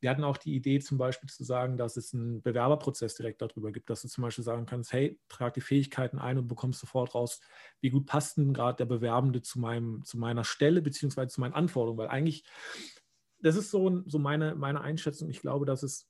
Wir 0.00 0.10
hatten 0.10 0.24
auch 0.24 0.36
die 0.36 0.54
Idee 0.54 0.78
zum 0.78 0.98
Beispiel 0.98 1.28
zu 1.28 1.42
sagen, 1.42 1.76
dass 1.76 1.96
es 1.96 2.12
einen 2.14 2.42
Bewerberprozess 2.42 3.14
direkt 3.14 3.42
darüber 3.42 3.72
gibt, 3.72 3.90
dass 3.90 4.02
du 4.02 4.08
zum 4.08 4.22
Beispiel 4.22 4.44
sagen 4.44 4.66
kannst, 4.66 4.92
hey, 4.92 5.18
trag 5.28 5.54
die 5.54 5.60
Fähigkeiten 5.60 6.18
ein 6.18 6.38
und 6.38 6.46
bekommst 6.46 6.80
sofort 6.80 7.14
raus, 7.14 7.40
wie 7.80 7.90
gut 7.90 8.06
passt 8.06 8.36
denn 8.36 8.52
gerade 8.52 8.76
der 8.76 8.84
Bewerbende 8.84 9.42
zu, 9.42 9.58
meinem, 9.58 10.04
zu 10.04 10.18
meiner 10.18 10.44
Stelle 10.44 10.82
beziehungsweise 10.82 11.28
zu 11.28 11.40
meinen 11.40 11.54
Anforderungen, 11.54 11.98
weil 11.98 12.08
eigentlich, 12.08 12.44
das 13.40 13.56
ist 13.56 13.70
so, 13.70 14.02
so 14.06 14.18
meine, 14.18 14.54
meine 14.54 14.80
Einschätzung. 14.82 15.30
Ich 15.30 15.40
glaube, 15.40 15.64
dass 15.64 15.82
es 15.82 16.08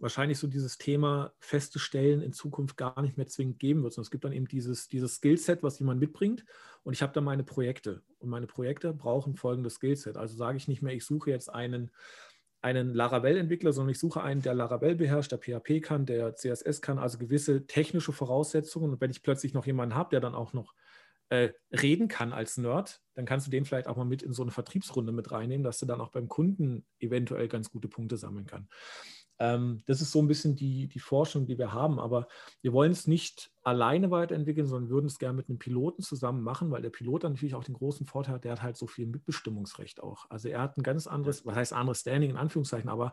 wahrscheinlich 0.00 0.38
so 0.38 0.46
dieses 0.46 0.78
Thema 0.78 1.32
feste 1.38 1.78
Stellen 1.78 2.20
in 2.20 2.32
Zukunft 2.32 2.76
gar 2.76 3.00
nicht 3.02 3.16
mehr 3.16 3.26
zwingend 3.26 3.58
geben 3.58 3.82
wird, 3.82 3.92
sondern 3.92 4.06
es 4.06 4.10
gibt 4.10 4.24
dann 4.24 4.32
eben 4.32 4.48
dieses, 4.48 4.88
dieses 4.88 5.16
Skillset, 5.16 5.62
was 5.62 5.78
jemand 5.78 6.00
mitbringt 6.00 6.44
und 6.82 6.92
ich 6.92 7.02
habe 7.02 7.12
da 7.12 7.20
meine 7.20 7.44
Projekte 7.44 8.02
und 8.18 8.28
meine 8.28 8.46
Projekte 8.46 8.92
brauchen 8.92 9.36
folgendes 9.36 9.74
Skillset. 9.74 10.16
Also 10.16 10.36
sage 10.36 10.56
ich 10.56 10.68
nicht 10.68 10.82
mehr, 10.82 10.94
ich 10.94 11.04
suche 11.04 11.30
jetzt 11.30 11.48
einen, 11.48 11.90
einen 12.60 12.94
Laravel-Entwickler, 12.94 13.72
sondern 13.72 13.90
ich 13.90 13.98
suche 13.98 14.22
einen, 14.22 14.42
der 14.42 14.54
Laravel 14.54 14.94
beherrscht, 14.94 15.32
der 15.32 15.38
PHP 15.38 15.80
kann, 15.82 16.06
der 16.06 16.34
CSS 16.34 16.80
kann, 16.80 16.98
also 16.98 17.18
gewisse 17.18 17.66
technische 17.66 18.12
Voraussetzungen 18.12 18.92
und 18.92 19.00
wenn 19.00 19.10
ich 19.10 19.22
plötzlich 19.22 19.54
noch 19.54 19.66
jemanden 19.66 19.94
habe, 19.94 20.10
der 20.10 20.20
dann 20.20 20.34
auch 20.34 20.52
noch 20.52 20.74
äh, 21.30 21.50
reden 21.70 22.08
kann 22.08 22.32
als 22.32 22.58
Nerd, 22.58 23.00
dann 23.14 23.24
kannst 23.24 23.46
du 23.46 23.50
den 23.50 23.64
vielleicht 23.64 23.86
auch 23.86 23.96
mal 23.96 24.04
mit 24.04 24.22
in 24.22 24.32
so 24.32 24.42
eine 24.42 24.50
Vertriebsrunde 24.50 25.12
mit 25.12 25.30
reinnehmen, 25.32 25.64
dass 25.64 25.78
du 25.78 25.86
dann 25.86 26.00
auch 26.00 26.10
beim 26.10 26.28
Kunden 26.28 26.84
eventuell 26.98 27.48
ganz 27.48 27.70
gute 27.70 27.88
Punkte 27.88 28.16
sammeln 28.16 28.46
kann. 28.46 28.68
Ähm, 29.38 29.82
das 29.86 30.00
ist 30.00 30.12
so 30.12 30.20
ein 30.20 30.28
bisschen 30.28 30.56
die, 30.56 30.86
die 30.88 30.98
Forschung, 30.98 31.46
die 31.46 31.58
wir 31.58 31.72
haben. 31.72 31.98
Aber 31.98 32.28
wir 32.62 32.72
wollen 32.72 32.92
es 32.92 33.06
nicht 33.06 33.50
alleine 33.62 34.10
weiterentwickeln, 34.10 34.66
sondern 34.66 34.90
würden 34.90 35.06
es 35.06 35.18
gerne 35.18 35.36
mit 35.36 35.48
einem 35.48 35.58
Piloten 35.58 36.02
zusammen 36.02 36.42
machen, 36.42 36.70
weil 36.70 36.82
der 36.82 36.90
Pilot 36.90 37.24
dann 37.24 37.32
natürlich 37.32 37.54
auch 37.54 37.64
den 37.64 37.74
großen 37.74 38.06
Vorteil 38.06 38.36
hat, 38.36 38.44
der 38.44 38.52
hat 38.52 38.62
halt 38.62 38.76
so 38.76 38.86
viel 38.86 39.06
Mitbestimmungsrecht 39.06 40.02
auch. 40.02 40.26
Also 40.30 40.48
er 40.48 40.60
hat 40.60 40.76
ein 40.76 40.82
ganz 40.82 41.06
anderes, 41.06 41.44
was 41.44 41.56
heißt 41.56 41.72
anderes 41.72 42.00
Standing 42.00 42.30
in 42.30 42.36
Anführungszeichen, 42.36 42.88
aber 42.88 43.12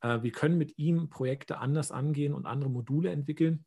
äh, 0.00 0.22
wir 0.22 0.32
können 0.32 0.58
mit 0.58 0.78
ihm 0.78 1.08
Projekte 1.08 1.58
anders 1.58 1.90
angehen 1.90 2.34
und 2.34 2.46
andere 2.46 2.70
Module 2.70 3.10
entwickeln 3.10 3.64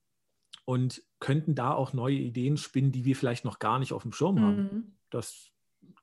und 0.65 1.01
könnten 1.19 1.55
da 1.55 1.73
auch 1.73 1.93
neue 1.93 2.15
Ideen 2.15 2.57
spinnen, 2.57 2.91
die 2.91 3.05
wir 3.05 3.15
vielleicht 3.15 3.45
noch 3.45 3.59
gar 3.59 3.79
nicht 3.79 3.93
auf 3.93 4.03
dem 4.03 4.13
Schirm 4.13 4.39
haben. 4.39 4.57
Mhm. 4.57 4.97
Das 5.09 5.51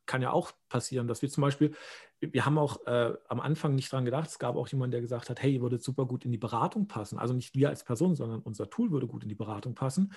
kann 0.06 0.22
ja 0.22 0.32
auch 0.32 0.52
passieren, 0.68 1.06
dass 1.06 1.22
wir 1.22 1.30
zum 1.30 1.42
Beispiel, 1.42 1.74
wir 2.20 2.44
haben 2.44 2.58
auch 2.58 2.86
äh, 2.86 3.14
am 3.28 3.40
Anfang 3.40 3.74
nicht 3.74 3.90
dran 3.90 4.04
gedacht, 4.04 4.28
es 4.28 4.38
gab 4.38 4.56
auch 4.56 4.68
jemanden, 4.68 4.92
der 4.92 5.00
gesagt 5.00 5.30
hat, 5.30 5.42
hey, 5.42 5.54
ihr 5.54 5.62
würdet 5.62 5.82
super 5.82 6.04
gut 6.06 6.24
in 6.24 6.32
die 6.32 6.38
Beratung 6.38 6.86
passen. 6.86 7.18
Also 7.18 7.32
nicht 7.32 7.54
wir 7.54 7.70
als 7.70 7.82
Person, 7.82 8.14
sondern 8.14 8.40
unser 8.40 8.68
Tool 8.68 8.90
würde 8.90 9.06
gut 9.06 9.22
in 9.22 9.28
die 9.28 9.34
Beratung 9.34 9.74
passen, 9.74 10.12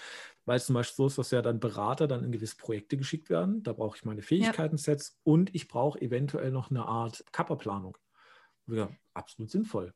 weil 0.45 0.57
es 0.57 0.65
zum 0.65 0.75
Beispiel 0.75 0.95
so 0.95 1.07
ist, 1.07 1.17
dass 1.17 1.31
ja 1.31 1.41
dann 1.41 1.59
Berater 1.59 2.07
dann 2.07 2.23
in 2.23 2.31
gewisse 2.31 2.57
Projekte 2.57 2.97
geschickt 2.97 3.29
werden. 3.29 3.63
Da 3.63 3.73
brauche 3.73 3.97
ich 3.97 4.05
meine 4.05 4.21
Fähigkeiten-Sets 4.21 5.09
ja. 5.09 5.31
und 5.31 5.55
ich 5.55 5.67
brauche 5.67 6.01
eventuell 6.01 6.51
noch 6.51 6.69
eine 6.69 6.85
Art 6.85 7.23
Kapperplanung. 7.31 7.97
Ja, 8.67 8.89
absolut 9.13 9.51
sinnvoll. 9.51 9.93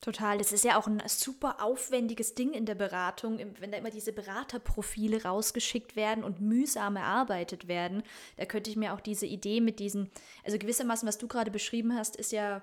Total, 0.00 0.38
das 0.38 0.52
ist 0.52 0.64
ja 0.64 0.78
auch 0.78 0.86
ein 0.86 1.02
super 1.06 1.62
aufwendiges 1.62 2.34
Ding 2.34 2.52
in 2.52 2.66
der 2.66 2.74
Beratung, 2.74 3.40
wenn 3.58 3.72
da 3.72 3.78
immer 3.78 3.90
diese 3.90 4.12
Beraterprofile 4.12 5.22
rausgeschickt 5.24 5.96
werden 5.96 6.22
und 6.22 6.40
mühsam 6.40 6.96
erarbeitet 6.96 7.66
werden. 7.66 8.02
Da 8.36 8.44
könnte 8.44 8.70
ich 8.70 8.76
mir 8.76 8.92
auch 8.92 9.00
diese 9.00 9.26
Idee 9.26 9.60
mit 9.60 9.80
diesen, 9.80 10.10
also 10.44 10.58
gewissermaßen, 10.58 11.08
was 11.08 11.18
du 11.18 11.26
gerade 11.26 11.50
beschrieben 11.50 11.94
hast, 11.94 12.16
ist 12.16 12.30
ja, 12.30 12.62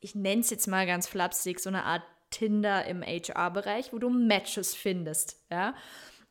ich 0.00 0.14
nenne 0.14 0.42
es 0.42 0.50
jetzt 0.50 0.68
mal 0.68 0.86
ganz 0.86 1.08
flapsig, 1.08 1.58
so 1.58 1.70
eine 1.70 1.84
Art 1.84 2.02
Tinder 2.30 2.84
im 2.84 3.02
HR-Bereich, 3.02 3.92
wo 3.92 3.98
du 3.98 4.10
Matches 4.10 4.74
findest, 4.74 5.38
ja. 5.50 5.74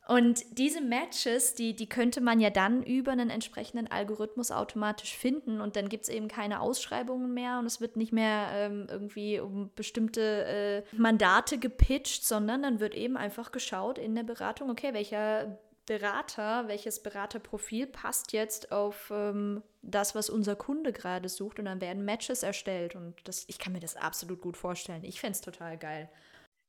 Und 0.06 0.58
diese 0.58 0.82
Matches, 0.82 1.54
die, 1.54 1.74
die 1.74 1.88
könnte 1.88 2.20
man 2.20 2.38
ja 2.38 2.50
dann 2.50 2.82
über 2.82 3.12
einen 3.12 3.30
entsprechenden 3.30 3.90
Algorithmus 3.90 4.50
automatisch 4.50 5.16
finden 5.16 5.62
und 5.62 5.76
dann 5.76 5.88
gibt 5.88 6.04
es 6.04 6.08
eben 6.10 6.28
keine 6.28 6.60
Ausschreibungen 6.60 7.32
mehr 7.32 7.58
und 7.58 7.64
es 7.64 7.80
wird 7.80 7.96
nicht 7.96 8.12
mehr 8.12 8.48
ähm, 8.52 8.86
irgendwie 8.90 9.40
um 9.40 9.70
bestimmte 9.74 10.84
äh, 10.92 10.96
Mandate 10.96 11.56
gepitcht, 11.56 12.26
sondern 12.26 12.62
dann 12.62 12.80
wird 12.80 12.94
eben 12.94 13.16
einfach 13.16 13.50
geschaut 13.50 13.96
in 13.96 14.14
der 14.14 14.24
Beratung, 14.24 14.68
okay, 14.68 14.92
welcher 14.92 15.58
Berater, 15.86 16.68
welches 16.68 17.02
Beraterprofil 17.02 17.86
passt 17.86 18.32
jetzt 18.32 18.72
auf 18.72 19.10
ähm, 19.10 19.62
das, 19.80 20.14
was 20.14 20.28
unser 20.28 20.56
Kunde 20.56 20.92
gerade 20.92 21.30
sucht 21.30 21.58
und 21.58 21.64
dann 21.64 21.80
werden 21.80 22.04
Matches 22.04 22.42
erstellt 22.42 22.94
und 22.94 23.14
das, 23.24 23.44
ich 23.48 23.58
kann 23.58 23.72
mir 23.72 23.80
das 23.80 23.96
absolut 23.96 24.42
gut 24.42 24.58
vorstellen. 24.58 25.04
Ich 25.04 25.20
fände 25.20 25.32
es 25.32 25.40
total 25.40 25.78
geil. 25.78 26.10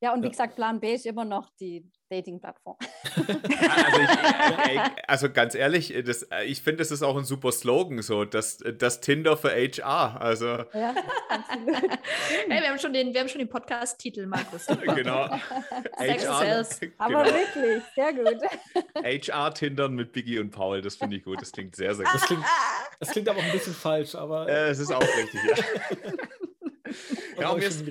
Ja, 0.05 0.13
und 0.13 0.21
wie 0.21 0.29
gesagt, 0.29 0.55
Plan 0.55 0.79
B 0.79 0.93
ist 0.93 1.07
immer 1.07 1.25
noch 1.25 1.49
die 1.59 1.89
Dating-Plattform. 2.11 2.77
also, 3.15 4.81
also, 5.07 5.31
ganz 5.31 5.55
ehrlich, 5.55 5.95
das, 6.05 6.27
ich 6.45 6.61
finde, 6.61 6.77
das 6.77 6.91
ist 6.91 7.01
auch 7.01 7.17
ein 7.17 7.23
super 7.23 7.51
Slogan, 7.51 8.03
so 8.03 8.23
das, 8.23 8.59
das 8.77 9.01
Tinder 9.01 9.35
für 9.35 9.49
HR. 9.49 10.21
Also. 10.21 10.45
Ja, 10.45 10.93
absolut. 11.27 11.89
hey, 12.47 12.61
wir 12.61 12.69
haben 12.69 12.77
schon 12.77 12.93
den, 12.93 13.13
den 13.13 13.49
Podcast-Titel, 13.49 14.27
Markus. 14.27 14.67
genau. 14.95 15.27
HR, 15.97 16.67
Aber 16.99 17.23
genau. 17.23 17.35
wirklich, 17.35 17.83
sehr 17.95 18.13
gut. 18.13 18.43
HR-Tindern 19.03 19.95
mit 19.95 20.11
Biggie 20.11 20.37
und 20.37 20.51
Paul, 20.51 20.83
das 20.83 20.97
finde 20.97 21.17
ich 21.17 21.23
gut. 21.23 21.41
Das 21.41 21.51
klingt 21.51 21.75
sehr, 21.75 21.95
sehr 21.95 22.05
gut. 22.05 22.13
Das 22.13 22.27
klingt, 22.27 22.45
das 22.99 23.09
klingt 23.09 23.27
aber 23.27 23.39
auch 23.39 23.43
ein 23.43 23.51
bisschen 23.53 23.73
falsch, 23.73 24.13
aber. 24.13 24.47
Äh, 24.47 24.69
es 24.69 24.77
ist 24.77 24.93
auch 24.93 25.01
richtig, 25.01 25.41
ja. 25.49 26.11
ja, 27.39 27.49
um, 27.49 27.61
jetzt, 27.61 27.83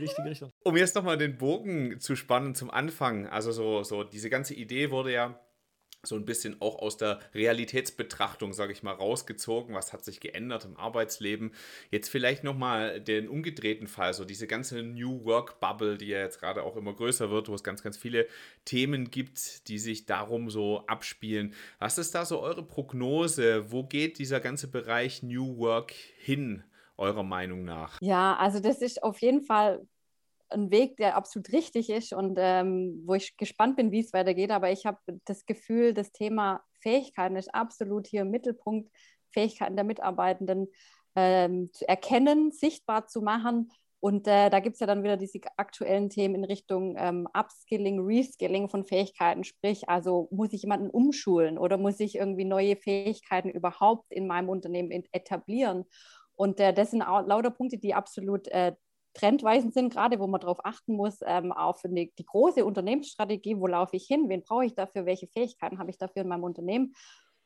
um 0.62 0.76
jetzt 0.76 0.94
nochmal 0.94 1.18
den 1.18 1.38
Bogen 1.38 2.00
zu 2.00 2.16
spannen 2.16 2.54
zum 2.54 2.70
Anfang. 2.70 3.26
Also 3.26 3.52
so, 3.52 3.82
so 3.82 4.04
diese 4.04 4.30
ganze 4.30 4.54
Idee 4.54 4.90
wurde 4.90 5.12
ja 5.12 5.40
so 6.06 6.16
ein 6.16 6.24
bisschen 6.24 6.60
auch 6.60 6.78
aus 6.78 6.96
der 6.96 7.20
Realitätsbetrachtung, 7.34 8.52
sage 8.52 8.72
ich 8.72 8.82
mal, 8.82 8.92
rausgezogen. 8.92 9.74
Was 9.74 9.92
hat 9.92 10.04
sich 10.04 10.20
geändert 10.20 10.64
im 10.64 10.76
Arbeitsleben? 10.76 11.52
Jetzt 11.90 12.08
vielleicht 12.08 12.44
nochmal 12.44 13.00
den 13.00 13.28
umgedrehten 13.28 13.86
Fall, 13.86 14.14
so 14.14 14.24
diese 14.24 14.46
ganze 14.46 14.82
New 14.82 15.24
Work 15.24 15.60
Bubble, 15.60 15.98
die 15.98 16.08
ja 16.08 16.18
jetzt 16.18 16.40
gerade 16.40 16.62
auch 16.62 16.76
immer 16.76 16.94
größer 16.94 17.30
wird, 17.30 17.48
wo 17.48 17.54
es 17.54 17.64
ganz, 17.64 17.82
ganz 17.82 17.96
viele 17.96 18.26
Themen 18.64 19.10
gibt, 19.10 19.68
die 19.68 19.78
sich 19.78 20.06
darum 20.06 20.50
so 20.50 20.86
abspielen. 20.86 21.54
Was 21.78 21.98
ist 21.98 22.14
da 22.14 22.24
so 22.24 22.40
eure 22.40 22.62
Prognose? 22.62 23.70
Wo 23.70 23.84
geht 23.84 24.18
dieser 24.18 24.40
ganze 24.40 24.68
Bereich 24.68 25.22
New 25.22 25.58
Work 25.58 25.92
hin? 25.92 26.64
Eurer 26.96 27.22
Meinung 27.22 27.64
nach? 27.64 27.98
Ja, 28.00 28.36
also 28.36 28.60
das 28.60 28.80
ist 28.82 29.02
auf 29.02 29.20
jeden 29.20 29.42
Fall 29.42 29.86
ein 30.50 30.70
Weg, 30.70 30.96
der 30.96 31.16
absolut 31.16 31.52
richtig 31.52 31.90
ist 31.90 32.12
und 32.12 32.36
ähm, 32.38 33.02
wo 33.04 33.14
ich 33.14 33.36
gespannt 33.36 33.76
bin, 33.76 33.90
wie 33.90 34.00
es 34.00 34.12
weitergeht. 34.12 34.50
Aber 34.50 34.70
ich 34.70 34.86
habe 34.86 34.98
das 35.24 35.46
Gefühl, 35.46 35.94
das 35.94 36.12
Thema 36.12 36.62
Fähigkeiten 36.80 37.36
ist 37.36 37.54
absolut 37.54 38.06
hier 38.06 38.22
im 38.22 38.30
Mittelpunkt. 38.30 38.90
Fähigkeiten 39.32 39.74
der 39.74 39.84
Mitarbeitenden 39.84 40.68
ähm, 41.16 41.70
zu 41.72 41.88
erkennen, 41.88 42.52
sichtbar 42.52 43.06
zu 43.06 43.20
machen. 43.20 43.70
Und 44.00 44.28
äh, 44.28 44.50
da 44.50 44.60
gibt 44.60 44.74
es 44.74 44.80
ja 44.80 44.86
dann 44.86 45.02
wieder 45.02 45.16
diese 45.16 45.40
aktuellen 45.56 46.10
Themen 46.10 46.34
in 46.34 46.44
Richtung 46.44 46.94
ähm, 46.98 47.26
Upskilling, 47.32 48.00
Reskilling 48.00 48.68
von 48.68 48.84
Fähigkeiten. 48.84 49.44
Sprich, 49.44 49.88
also 49.88 50.28
muss 50.30 50.52
ich 50.52 50.62
jemanden 50.62 50.90
umschulen 50.90 51.56
oder 51.56 51.78
muss 51.78 52.00
ich 52.00 52.16
irgendwie 52.16 52.44
neue 52.44 52.76
Fähigkeiten 52.76 53.48
überhaupt 53.48 54.12
in 54.12 54.26
meinem 54.26 54.50
Unternehmen 54.50 54.90
etablieren? 55.12 55.86
Und 56.36 56.60
äh, 56.60 56.72
das 56.72 56.90
sind 56.90 57.00
lauter 57.00 57.50
Punkte, 57.50 57.78
die 57.78 57.94
absolut 57.94 58.48
äh, 58.48 58.74
trendweisend 59.14 59.72
sind, 59.74 59.92
gerade 59.92 60.18
wo 60.18 60.26
man 60.26 60.40
darauf 60.40 60.64
achten 60.64 60.94
muss, 60.94 61.18
ähm, 61.24 61.52
auf 61.52 61.84
eine, 61.84 62.06
die 62.06 62.26
große 62.26 62.64
Unternehmensstrategie, 62.64 63.58
wo 63.58 63.66
laufe 63.66 63.96
ich 63.96 64.06
hin, 64.06 64.28
wen 64.28 64.42
brauche 64.42 64.66
ich 64.66 64.74
dafür, 64.74 65.06
welche 65.06 65.28
Fähigkeiten 65.28 65.78
habe 65.78 65.90
ich 65.90 65.98
dafür 65.98 66.22
in 66.22 66.28
meinem 66.28 66.44
Unternehmen. 66.44 66.94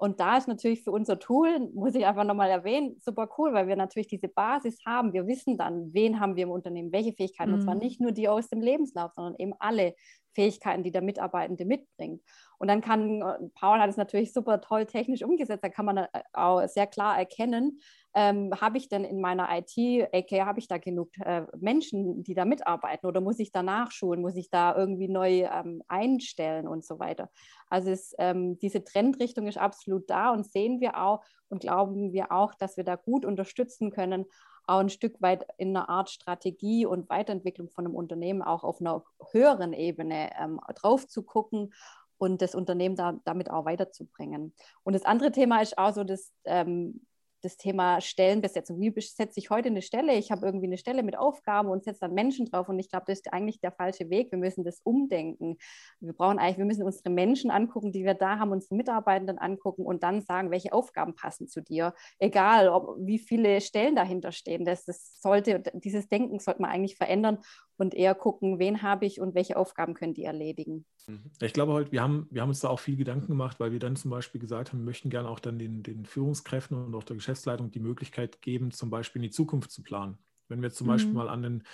Und 0.01 0.21
da 0.21 0.37
ist 0.37 0.47
natürlich 0.47 0.85
für 0.85 0.93
unser 0.93 1.19
Tool, 1.19 1.59
muss 1.75 1.97
ich 1.97 2.07
einfach 2.07 2.23
nochmal 2.23 2.51
erwähnen, 2.51 2.97
super 3.01 3.29
cool, 3.37 3.53
weil 3.53 3.67
wir 3.67 3.75
natürlich 3.75 4.07
diese 4.07 4.29
Basis 4.29 4.79
haben. 4.87 5.13
Wir 5.13 5.27
wissen 5.27 5.59
dann, 5.59 5.93
wen 5.93 6.21
haben 6.21 6.37
wir 6.37 6.45
im 6.45 6.53
Unternehmen, 6.53 6.93
welche 6.93 7.13
Fähigkeiten. 7.13 7.51
Mhm. 7.51 7.57
Und 7.57 7.63
zwar 7.63 7.75
mhm. 7.75 7.81
nicht 7.81 8.01
nur 8.01 8.13
die 8.13 8.29
aus 8.29 8.49
dem 8.49 8.61
Lebenslauf, 8.61 9.13
sondern 9.15 9.35
eben 9.39 9.55
alle 9.59 9.95
Fähigkeiten, 10.37 10.85
die 10.85 10.93
der 10.93 11.03
Mitarbeitende 11.03 11.65
mitbringt. 11.65 12.23
Und 12.59 12.69
dann 12.69 12.81
kann, 12.81 13.23
äh, 13.23 13.49
Paul 13.57 13.81
hat 13.81 13.91
es 13.91 13.97
natürlich 13.97 14.33
super 14.33 14.61
toll 14.61 14.87
technisch 14.87 15.25
umgesetzt, 15.25 15.65
da 15.65 15.69
kann 15.69 15.87
man 15.87 15.97
äh, 15.97 16.07
auch 16.33 16.65
sehr 16.69 16.87
klar 16.87 17.19
erkennen, 17.19 17.81
ähm, 18.19 18.51
habe 18.61 18.79
ich 18.79 18.89
denn 18.89 19.05
in 19.05 19.21
meiner 19.21 19.49
IT-Ecke, 19.49 20.45
habe 20.45 20.59
ich 20.59 20.67
da 20.67 20.79
genug 20.79 21.11
äh, 21.21 21.43
Menschen, 21.57 22.25
die 22.25 22.35
da 22.35 22.45
mitarbeiten 22.45 23.07
oder 23.07 23.21
muss 23.21 23.39
ich 23.39 23.53
da 23.53 23.63
nachschulen, 23.63 24.21
muss 24.21 24.35
ich 24.35 24.51
da 24.51 24.77
irgendwie 24.77 25.07
neu 25.07 25.43
ähm, 25.45 25.85
einstellen 25.87 26.67
und 26.67 26.85
so 26.85 26.99
weiter. 26.99 27.31
Also 27.71 27.91
es, 27.91 28.17
ähm, 28.19 28.59
diese 28.59 28.83
Trendrichtung 28.83 29.47
ist 29.47 29.59
absolut 29.59 30.11
da 30.11 30.33
und 30.33 30.51
sehen 30.51 30.81
wir 30.81 31.01
auch 31.01 31.23
und 31.49 31.61
glauben 31.61 32.13
wir 32.13 32.33
auch, 32.33 32.55
dass 32.55 32.77
wir 32.77 32.83
da 32.83 32.97
gut 32.97 33.25
unterstützen 33.25 33.93
können, 33.93 34.25
auch 34.67 34.81
ein 34.81 34.91
Stück 34.91 35.23
weit 35.23 35.47
in 35.57 35.77
einer 35.77 35.89
Art 35.89 36.11
Strategie 36.11 36.87
und 36.87 37.09
Weiterentwicklung 37.09 37.71
von 37.71 37.87
einem 37.87 37.95
Unternehmen 37.95 38.43
auch 38.43 38.65
auf 38.65 38.81
einer 38.81 39.05
höheren 39.31 39.73
Ebene 39.73 40.31
ähm, 40.41 40.59
drauf 40.75 41.07
zu 41.07 41.23
gucken 41.23 41.73
und 42.19 42.43
das 42.43 42.57
Unternehmen 42.57 42.97
da, 42.97 43.21
damit 43.25 43.49
auch 43.49 43.65
weiterzubringen. 43.65 44.53
Und 44.83 44.95
das 44.95 45.05
andere 45.05 45.31
Thema 45.31 45.63
ist 45.63 45.79
auch 45.79 45.95
so 45.95 46.03
das, 46.03 46.33
ähm, 46.45 47.07
das 47.43 47.57
Thema 47.57 48.01
Stellenbesetzung. 48.01 48.81
Wie 48.81 48.91
besetze 48.91 49.39
ich 49.39 49.51
heute 49.51 49.69
eine 49.69 49.83
Stelle? 49.83 50.15
Ich 50.15 50.31
habe 50.31 50.47
irgendwie 50.47 50.67
eine 50.67 50.79
Stelle 50.79 51.03
mit 51.03 51.17
Aufgaben 51.17 51.69
und 51.69 51.85
setze 51.85 52.01
dann 52.01 52.15
Menschen 52.15 52.47
drauf. 52.47 52.69
Und 52.69 52.79
ich 52.79 52.89
glaube, 52.89 53.05
das 53.07 53.19
ist 53.19 53.33
eigentlich 53.33 53.61
der 53.61 53.73
falsche 53.73 54.11
Weg. 54.11 54.31
Wir 54.33 54.39
müssen 54.39 54.65
das 54.65 54.81
umdenken. 54.81 55.57
Wir 56.01 56.13
brauchen 56.13 56.39
eigentlich, 56.39 56.59
wir 56.59 56.65
müssen 56.65 56.83
unsere 56.83 57.11
Menschen 57.11 57.51
angucken, 57.51 57.93
die 57.93 58.05
wir 58.05 58.15
da 58.15 58.39
haben, 58.39 58.51
unsere 58.51 58.75
Mitarbeitenden 58.75 59.39
angucken 59.39 59.85
und 59.85 60.03
dann 60.03 60.21
sagen, 60.21 60.51
welche 60.51 60.73
Aufgaben 60.73 61.15
passen 61.15 61.49
zu 61.49 61.63
dir. 61.63 61.95
Egal, 62.19 62.69
ob, 62.69 62.97
wie 63.01 63.19
viele 63.19 63.61
Stellen 63.61 63.95
dahinter 63.95 64.33
stehen. 64.33 64.65
Das, 64.65 64.85
das 64.85 65.21
sollte, 65.21 65.63
dieses 65.75 66.09
Denken 66.09 66.39
sollte 66.41 66.63
man 66.63 66.71
eigentlich 66.71 66.97
verändern 66.97 67.39
und 67.79 67.95
eher 67.95 68.15
gucken, 68.15 68.59
wen 68.59 68.83
habe 68.83 69.07
ich 69.07 69.21
und 69.21 69.35
welche 69.35 69.57
Aufgaben 69.57 69.95
können 69.95 70.13
die 70.13 70.25
erledigen. 70.25 70.85
Mhm. 71.07 71.31
Ich 71.41 71.53
glaube 71.53 71.73
heute, 71.73 71.93
wir 71.93 72.03
haben, 72.03 72.27
wir 72.31 72.43
haben 72.43 72.49
uns 72.49 72.61
da 72.61 72.69
auch 72.69 72.81
viel 72.81 72.97
Gedanken 72.97 73.29
gemacht, 73.29 73.61
weil 73.61 73.73
wir 73.73 73.79
dann 73.79 73.97
zum 73.97 74.11
Beispiel 74.11 74.41
gesagt 74.41 74.73
haben, 74.73 74.81
wir 74.81 74.85
möchten 74.85 75.11
gerne 75.11 75.29
auch 75.29 75.39
dann 75.39 75.59
den, 75.59 75.83
den 75.83 76.05
Führungskräften 76.05 76.77
und 76.77 76.95
auch 76.95 77.05
der 77.05 77.17
Geschäftsleitung 77.17 77.71
die 77.71 77.81
Möglichkeit 77.81 78.43
geben, 78.43 78.73
zum 78.73 78.91
Beispiel 78.91 79.21
in 79.21 79.29
die 79.29 79.35
Zukunft 79.35 79.71
zu 79.71 79.83
planen. 79.83 80.19
Wenn 80.49 80.61
wir 80.61 80.71
zum 80.71 80.87
mhm. 80.87 80.91
Beispiel 80.91 81.13
mal 81.13 81.29
an 81.29 81.45
einen, 81.45 81.55
an 81.55 81.65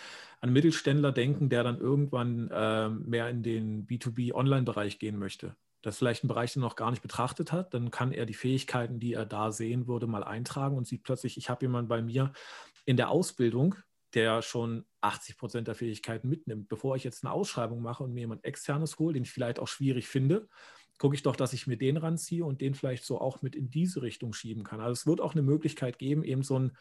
einen, 0.42 0.52
Mittelständler 0.52 1.12
denken, 1.12 1.48
der 1.48 1.64
dann 1.64 1.78
irgendwann 1.78 2.50
äh, 2.50 2.88
mehr 2.90 3.30
in 3.30 3.42
den 3.42 3.86
B2B-Online-Bereich 3.86 4.98
gehen 4.98 5.18
möchte, 5.18 5.56
das 5.80 5.94
ist 5.94 5.98
vielleicht 5.98 6.24
ein 6.24 6.28
Bereich, 6.28 6.52
den 6.52 6.62
er 6.62 6.68
noch 6.68 6.76
gar 6.76 6.90
nicht 6.90 7.02
betrachtet 7.02 7.52
hat, 7.52 7.74
dann 7.74 7.90
kann 7.90 8.12
er 8.12 8.26
die 8.26 8.34
Fähigkeiten, 8.34 9.00
die 9.00 9.12
er 9.12 9.26
da 9.26 9.52
sehen 9.52 9.86
würde, 9.86 10.06
mal 10.06 10.24
eintragen 10.24 10.76
und 10.76 10.86
sieht 10.86 11.02
plötzlich, 11.02 11.36
ich 11.36 11.50
habe 11.50 11.64
jemanden 11.64 11.88
bei 11.88 12.02
mir 12.02 12.32
in 12.86 12.96
der 12.96 13.10
Ausbildung, 13.10 13.76
der 14.14 14.42
schon 14.42 14.84
80 15.00 15.36
Prozent 15.36 15.68
der 15.68 15.74
Fähigkeiten 15.74 16.28
mitnimmt. 16.28 16.68
Bevor 16.68 16.96
ich 16.96 17.04
jetzt 17.04 17.24
eine 17.24 17.32
Ausschreibung 17.32 17.82
mache 17.82 18.04
und 18.04 18.12
mir 18.12 18.20
jemand 18.20 18.44
externes 18.44 18.98
hole, 18.98 19.14
den 19.14 19.24
ich 19.24 19.32
vielleicht 19.32 19.58
auch 19.58 19.68
schwierig 19.68 20.06
finde, 20.06 20.48
gucke 20.98 21.14
ich 21.14 21.22
doch, 21.22 21.36
dass 21.36 21.52
ich 21.52 21.66
mir 21.66 21.76
den 21.76 21.96
ranziehe 21.96 22.44
und 22.44 22.60
den 22.60 22.74
vielleicht 22.74 23.04
so 23.04 23.20
auch 23.20 23.42
mit 23.42 23.56
in 23.56 23.70
diese 23.70 24.02
Richtung 24.02 24.32
schieben 24.32 24.62
kann. 24.62 24.80
Also 24.80 24.92
es 24.92 25.06
wird 25.06 25.20
auch 25.20 25.32
eine 25.32 25.42
Möglichkeit 25.42 25.98
geben, 25.98 26.22
eben 26.22 26.42
so, 26.42 26.58
ein, 26.58 26.76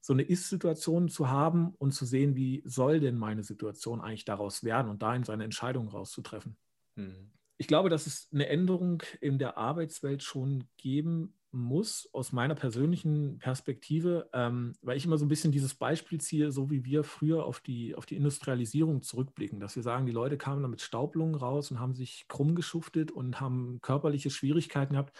so 0.00 0.12
eine 0.12 0.22
Ist-Situation 0.22 1.08
zu 1.08 1.28
haben 1.28 1.74
und 1.78 1.92
zu 1.92 2.06
sehen, 2.06 2.34
wie 2.34 2.62
soll 2.64 3.00
denn 3.00 3.18
meine 3.18 3.42
Situation 3.42 4.00
eigentlich 4.00 4.24
daraus 4.24 4.64
werden 4.64 4.90
und 4.90 5.02
dahin 5.02 5.24
seine 5.24 5.44
Entscheidung 5.44 5.88
rauszutreffen. 5.88 6.56
Mhm. 6.96 7.30
Ich 7.58 7.68
glaube, 7.68 7.90
dass 7.90 8.06
es 8.06 8.28
eine 8.32 8.48
Änderung 8.48 9.02
in 9.20 9.38
der 9.38 9.56
Arbeitswelt 9.58 10.22
schon 10.22 10.64
geben 10.78 11.34
muss, 11.52 12.08
aus 12.12 12.32
meiner 12.32 12.54
persönlichen 12.54 13.38
Perspektive, 13.38 14.28
ähm, 14.32 14.72
weil 14.82 14.96
ich 14.96 15.04
immer 15.04 15.18
so 15.18 15.24
ein 15.24 15.28
bisschen 15.28 15.52
dieses 15.52 15.74
Beispiel 15.74 16.20
ziehe, 16.20 16.50
so 16.50 16.70
wie 16.70 16.84
wir 16.84 17.04
früher 17.04 17.44
auf 17.44 17.60
die, 17.60 17.94
auf 17.94 18.06
die 18.06 18.16
Industrialisierung 18.16 19.02
zurückblicken, 19.02 19.60
dass 19.60 19.76
wir 19.76 19.82
sagen, 19.82 20.06
die 20.06 20.12
Leute 20.12 20.38
kamen 20.38 20.62
da 20.62 20.68
mit 20.68 20.80
Staublungen 20.80 21.34
raus 21.34 21.70
und 21.70 21.78
haben 21.78 21.94
sich 21.94 22.26
krumm 22.28 22.54
geschuftet 22.54 23.10
und 23.10 23.40
haben 23.40 23.80
körperliche 23.82 24.30
Schwierigkeiten 24.30 24.94
gehabt. 24.94 25.16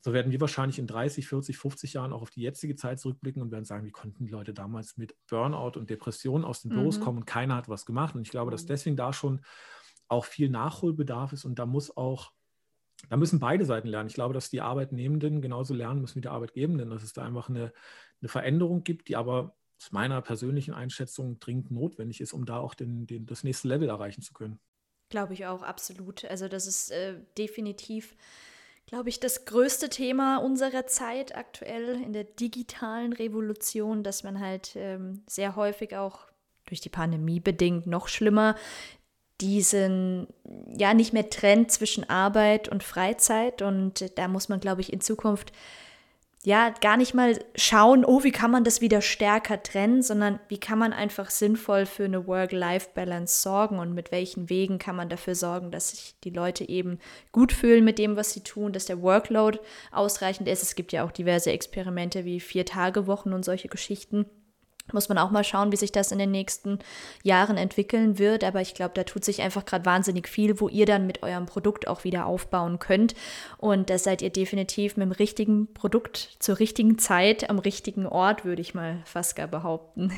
So 0.00 0.12
werden 0.12 0.32
wir 0.32 0.40
wahrscheinlich 0.40 0.78
in 0.78 0.86
30, 0.86 1.28
40, 1.28 1.56
50 1.58 1.92
Jahren 1.92 2.12
auch 2.12 2.22
auf 2.22 2.30
die 2.30 2.42
jetzige 2.42 2.74
Zeit 2.74 2.98
zurückblicken 2.98 3.40
und 3.40 3.52
werden 3.52 3.64
sagen, 3.64 3.84
wie 3.84 3.92
konnten 3.92 4.24
die 4.24 4.32
Leute 4.32 4.52
damals 4.52 4.96
mit 4.96 5.14
Burnout 5.28 5.78
und 5.78 5.90
Depressionen 5.90 6.44
aus 6.44 6.62
den 6.62 6.70
Büros 6.70 6.98
mhm. 6.98 7.02
kommen 7.02 7.18
und 7.18 7.26
keiner 7.26 7.56
hat 7.56 7.68
was 7.68 7.86
gemacht. 7.86 8.14
Und 8.14 8.22
ich 8.22 8.30
glaube, 8.30 8.50
dass 8.50 8.64
mhm. 8.64 8.68
deswegen 8.68 8.96
da 8.96 9.12
schon 9.12 9.42
auch 10.08 10.24
viel 10.24 10.50
Nachholbedarf 10.50 11.32
ist 11.32 11.44
und 11.44 11.58
da 11.58 11.66
muss 11.66 11.96
auch 11.96 12.32
da 13.08 13.16
müssen 13.16 13.40
beide 13.40 13.64
Seiten 13.64 13.88
lernen. 13.88 14.08
Ich 14.08 14.14
glaube, 14.14 14.34
dass 14.34 14.50
die 14.50 14.60
Arbeitnehmenden 14.60 15.42
genauso 15.42 15.74
lernen 15.74 16.00
müssen 16.00 16.16
wie 16.16 16.22
die 16.22 16.28
Arbeitgebenden, 16.28 16.90
dass 16.90 17.02
es 17.02 17.12
da 17.12 17.24
einfach 17.24 17.48
eine, 17.48 17.72
eine 18.20 18.28
Veränderung 18.28 18.84
gibt, 18.84 19.08
die 19.08 19.16
aber 19.16 19.54
aus 19.78 19.92
meiner 19.92 20.22
persönlichen 20.22 20.74
Einschätzung 20.74 21.38
dringend 21.40 21.70
notwendig 21.70 22.20
ist, 22.20 22.32
um 22.32 22.46
da 22.46 22.58
auch 22.58 22.74
den, 22.74 23.06
den, 23.06 23.26
das 23.26 23.44
nächste 23.44 23.68
Level 23.68 23.88
erreichen 23.88 24.22
zu 24.22 24.32
können. 24.32 24.60
Glaube 25.10 25.34
ich 25.34 25.44
auch, 25.46 25.62
absolut. 25.62 26.24
Also 26.24 26.48
das 26.48 26.66
ist 26.66 26.90
äh, 26.90 27.18
definitiv, 27.36 28.16
glaube 28.86 29.08
ich, 29.08 29.20
das 29.20 29.44
größte 29.44 29.88
Thema 29.88 30.38
unserer 30.38 30.86
Zeit 30.86 31.36
aktuell 31.36 32.00
in 32.00 32.12
der 32.12 32.24
digitalen 32.24 33.12
Revolution, 33.12 34.04
dass 34.04 34.22
man 34.22 34.40
halt 34.40 34.72
ähm, 34.76 35.22
sehr 35.26 35.56
häufig 35.56 35.96
auch 35.96 36.28
durch 36.64 36.80
die 36.80 36.88
Pandemie 36.88 37.40
bedingt 37.40 37.86
noch 37.86 38.08
schlimmer 38.08 38.56
diesen, 39.40 40.28
ja, 40.76 40.94
nicht 40.94 41.12
mehr 41.12 41.30
trennt 41.30 41.72
zwischen 41.72 42.08
Arbeit 42.08 42.68
und 42.68 42.82
Freizeit. 42.82 43.62
Und 43.62 44.18
da 44.18 44.28
muss 44.28 44.48
man, 44.48 44.60
glaube 44.60 44.80
ich, 44.80 44.92
in 44.92 45.00
Zukunft 45.00 45.52
ja 46.44 46.70
gar 46.80 46.96
nicht 46.96 47.14
mal 47.14 47.38
schauen, 47.54 48.04
oh, 48.04 48.24
wie 48.24 48.32
kann 48.32 48.50
man 48.50 48.64
das 48.64 48.80
wieder 48.80 49.00
stärker 49.00 49.62
trennen, 49.62 50.02
sondern 50.02 50.40
wie 50.48 50.58
kann 50.58 50.78
man 50.78 50.92
einfach 50.92 51.30
sinnvoll 51.30 51.86
für 51.86 52.04
eine 52.04 52.26
Work-Life-Balance 52.26 53.42
sorgen 53.42 53.78
und 53.78 53.94
mit 53.94 54.10
welchen 54.10 54.50
Wegen 54.50 54.78
kann 54.78 54.96
man 54.96 55.08
dafür 55.08 55.36
sorgen, 55.36 55.70
dass 55.70 55.90
sich 55.90 56.16
die 56.24 56.30
Leute 56.30 56.68
eben 56.68 56.98
gut 57.30 57.52
fühlen 57.52 57.84
mit 57.84 57.98
dem, 57.98 58.16
was 58.16 58.32
sie 58.32 58.42
tun, 58.42 58.72
dass 58.72 58.86
der 58.86 59.02
Workload 59.02 59.60
ausreichend 59.92 60.48
ist. 60.48 60.64
Es 60.64 60.74
gibt 60.74 60.92
ja 60.92 61.04
auch 61.04 61.12
diverse 61.12 61.52
Experimente 61.52 62.24
wie 62.24 62.40
Vier-Tage-Wochen 62.40 63.32
und 63.32 63.44
solche 63.44 63.68
Geschichten. 63.68 64.26
Muss 64.92 65.08
man 65.08 65.18
auch 65.18 65.30
mal 65.30 65.44
schauen, 65.44 65.72
wie 65.72 65.76
sich 65.76 65.92
das 65.92 66.12
in 66.12 66.18
den 66.18 66.30
nächsten 66.30 66.78
Jahren 67.22 67.56
entwickeln 67.56 68.18
wird. 68.18 68.44
Aber 68.44 68.60
ich 68.60 68.74
glaube, 68.74 68.92
da 68.94 69.04
tut 69.04 69.24
sich 69.24 69.42
einfach 69.42 69.64
gerade 69.64 69.84
wahnsinnig 69.84 70.28
viel, 70.28 70.60
wo 70.60 70.68
ihr 70.68 70.86
dann 70.86 71.06
mit 71.06 71.22
eurem 71.22 71.46
Produkt 71.46 71.88
auch 71.88 72.04
wieder 72.04 72.26
aufbauen 72.26 72.78
könnt. 72.78 73.14
Und 73.58 73.90
da 73.90 73.98
seid 73.98 74.22
ihr 74.22 74.30
definitiv 74.30 74.96
mit 74.96 75.06
dem 75.06 75.12
richtigen 75.12 75.72
Produkt 75.72 76.36
zur 76.38 76.58
richtigen 76.58 76.98
Zeit 76.98 77.50
am 77.50 77.58
richtigen 77.58 78.06
Ort, 78.06 78.44
würde 78.44 78.62
ich 78.62 78.74
mal 78.74 79.02
fast 79.04 79.36
gar 79.36 79.48
behaupten. 79.48 80.12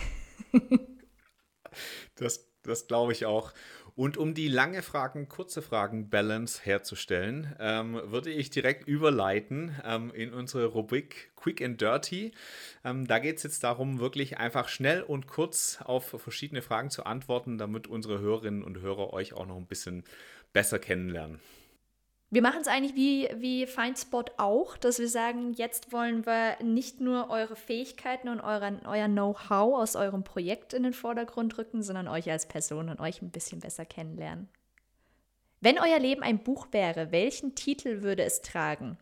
das 2.17 2.55
das 2.65 2.87
glaube 2.87 3.13
ich 3.13 3.27
auch. 3.27 3.53
Und 3.97 4.17
um 4.17 4.35
die 4.35 4.49
lange 4.49 4.83
Fragen, 4.83 5.29
kurze 5.29 5.63
Fragen 5.63 6.11
Balance 6.11 6.61
herzustellen, 6.65 7.55
ähm, 7.61 8.01
würde 8.07 8.31
ich 8.31 8.51
direkt 8.51 8.89
überleiten 8.89 9.77
ähm, 9.85 10.13
in 10.13 10.35
unsere 10.35 10.67
Rubrik 10.67 11.31
Quick 11.37 11.63
and 11.63 11.81
Dirty. 11.81 12.33
Ähm, 12.85 13.07
da 13.07 13.21
geht 13.21 13.37
es 13.37 13.45
jetzt 13.45 13.63
darum, 13.63 14.01
wirklich 14.01 14.39
einfach 14.39 14.67
schnell 14.69 15.03
und 15.03 15.29
kurz 15.29 15.79
auf 15.81 16.17
verschiedene 16.19 16.61
Fragen 16.61 16.91
zu 16.91 17.05
antworten, 17.07 17.57
damit 17.57 17.87
unsere 17.87 18.19
Hörerinnen 18.19 18.65
und 18.65 18.81
Hörer 18.81 19.13
euch 19.13 19.33
auch 19.33 19.47
noch 19.47 19.57
ein 19.57 19.67
bisschen 19.67 20.03
besser 20.53 20.81
kennenlernen. 20.81 21.39
Wir 22.35 22.43
machen 22.43 22.63
es 22.63 22.67
eigentlich 22.67 22.97
wie, 22.97 23.29
wie 23.37 23.65
Findspot 23.65 24.33
auch, 24.39 24.77
dass 24.77 24.99
wir 24.99 25.09
sagen, 25.09 25.53
jetzt 25.53 25.93
wollen 25.93 26.27
wir 26.27 26.61
nicht 26.65 27.01
nur 27.01 27.31
eure 27.31 27.55
Fähigkeiten 27.55 28.29
und 28.29 28.41
euren, 28.41 28.85
euer 28.87 29.07
Know-how 29.07 29.81
aus 29.81 29.95
eurem 29.95 30.25
Projekt 30.25 30.73
in 30.73 30.83
den 30.83 30.95
Vordergrund 30.95 31.57
rücken, 31.59 31.85
sondern 31.85 32.09
euch 32.09 32.29
als 32.29 32.49
Person 32.49 32.89
und 32.89 32.99
euch 32.99 33.23
ein 33.23 33.31
bisschen 33.31 33.61
besser 33.61 33.85
kennenlernen. 33.87 34.49
Wenn 35.61 35.79
euer 35.79 36.01
Leben 36.01 36.25
ein 36.25 36.43
Buch 36.43 36.67
wäre, 36.73 37.13
welchen 37.13 37.55
Titel 37.55 38.03
würde 38.03 38.25
es 38.25 38.41
tragen? 38.41 38.99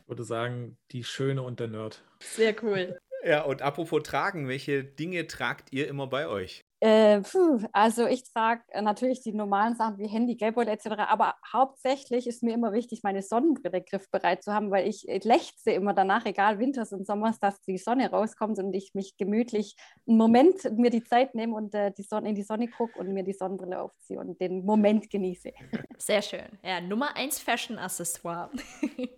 Ich 0.00 0.08
würde 0.08 0.24
sagen, 0.24 0.78
Die 0.92 1.04
Schöne 1.04 1.42
und 1.42 1.60
der 1.60 1.68
Nerd. 1.68 2.02
Sehr 2.20 2.56
cool. 2.64 2.98
Ja, 3.26 3.42
und 3.42 3.60
apropos 3.60 4.02
tragen, 4.02 4.48
welche 4.48 4.84
Dinge 4.84 5.26
tragt 5.26 5.70
ihr 5.70 5.86
immer 5.86 6.06
bei 6.06 6.28
euch? 6.28 6.65
Äh, 6.80 7.22
puh, 7.22 7.58
also 7.72 8.06
ich 8.06 8.24
trage 8.24 8.62
äh, 8.68 8.82
natürlich 8.82 9.22
die 9.22 9.32
normalen 9.32 9.74
Sachen 9.76 9.96
wie 9.98 10.08
Handy, 10.08 10.36
Geldbeutel 10.36 10.74
etc., 10.74 10.88
aber 11.08 11.34
hauptsächlich 11.50 12.26
ist 12.26 12.42
mir 12.42 12.52
immer 12.52 12.72
wichtig, 12.72 13.02
meine 13.02 13.22
Sonnenbrille 13.22 13.80
griffbereit 13.80 14.44
zu 14.44 14.52
haben, 14.52 14.70
weil 14.70 14.86
ich, 14.86 15.08
ich 15.08 15.24
lechze 15.24 15.70
immer 15.70 15.94
danach, 15.94 16.26
egal 16.26 16.58
Winters 16.58 16.92
und 16.92 17.06
Sommers, 17.06 17.40
dass 17.40 17.62
die 17.62 17.78
Sonne 17.78 18.10
rauskommt 18.10 18.58
und 18.58 18.74
ich 18.74 18.92
mich 18.92 19.16
gemütlich 19.16 19.74
einen 20.06 20.18
Moment 20.18 20.70
mir 20.76 20.90
die 20.90 21.02
Zeit 21.02 21.34
nehme 21.34 21.54
und 21.54 21.74
äh, 21.74 21.92
die 21.92 22.02
Sonne, 22.02 22.28
in 22.28 22.34
die 22.34 22.42
Sonne 22.42 22.68
gucke 22.68 22.98
und 22.98 23.10
mir 23.10 23.24
die 23.24 23.32
Sonnenbrille 23.32 23.80
aufziehe 23.80 24.20
und 24.20 24.38
den 24.38 24.66
Moment 24.66 25.08
genieße. 25.08 25.52
Sehr 25.96 26.20
schön. 26.20 26.46
Ja, 26.62 26.82
Nummer 26.82 27.16
eins 27.16 27.38
Fashion-Accessoire. 27.38 28.50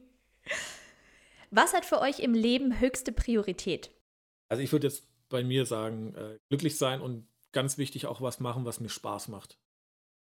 Was 1.51 1.75
hat 1.75 1.85
für 1.85 2.01
euch 2.01 2.21
im 2.21 2.35
Leben 2.35 2.79
höchste 2.79 3.11
Priorität? 3.11 3.91
Also 4.49 4.63
ich 4.63 4.71
würde 4.71 4.87
jetzt 4.87 5.09
bei 5.29 5.43
mir 5.43 5.67
sagen, 5.67 6.15
äh, 6.15 6.39
glücklich 6.49 6.79
sein 6.79 7.01
und 7.01 7.27
ganz 7.53 7.79
wichtig 7.79 8.07
auch 8.07 8.21
was 8.21 8.41
machen, 8.41 8.65
was 8.65 8.81
mir 8.81 8.89
Spaß 8.89 9.29
macht. 9.29 9.59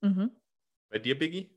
Mhm. 0.02 0.32
Bei 0.90 1.00
dir, 1.00 1.18
Biggie? 1.18 1.56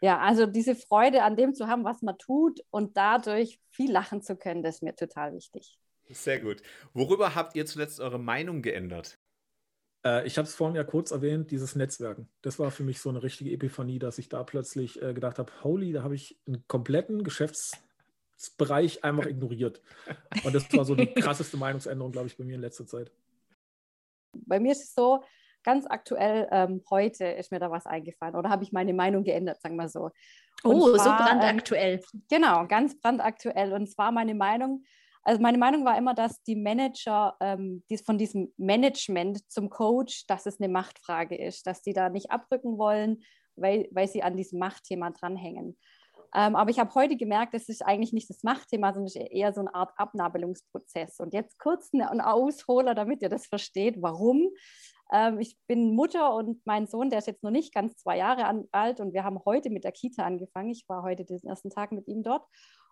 Ja, 0.00 0.18
also 0.18 0.46
diese 0.46 0.74
Freude 0.74 1.22
an 1.22 1.36
dem 1.36 1.54
zu 1.54 1.66
haben, 1.66 1.84
was 1.84 2.02
man 2.02 2.18
tut 2.18 2.60
und 2.70 2.96
dadurch 2.96 3.60
viel 3.70 3.90
lachen 3.90 4.22
zu 4.22 4.36
können, 4.36 4.62
das 4.62 4.76
ist 4.76 4.82
mir 4.82 4.94
total 4.94 5.34
wichtig. 5.34 5.78
Sehr 6.10 6.40
gut. 6.40 6.62
Worüber 6.92 7.34
habt 7.34 7.56
ihr 7.56 7.64
zuletzt 7.64 8.00
eure 8.00 8.18
Meinung 8.18 8.60
geändert? 8.60 9.18
Äh, 10.04 10.26
ich 10.26 10.36
habe 10.36 10.46
es 10.46 10.54
vorhin 10.54 10.76
ja 10.76 10.84
kurz 10.84 11.10
erwähnt, 11.10 11.50
dieses 11.50 11.74
Netzwerken. 11.74 12.28
Das 12.42 12.58
war 12.58 12.70
für 12.70 12.82
mich 12.82 13.00
so 13.00 13.08
eine 13.08 13.22
richtige 13.22 13.50
Epiphanie, 13.52 13.98
dass 13.98 14.18
ich 14.18 14.28
da 14.28 14.44
plötzlich 14.44 15.00
äh, 15.00 15.14
gedacht 15.14 15.38
habe, 15.38 15.50
holy, 15.62 15.92
da 15.92 16.02
habe 16.02 16.14
ich 16.14 16.38
einen 16.46 16.66
kompletten 16.68 17.24
Geschäftsbereich 17.24 19.04
einfach 19.04 19.26
ignoriert. 19.26 19.80
Und 20.44 20.54
das 20.54 20.70
war 20.74 20.84
so 20.84 20.94
die 20.94 21.06
krasseste 21.06 21.56
Meinungsänderung, 21.56 22.12
glaube 22.12 22.26
ich, 22.26 22.36
bei 22.36 22.44
mir 22.44 22.56
in 22.56 22.60
letzter 22.60 22.86
Zeit 22.86 23.10
bei 24.46 24.60
mir 24.60 24.72
ist 24.72 24.84
es 24.84 24.94
so, 24.94 25.22
ganz 25.62 25.86
aktuell 25.88 26.48
ähm, 26.50 26.82
heute 26.90 27.24
ist 27.24 27.50
mir 27.50 27.58
da 27.58 27.70
was 27.70 27.86
eingefallen 27.86 28.36
oder 28.36 28.50
habe 28.50 28.64
ich 28.64 28.72
meine 28.72 28.92
Meinung 28.92 29.24
geändert, 29.24 29.60
sagen 29.60 29.76
wir 29.76 29.88
so. 29.88 30.10
Und 30.62 30.76
oh, 30.76 30.94
zwar, 30.94 31.18
so 31.18 31.24
brandaktuell. 31.24 31.94
Ähm, 31.94 32.22
genau, 32.28 32.66
ganz 32.66 32.98
brandaktuell. 33.00 33.72
Und 33.72 33.90
zwar 33.90 34.12
meine 34.12 34.34
Meinung, 34.34 34.84
also 35.22 35.40
meine 35.40 35.58
Meinung 35.58 35.84
war 35.84 35.96
immer, 35.96 36.14
dass 36.14 36.42
die 36.42 36.56
Manager 36.56 37.34
ähm, 37.40 37.82
die, 37.88 37.98
von 37.98 38.18
diesem 38.18 38.52
Management 38.56 39.50
zum 39.50 39.70
Coach, 39.70 40.26
dass 40.26 40.46
es 40.46 40.60
eine 40.60 40.70
Machtfrage 40.70 41.36
ist, 41.36 41.66
dass 41.66 41.82
die 41.82 41.94
da 41.94 42.10
nicht 42.10 42.30
abrücken 42.30 42.78
wollen 42.78 43.22
weil, 43.56 43.88
weil 43.90 44.08
sie 44.08 44.22
an 44.22 44.36
diesem 44.36 44.58
Machtthema 44.58 45.10
dranhängen. 45.10 45.76
Ähm, 46.34 46.56
aber 46.56 46.70
ich 46.70 46.80
habe 46.80 46.94
heute 46.94 47.16
gemerkt, 47.16 47.54
das 47.54 47.68
ist 47.68 47.82
eigentlich 47.82 48.12
nicht 48.12 48.28
das 48.28 48.42
Machtthema, 48.42 48.92
sondern 48.92 49.14
eher 49.26 49.52
so 49.52 49.60
eine 49.60 49.74
Art 49.74 49.92
Abnabelungsprozess. 49.96 51.20
Und 51.20 51.32
jetzt 51.32 51.58
kurz 51.58 51.92
ein 51.92 52.20
Ausholer, 52.20 52.94
damit 52.94 53.22
ihr 53.22 53.28
das 53.28 53.46
versteht, 53.46 54.02
warum. 54.02 54.50
Ähm, 55.12 55.38
ich 55.38 55.56
bin 55.68 55.94
Mutter 55.94 56.34
und 56.34 56.60
mein 56.66 56.88
Sohn, 56.88 57.08
der 57.08 57.20
ist 57.20 57.28
jetzt 57.28 57.44
noch 57.44 57.52
nicht 57.52 57.72
ganz 57.72 57.96
zwei 57.96 58.18
Jahre 58.18 58.66
alt 58.72 58.98
und 58.98 59.12
wir 59.12 59.22
haben 59.22 59.38
heute 59.44 59.70
mit 59.70 59.84
der 59.84 59.92
Kita 59.92 60.24
angefangen. 60.24 60.70
Ich 60.70 60.84
war 60.88 61.04
heute 61.04 61.24
den 61.24 61.38
ersten 61.44 61.70
Tag 61.70 61.92
mit 61.92 62.08
ihm 62.08 62.22
dort. 62.24 62.44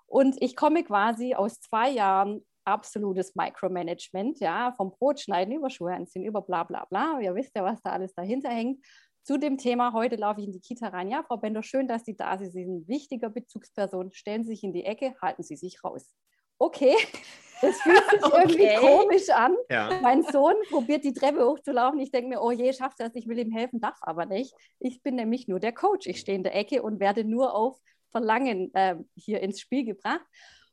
Und 0.07 0.41
ich 0.41 0.55
komme 0.55 0.85
quasi 0.85 1.35
aus 1.35 1.61
zwei 1.61 1.91
Jahren 1.91 2.47
absolutes 2.65 3.35
Micromanagement, 3.35 4.39
ja, 4.39 4.73
vom 4.77 4.93
Brotschneiden 4.93 5.55
über 5.55 5.69
Schuhe 5.69 5.95
anziehen, 5.95 6.25
über 6.25 6.43
bla 6.43 6.63
bla 6.63 6.85
bla. 6.85 7.19
Ihr 7.21 7.35
wisst 7.35 7.57
ja, 7.57 7.65
was 7.65 7.83
da 7.83 7.91
alles 7.91 8.15
dahinter 8.15 8.51
hängt 8.51 8.79
zu 9.23 9.39
dem 9.39 9.57
Thema, 9.59 9.93
heute 9.93 10.17
laufe 10.17 10.41
ich 10.41 10.47
in 10.47 10.53
die 10.53 10.61
Kita 10.61 10.89
rein. 10.89 11.09
Ja, 11.09 11.23
Frau 11.23 11.37
Bender, 11.37 11.63
schön, 11.63 11.87
dass 11.87 12.05
Sie 12.05 12.17
da 12.17 12.37
sind. 12.39 12.53
Sie 12.53 12.65
sind 12.65 12.83
ein 12.83 12.89
wichtiger 12.89 13.31
Bezugsperson. 13.31 14.13
Stellen 14.13 14.43
Sie 14.43 14.51
sich 14.51 14.65
in 14.65 14.73
die 14.73 14.85
Ecke, 14.85 15.15
halten 15.23 15.43
Sie 15.43 15.57
sich 15.57 15.83
raus. 15.85 16.15
Okay, 16.59 16.95
das 17.63 17.81
fühlt 17.81 18.11
sich 18.11 18.23
okay. 18.25 18.43
irgendwie 18.43 18.75
komisch 18.77 19.31
an. 19.31 19.55
Ja. 19.71 20.01
Mein 20.03 20.23
Sohn 20.25 20.55
probiert 20.71 21.05
die 21.05 21.13
Treppe 21.13 21.45
hochzulaufen. 21.47 22.01
Ich 22.01 22.11
denke 22.11 22.31
mir, 22.31 22.43
oh 22.43 22.51
je, 22.51 22.73
schafft 22.73 23.01
es, 23.01 23.15
ich 23.15 23.29
will 23.29 23.39
ihm 23.39 23.53
helfen, 23.53 23.81
darf 23.81 23.99
aber 24.01 24.27
nicht. 24.27 24.55
Ich 24.81 25.03
bin 25.03 25.15
nämlich 25.15 25.47
nur 25.47 25.61
der 25.61 25.73
Coach. 25.73 26.07
Ich 26.07 26.19
stehe 26.21 26.37
in 26.37 26.43
der 26.43 26.57
Ecke 26.57 26.83
und 26.83 26.99
werde 26.99 27.25
nur 27.25 27.55
auf 27.55 27.79
Verlangen 28.11 28.75
äh, 28.75 28.97
hier 29.15 29.41
ins 29.41 29.61
Spiel 29.61 29.85
gebracht. 29.85 30.25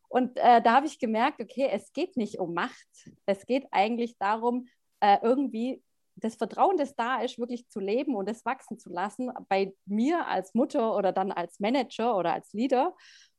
Und 0.09 0.37
äh, 0.37 0.61
da 0.61 0.73
habe 0.73 0.87
ich 0.87 0.99
gemerkt, 0.99 1.39
okay, 1.39 1.69
es 1.71 1.93
geht 1.93 2.17
nicht 2.17 2.39
um 2.39 2.55
Macht. 2.55 2.87
Es 3.27 3.45
geht 3.45 3.67
eigentlich 3.71 4.17
darum, 4.17 4.67
äh, 5.01 5.17
irgendwie 5.21 5.83
das 6.19 6.35
Vertrauen, 6.35 6.77
das 6.77 6.95
da 6.95 7.21
ist, 7.21 7.39
wirklich 7.39 7.67
zu 7.69 7.79
leben 7.79 8.15
und 8.15 8.27
das 8.27 8.45
wachsen 8.45 8.77
zu 8.77 8.89
lassen, 8.89 9.31
bei 9.47 9.73
mir 9.85 10.27
als 10.27 10.53
Mutter 10.53 10.95
oder 10.95 11.11
dann 11.11 11.31
als 11.31 11.59
Manager 11.59 12.17
oder 12.17 12.33
als 12.33 12.53
Leader 12.53 12.95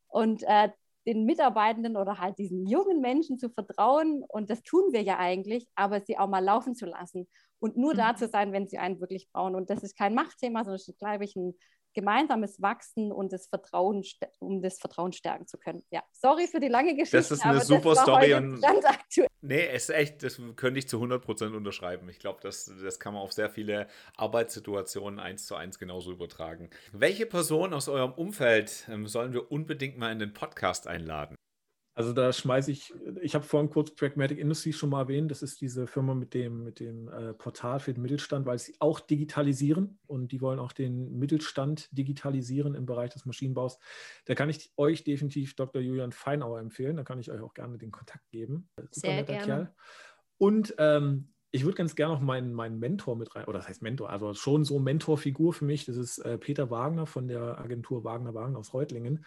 und 0.08 0.42
äh, 0.44 0.70
den 1.06 1.24
Mitarbeitenden 1.24 1.96
oder 1.96 2.18
halt 2.18 2.38
diesen 2.38 2.66
jungen 2.66 3.00
Menschen 3.00 3.38
zu 3.38 3.48
vertrauen. 3.50 4.22
Und 4.28 4.50
das 4.50 4.62
tun 4.62 4.92
wir 4.92 5.02
ja 5.02 5.18
eigentlich, 5.18 5.66
aber 5.74 6.00
sie 6.00 6.18
auch 6.18 6.28
mal 6.28 6.44
laufen 6.44 6.74
zu 6.74 6.86
lassen 6.86 7.26
und 7.58 7.76
nur 7.76 7.94
mhm. 7.94 7.98
da 7.98 8.16
zu 8.16 8.28
sein, 8.28 8.52
wenn 8.52 8.68
sie 8.68 8.78
einen 8.78 9.00
wirklich 9.00 9.28
brauchen. 9.32 9.54
Und 9.54 9.70
das 9.70 9.82
ist 9.82 9.96
kein 9.96 10.14
Machtthema, 10.14 10.60
sondern 10.60 10.76
es 10.76 10.88
ist, 10.88 10.98
glaube 10.98 11.24
ich, 11.24 11.36
ein 11.36 11.54
gemeinsames 11.94 12.60
Wachsen 12.60 13.12
und 13.12 13.32
das 13.32 13.46
Vertrauen, 13.46 14.02
um 14.38 14.62
das 14.62 14.78
Vertrauen 14.78 15.12
stärken 15.12 15.46
zu 15.46 15.58
können. 15.58 15.82
Ja, 15.90 16.02
sorry 16.12 16.46
für 16.46 16.60
die 16.60 16.68
lange 16.68 16.94
Geschichte. 16.94 17.16
Das 17.16 17.30
ist 17.30 17.44
eine 17.44 17.60
super 17.60 17.96
Story 17.96 18.34
und 18.34 18.60
ganz 18.60 18.84
aktuell. 18.84 19.28
Nee, 19.42 19.66
es 19.66 19.88
ist 19.88 19.94
echt, 19.94 20.22
das 20.22 20.40
könnte 20.56 20.78
ich 20.78 20.88
zu 20.88 20.98
100% 20.98 21.56
unterschreiben. 21.56 22.08
Ich 22.08 22.18
glaube, 22.18 22.40
das, 22.42 22.70
das 22.82 23.00
kann 23.00 23.14
man 23.14 23.22
auf 23.22 23.32
sehr 23.32 23.48
viele 23.48 23.86
Arbeitssituationen 24.16 25.18
eins 25.18 25.46
zu 25.46 25.54
eins 25.54 25.78
genauso 25.78 26.12
übertragen. 26.12 26.70
Welche 26.92 27.26
Person 27.26 27.72
aus 27.72 27.88
eurem 27.88 28.12
Umfeld 28.12 28.86
ähm, 28.90 29.06
sollen 29.06 29.32
wir 29.32 29.50
unbedingt 29.50 29.98
mal 29.98 30.12
in 30.12 30.18
den 30.18 30.34
Podcast 30.34 30.86
einladen? 30.86 31.36
Also 31.94 32.12
da 32.12 32.32
schmeiße 32.32 32.70
ich, 32.70 32.94
ich 33.20 33.34
habe 33.34 33.44
vorhin 33.44 33.68
kurz 33.68 33.94
Pragmatic 33.94 34.38
Industries 34.38 34.76
schon 34.76 34.90
mal 34.90 35.02
erwähnt, 35.02 35.30
das 35.30 35.42
ist 35.42 35.60
diese 35.60 35.86
Firma 35.86 36.14
mit 36.14 36.34
dem, 36.34 36.62
mit 36.62 36.78
dem 36.78 37.08
äh, 37.08 37.34
Portal 37.34 37.80
für 37.80 37.92
den 37.92 38.02
Mittelstand, 38.02 38.46
weil 38.46 38.58
sie 38.58 38.76
auch 38.78 39.00
digitalisieren 39.00 39.98
und 40.06 40.30
die 40.30 40.40
wollen 40.40 40.60
auch 40.60 40.72
den 40.72 41.18
Mittelstand 41.18 41.88
digitalisieren 41.90 42.74
im 42.74 42.86
Bereich 42.86 43.10
des 43.10 43.26
Maschinenbaus. 43.26 43.78
Da 44.24 44.34
kann 44.34 44.48
ich 44.48 44.72
euch 44.76 45.02
definitiv 45.02 45.56
Dr. 45.56 45.82
Julian 45.82 46.12
Feinauer 46.12 46.60
empfehlen, 46.60 46.96
da 46.96 47.02
kann 47.02 47.18
ich 47.18 47.30
euch 47.30 47.40
auch 47.40 47.54
gerne 47.54 47.76
den 47.76 47.90
Kontakt 47.90 48.28
geben. 48.30 48.68
Super 48.76 48.92
Sehr 48.92 49.22
gerne. 49.24 49.44
Kerl. 49.44 49.74
Und 50.38 50.74
ähm, 50.78 51.32
ich 51.52 51.64
würde 51.64 51.76
ganz 51.76 51.96
gerne 51.96 52.14
noch 52.14 52.20
meinen, 52.20 52.54
meinen 52.54 52.78
Mentor 52.78 53.16
mit 53.16 53.34
rein, 53.34 53.44
oder 53.46 53.58
das 53.58 53.68
heißt 53.68 53.82
Mentor, 53.82 54.10
also 54.10 54.34
schon 54.34 54.64
so 54.64 54.78
Mentorfigur 54.78 55.52
für 55.52 55.64
mich, 55.64 55.84
das 55.84 55.96
ist 55.96 56.18
äh, 56.18 56.38
Peter 56.38 56.70
Wagner 56.70 57.06
von 57.06 57.26
der 57.26 57.58
Agentur 57.58 58.04
Wagner 58.04 58.34
Wagner 58.34 58.58
aus 58.58 58.72
Reutlingen. 58.72 59.24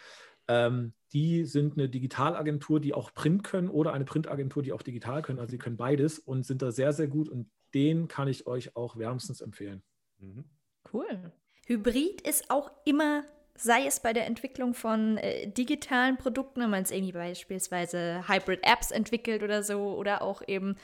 Ähm, 0.48 0.94
die 1.14 1.46
sind 1.46 1.78
eine 1.78 1.90
Digitalagentur, 1.90 2.80
die 2.80 2.94
auch 2.94 3.14
Print 3.14 3.44
können 3.44 3.70
oder 3.70 3.94
eine 3.94 4.06
Printagentur, 4.06 4.64
die 4.64 4.74
auch 4.74 4.82
digital 4.82 5.22
können. 5.22 5.40
Also 5.40 5.52
sie 5.52 5.58
können 5.58 5.78
beides 5.78 6.20
und 6.20 6.46
sind 6.46 6.62
da 6.62 6.72
sehr, 6.72 6.92
sehr 6.94 7.08
gut 7.08 7.30
und 7.30 7.50
den 7.74 8.08
kann 8.08 8.28
ich 8.28 8.48
euch 8.48 8.76
auch 8.76 8.98
wärmstens 8.98 9.42
empfehlen. 9.42 9.84
Mhm. 10.20 10.46
Cool. 10.92 11.32
Hybrid 11.66 12.22
ist 12.22 12.50
auch 12.50 12.72
immer, 12.86 13.24
sei 13.56 13.86
es 13.86 14.00
bei 14.00 14.14
der 14.14 14.26
Entwicklung 14.26 14.74
von 14.74 15.18
äh, 15.18 15.48
digitalen 15.48 16.18
Produkten, 16.18 16.62
wenn 16.62 16.70
man 16.70 16.84
es 16.84 16.92
irgendwie 16.92 17.14
beispielsweise 17.14 18.28
Hybrid-Apps 18.28 18.92
entwickelt 18.92 19.44
oder 19.44 19.64
so, 19.64 19.96
oder 19.96 20.22
auch 20.22 20.42
eben 20.48 20.76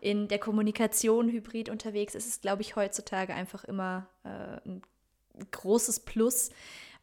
in 0.00 0.28
der 0.28 0.38
Kommunikation 0.38 1.30
hybrid 1.30 1.68
unterwegs, 1.68 2.14
ist 2.14 2.26
es, 2.26 2.40
glaube 2.40 2.62
ich, 2.62 2.76
heutzutage 2.76 3.34
einfach 3.34 3.64
immer 3.64 4.08
äh, 4.24 4.68
ein 4.68 4.82
großes 5.50 6.00
Plus, 6.00 6.50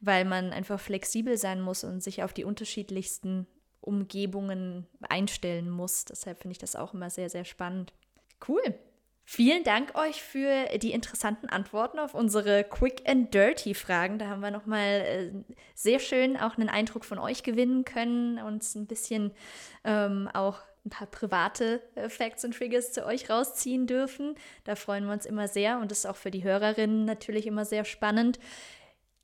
weil 0.01 0.25
man 0.25 0.51
einfach 0.51 0.79
flexibel 0.79 1.37
sein 1.37 1.61
muss 1.61 1.83
und 1.83 2.03
sich 2.03 2.23
auf 2.23 2.33
die 2.33 2.43
unterschiedlichsten 2.43 3.47
Umgebungen 3.79 4.87
einstellen 5.07 5.69
muss. 5.69 6.05
Deshalb 6.05 6.39
finde 6.39 6.53
ich 6.53 6.57
das 6.57 6.75
auch 6.75 6.93
immer 6.93 7.09
sehr, 7.09 7.29
sehr 7.29 7.45
spannend. 7.45 7.93
Cool. 8.47 8.61
Vielen 9.23 9.63
Dank 9.63 9.95
euch 9.95 10.21
für 10.21 10.77
die 10.79 10.91
interessanten 10.91 11.47
Antworten 11.47 11.99
auf 11.99 12.15
unsere 12.15 12.63
Quick 12.63 13.03
and 13.07 13.33
Dirty 13.33 13.73
Fragen. 13.75 14.19
Da 14.19 14.27
haben 14.27 14.41
wir 14.41 14.51
nochmal 14.51 14.83
äh, 14.83 15.31
sehr 15.73 15.99
schön 15.99 16.35
auch 16.35 16.57
einen 16.57 16.69
Eindruck 16.69 17.05
von 17.05 17.17
euch 17.17 17.43
gewinnen 17.43 17.85
können 17.85 18.39
und 18.39 18.63
ein 18.75 18.87
bisschen 18.87 19.31
ähm, 19.83 20.27
auch 20.33 20.59
ein 20.85 20.89
paar 20.89 21.07
private 21.07 21.81
äh, 21.95 22.09
Facts 22.09 22.43
und 22.43 22.55
Triggers 22.55 22.91
zu 22.91 23.05
euch 23.05 23.29
rausziehen 23.29 23.87
dürfen. 23.87 24.35
Da 24.63 24.75
freuen 24.75 25.05
wir 25.05 25.13
uns 25.13 25.25
immer 25.25 25.47
sehr 25.47 25.79
und 25.79 25.91
das 25.91 25.99
ist 25.99 26.07
auch 26.07 26.15
für 26.15 26.31
die 26.31 26.43
Hörerinnen 26.43 27.05
natürlich 27.05 27.47
immer 27.47 27.63
sehr 27.63 27.85
spannend. 27.85 28.39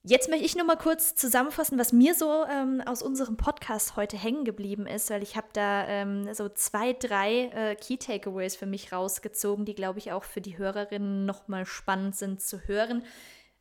Jetzt 0.09 0.29
möchte 0.29 0.45
ich 0.45 0.55
nur 0.55 0.63
mal 0.63 0.77
kurz 0.77 1.15
zusammenfassen, 1.15 1.77
was 1.77 1.91
mir 1.91 2.13
so 2.15 2.45
ähm, 2.45 2.81
aus 2.85 3.01
unserem 3.01 3.35
Podcast 3.35 3.97
heute 3.97 4.15
hängen 4.15 4.45
geblieben 4.45 4.87
ist, 4.87 5.09
weil 5.09 5.21
ich 5.21 5.35
habe 5.35 5.47
da 5.51 5.85
ähm, 5.85 6.33
so 6.33 6.47
zwei, 6.47 6.93
drei 6.93 7.47
äh, 7.47 7.75
Key 7.75 7.97
Takeaways 7.97 8.55
für 8.55 8.67
mich 8.67 8.93
rausgezogen, 8.93 9.65
die, 9.65 9.75
glaube 9.75 9.99
ich, 9.99 10.13
auch 10.13 10.23
für 10.23 10.39
die 10.39 10.57
Hörerinnen 10.57 11.25
nochmal 11.25 11.65
spannend 11.65 12.15
sind 12.15 12.41
zu 12.41 12.69
hören. 12.69 13.03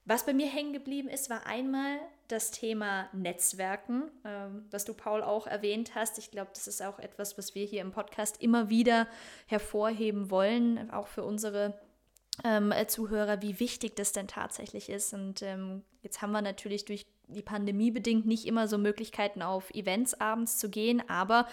Was 0.05 0.25
bei 0.25 0.35
mir 0.35 0.47
hängen 0.47 0.73
geblieben 0.73 1.09
ist, 1.09 1.31
war 1.31 1.47
einmal 1.47 1.99
das 2.29 2.53
Thema 2.53 3.09
Netzwerken, 3.13 4.05
ähm, 4.25 4.67
was 4.71 4.85
du, 4.85 4.95
Paul, 4.95 5.25
auch 5.25 5.49
erwähnt 5.49 5.97
hast. 5.97 6.17
Ich 6.17 6.31
glaube, 6.31 6.51
das 6.55 6.69
ist 6.69 6.81
auch 6.81 7.01
etwas, 7.01 7.37
was 7.37 7.57
wir 7.57 7.67
hier 7.67 7.81
im 7.81 7.91
Podcast 7.91 8.41
immer 8.41 8.71
wieder 8.71 9.09
hervorheben 9.47 10.31
wollen, 10.31 10.93
auch 10.93 11.09
für 11.09 11.25
unsere 11.25 11.75
ähm, 12.45 12.73
Zuhörer, 12.89 13.43
wie 13.43 13.61
wichtig 13.61 13.97
das 13.97 14.13
denn 14.13 14.29
tatsächlich 14.29 14.89
ist. 14.89 15.15
Und 15.15 15.43
ähm, 15.43 15.83
jetzt 16.03 16.23
haben 16.23 16.33
wir 16.33 16.43
natürlich 16.43 16.85
durch 16.85 17.07
die 17.29 17.43
Pandemie 17.43 17.91
bedingt 17.91 18.27
nicht 18.27 18.47
immer 18.47 18.69
so 18.69 18.79
Möglichkeiten 18.79 19.43
auf 19.43 19.71
Events 19.71 20.15
abends 20.15 20.59
zu 20.59 20.71
gehen, 20.71 21.03
aber 21.09 21.49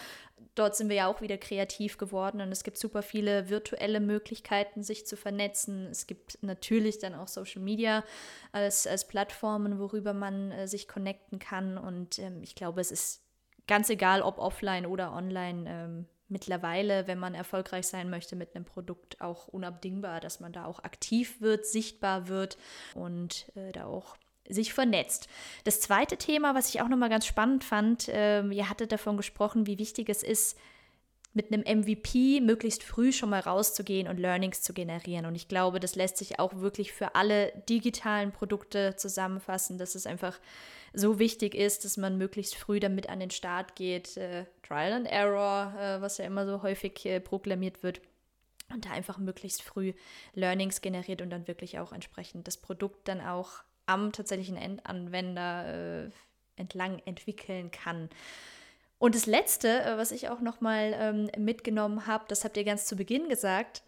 dort 0.55 0.75
sind 0.75 0.89
wir 0.89 0.95
ja 0.95 1.07
auch 1.07 1.21
wieder 1.21 1.37
kreativ 1.37 1.97
geworden 1.97 2.41
und 2.41 2.51
es 2.51 2.63
gibt 2.63 2.77
super 2.77 3.01
viele 3.01 3.49
virtuelle 3.49 3.99
Möglichkeiten, 3.99 4.83
sich 4.83 5.07
zu 5.07 5.17
vernetzen. 5.17 5.87
Es 5.87 6.05
gibt 6.05 6.37
natürlich 6.41 6.99
dann 6.99 7.15
auch 7.15 7.27
Social 7.27 7.61
Media 7.61 8.03
als, 8.51 8.85
als 8.85 9.07
Plattformen, 9.07 9.79
worüber 9.79 10.13
man 10.13 10.51
äh, 10.51 10.67
sich 10.67 10.87
connecten 10.87 11.39
kann 11.39 11.77
und 11.77 12.19
ähm, 12.19 12.43
ich 12.43 12.53
glaube, 12.55 12.81
es 12.81 12.91
ist 12.91 13.23
ganz 13.67 13.89
egal, 13.89 14.21
ob 14.21 14.37
offline 14.37 14.85
oder 14.85 15.13
online 15.13 15.65
ähm, 15.67 16.05
mittlerweile, 16.33 17.07
wenn 17.07 17.19
man 17.19 17.35
erfolgreich 17.35 17.87
sein 17.87 18.09
möchte 18.09 18.35
mit 18.35 18.55
einem 18.55 18.65
Produkt, 18.65 19.21
auch 19.21 19.47
unabdingbar, 19.47 20.19
dass 20.19 20.41
man 20.41 20.51
da 20.51 20.65
auch 20.65 20.83
aktiv 20.83 21.39
wird, 21.39 21.65
sichtbar 21.65 22.27
wird 22.27 22.57
und 22.95 23.45
äh, 23.55 23.71
da 23.71 23.85
auch 23.85 24.17
sich 24.49 24.73
vernetzt. 24.73 25.29
Das 25.63 25.79
zweite 25.79 26.17
Thema, 26.17 26.53
was 26.53 26.67
ich 26.67 26.81
auch 26.81 26.89
nochmal 26.89 27.09
ganz 27.09 27.25
spannend 27.25 27.63
fand, 27.63 28.09
äh, 28.09 28.43
ihr 28.43 28.69
hattet 28.69 28.91
davon 28.91 29.15
gesprochen, 29.15 29.67
wie 29.67 29.79
wichtig 29.79 30.09
es 30.09 30.23
ist, 30.23 30.57
mit 31.33 31.51
einem 31.51 31.79
MVP 31.79 32.41
möglichst 32.41 32.83
früh 32.83 33.11
schon 33.11 33.29
mal 33.29 33.39
rauszugehen 33.39 34.07
und 34.07 34.19
Learnings 34.19 34.61
zu 34.61 34.73
generieren. 34.73 35.25
Und 35.25 35.35
ich 35.35 35.47
glaube, 35.47 35.79
das 35.79 35.95
lässt 35.95 36.17
sich 36.17 36.39
auch 36.39 36.55
wirklich 36.57 36.93
für 36.93 37.15
alle 37.15 37.51
digitalen 37.69 38.31
Produkte 38.31 38.95
zusammenfassen, 38.97 39.77
dass 39.77 39.95
es 39.95 40.05
einfach 40.05 40.39
so 40.93 41.19
wichtig 41.19 41.55
ist, 41.55 41.85
dass 41.85 41.97
man 41.97 42.17
möglichst 42.17 42.55
früh 42.55 42.79
damit 42.79 43.09
an 43.09 43.19
den 43.19 43.31
Start 43.31 43.75
geht. 43.75 44.15
Äh, 44.17 44.45
Trial 44.61 44.93
and 44.93 45.07
Error, 45.07 45.73
äh, 45.77 46.01
was 46.01 46.17
ja 46.17 46.25
immer 46.25 46.45
so 46.45 46.61
häufig 46.61 47.05
äh, 47.05 47.19
proklamiert 47.19 47.83
wird. 47.83 48.01
Und 48.71 48.85
da 48.85 48.91
einfach 48.91 49.17
möglichst 49.17 49.61
früh 49.61 49.93
Learnings 50.33 50.81
generiert 50.81 51.21
und 51.21 51.29
dann 51.29 51.47
wirklich 51.47 51.79
auch 51.79 51.91
entsprechend 51.91 52.47
das 52.47 52.57
Produkt 52.57 53.07
dann 53.07 53.21
auch 53.21 53.63
am 53.85 54.11
tatsächlichen 54.11 54.55
Endanwender 54.55 56.05
äh, 56.05 56.09
entlang 56.55 56.99
entwickeln 57.05 57.71
kann. 57.71 58.09
Und 58.99 59.15
das 59.15 59.25
Letzte, 59.25 59.81
äh, 59.83 59.97
was 59.97 60.11
ich 60.11 60.29
auch 60.29 60.39
nochmal 60.39 60.95
ähm, 60.97 61.29
mitgenommen 61.43 62.07
habe, 62.07 62.25
das 62.27 62.45
habt 62.45 62.55
ihr 62.55 62.63
ganz 62.63 62.85
zu 62.85 62.95
Beginn 62.95 63.27
gesagt, 63.29 63.83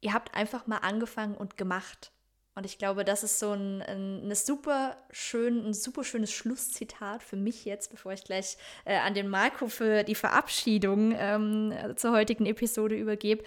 ihr 0.00 0.14
habt 0.14 0.34
einfach 0.34 0.66
mal 0.66 0.78
angefangen 0.78 1.34
und 1.34 1.56
gemacht. 1.56 2.12
Und 2.56 2.66
ich 2.66 2.78
glaube, 2.78 3.04
das 3.04 3.24
ist 3.24 3.40
so 3.40 3.52
ein, 3.52 3.82
ein, 3.82 4.34
super 4.34 4.96
schön, 5.10 5.66
ein 5.66 5.74
super 5.74 6.04
schönes 6.04 6.30
Schlusszitat 6.32 7.22
für 7.22 7.36
mich 7.36 7.64
jetzt, 7.64 7.90
bevor 7.90 8.12
ich 8.12 8.22
gleich 8.22 8.56
äh, 8.84 8.96
an 8.96 9.14
den 9.14 9.28
Marco 9.28 9.66
für 9.66 10.04
die 10.04 10.14
Verabschiedung 10.14 11.14
ähm, 11.16 11.74
zur 11.96 12.12
heutigen 12.12 12.46
Episode 12.46 12.94
übergebe. 12.94 13.42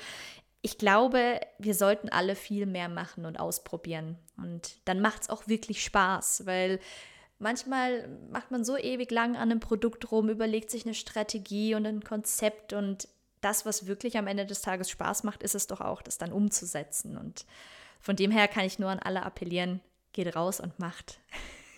ich 0.61 0.77
glaube, 0.77 1.39
wir 1.57 1.73
sollten 1.73 2.09
alle 2.09 2.35
viel 2.35 2.65
mehr 2.65 2.89
machen 2.89 3.25
und 3.25 3.39
ausprobieren. 3.39 4.17
Und 4.35 4.75
dann 4.85 4.99
macht 4.99 5.21
es 5.23 5.29
auch 5.29 5.47
wirklich 5.47 5.83
Spaß, 5.83 6.45
weil 6.45 6.79
manchmal 7.39 8.09
macht 8.29 8.51
man 8.51 8.65
so 8.65 8.77
ewig 8.77 9.09
lang 9.11 9.35
an 9.35 9.51
einem 9.51 9.61
Produkt 9.61 10.11
rum, 10.11 10.29
überlegt 10.29 10.69
sich 10.69 10.85
eine 10.85 10.95
Strategie 10.95 11.75
und 11.75 11.85
ein 11.85 12.03
Konzept 12.03 12.73
und 12.73 13.07
das, 13.39 13.65
was 13.65 13.87
wirklich 13.87 14.17
am 14.17 14.27
Ende 14.27 14.45
des 14.45 14.61
Tages 14.61 14.89
Spaß 14.89 15.23
macht, 15.23 15.43
ist 15.43 15.55
es 15.55 15.67
doch 15.67 15.79
auch, 15.79 16.01
das 16.01 16.17
dann 16.17 16.33
umzusetzen. 16.33 17.17
Und 17.17 17.45
von 17.99 18.15
dem 18.15 18.31
her 18.31 18.47
kann 18.47 18.65
ich 18.65 18.79
nur 18.79 18.89
an 18.89 18.99
alle 18.99 19.23
appellieren, 19.23 19.81
geht 20.13 20.35
raus 20.35 20.59
und 20.59 20.79
macht. 20.79 21.19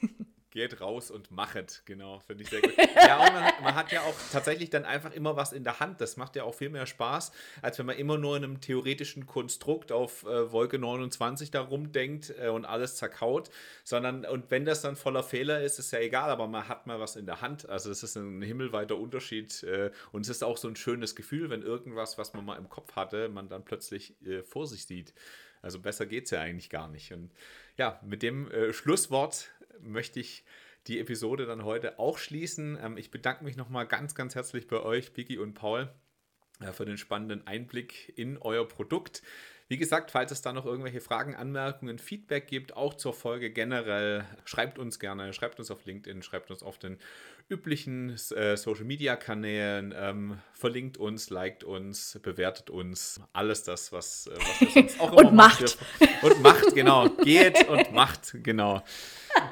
Geht 0.51 0.81
raus 0.81 1.11
und 1.11 1.29
machet, 1.29 1.83
genau, 1.85 2.21
finde 2.25 2.41
ich 2.41 2.49
sehr 2.49 2.61
gut. 2.61 2.73
Ja, 2.95 3.17
man 3.17 3.43
hat, 3.43 3.61
man 3.61 3.75
hat, 3.75 3.91
ja 3.91 4.01
auch 4.01 4.15
tatsächlich 4.31 4.71
dann 4.71 4.83
einfach 4.83 5.13
immer 5.13 5.35
was 5.35 5.53
in 5.53 5.63
der 5.63 5.79
Hand. 5.79 6.01
Das 6.01 6.17
macht 6.17 6.35
ja 6.35 6.43
auch 6.43 6.55
viel 6.55 6.71
mehr 6.71 6.87
Spaß, 6.87 7.31
als 7.61 7.77
wenn 7.77 7.85
man 7.85 7.97
immer 7.97 8.17
nur 8.17 8.35
in 8.35 8.43
einem 8.43 8.59
theoretischen 8.59 9.27
Konstrukt 9.27 9.91
auf 9.91 10.23
äh, 10.23 10.51
Wolke 10.51 10.79
29 10.79 11.51
da 11.51 11.61
rumdenkt 11.61 12.33
äh, 12.41 12.47
und 12.47 12.65
alles 12.65 12.95
zerkaut. 12.95 13.51
Sondern, 13.83 14.25
und 14.25 14.49
wenn 14.49 14.65
das 14.65 14.81
dann 14.81 14.95
voller 14.95 15.21
Fehler 15.21 15.61
ist, 15.61 15.77
ist 15.77 15.91
ja 15.91 15.99
egal, 15.99 16.31
aber 16.31 16.47
man 16.47 16.67
hat 16.67 16.87
mal 16.87 16.99
was 16.99 17.15
in 17.15 17.27
der 17.27 17.41
Hand. 17.41 17.69
Also 17.69 17.91
es 17.91 18.01
ist 18.01 18.15
ein 18.15 18.41
himmelweiter 18.41 18.97
Unterschied. 18.97 19.61
Äh, 19.61 19.91
und 20.11 20.21
es 20.21 20.29
ist 20.29 20.43
auch 20.43 20.57
so 20.57 20.67
ein 20.67 20.75
schönes 20.75 21.15
Gefühl, 21.15 21.51
wenn 21.51 21.61
irgendwas, 21.61 22.17
was 22.17 22.33
man 22.33 22.43
mal 22.43 22.57
im 22.57 22.69
Kopf 22.69 22.95
hatte, 22.95 23.29
man 23.29 23.49
dann 23.49 23.63
plötzlich 23.65 24.19
äh, 24.25 24.41
vor 24.41 24.65
sich 24.65 24.87
sieht. 24.87 25.13
Also 25.61 25.79
besser 25.79 26.05
geht 26.05 26.25
es 26.25 26.31
ja 26.31 26.41
eigentlich 26.41 26.69
gar 26.69 26.87
nicht. 26.87 27.11
Und 27.11 27.31
ja, 27.77 27.99
mit 28.05 28.23
dem 28.23 28.49
äh, 28.51 28.73
Schlusswort 28.73 29.51
möchte 29.81 30.19
ich 30.19 30.43
die 30.87 30.99
Episode 30.99 31.45
dann 31.45 31.63
heute 31.63 31.99
auch 31.99 32.17
schließen. 32.17 32.77
Ähm, 32.81 32.97
ich 32.97 33.11
bedanke 33.11 33.43
mich 33.43 33.55
nochmal 33.55 33.87
ganz, 33.87 34.15
ganz 34.15 34.35
herzlich 34.35 34.67
bei 34.67 34.81
euch, 34.81 35.13
Biggie 35.13 35.37
und 35.37 35.53
Paul, 35.53 35.89
äh, 36.61 36.71
für 36.71 36.85
den 36.85 36.97
spannenden 36.97 37.45
Einblick 37.47 38.13
in 38.17 38.37
euer 38.37 38.67
Produkt. 38.67 39.21
Wie 39.67 39.77
gesagt, 39.77 40.09
falls 40.09 40.31
es 40.31 40.41
da 40.41 40.51
noch 40.51 40.65
irgendwelche 40.65 40.99
Fragen, 40.99 41.35
Anmerkungen, 41.35 41.99
Feedback 41.99 42.47
gibt, 42.47 42.75
auch 42.75 42.95
zur 42.95 43.13
Folge 43.13 43.51
generell, 43.51 44.25
schreibt 44.43 44.79
uns 44.79 44.99
gerne, 44.99 45.31
schreibt 45.31 45.59
uns 45.59 45.69
auf 45.69 45.85
LinkedIn, 45.85 46.23
schreibt 46.23 46.49
uns 46.49 46.63
auf 46.63 46.79
den 46.79 46.97
üblichen 47.49 48.11
äh, 48.35 48.55
Social 48.55 48.85
Media 48.85 49.15
Kanälen, 49.15 49.93
ähm, 49.97 50.37
verlinkt 50.53 50.97
uns, 50.97 51.29
liked 51.29 51.63
uns, 51.63 52.19
bewertet 52.21 52.69
uns, 52.69 53.19
alles 53.33 53.63
das, 53.63 53.91
was, 53.91 54.27
äh, 54.27 54.37
was 54.37 54.61
wir 54.61 54.69
sonst 54.69 54.99
auch 54.99 55.11
immer 55.17 55.29
und 55.29 55.35
macht. 55.35 55.77
Und 56.21 56.41
macht, 56.41 56.75
genau. 56.75 57.09
Geht 57.09 57.67
und 57.67 57.91
macht, 57.91 58.35
genau 58.43 58.83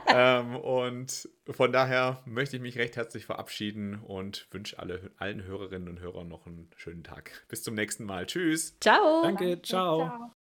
ähm, 0.07 0.55
und 0.55 1.29
von 1.49 1.71
daher 1.71 2.21
möchte 2.25 2.57
ich 2.57 2.61
mich 2.61 2.77
recht 2.77 2.95
herzlich 2.95 3.25
verabschieden 3.25 3.95
und 3.95 4.47
wünsche 4.51 4.79
alle, 4.79 5.11
allen 5.17 5.43
Hörerinnen 5.43 5.89
und 5.89 5.99
Hörern 5.99 6.27
noch 6.27 6.45
einen 6.45 6.69
schönen 6.75 7.03
Tag. 7.03 7.45
Bis 7.49 7.63
zum 7.63 7.75
nächsten 7.75 8.05
Mal. 8.05 8.25
Tschüss. 8.25 8.77
Ciao. 8.79 9.21
Danke, 9.23 9.61
ciao. 9.61 10.07
ciao. 10.07 10.33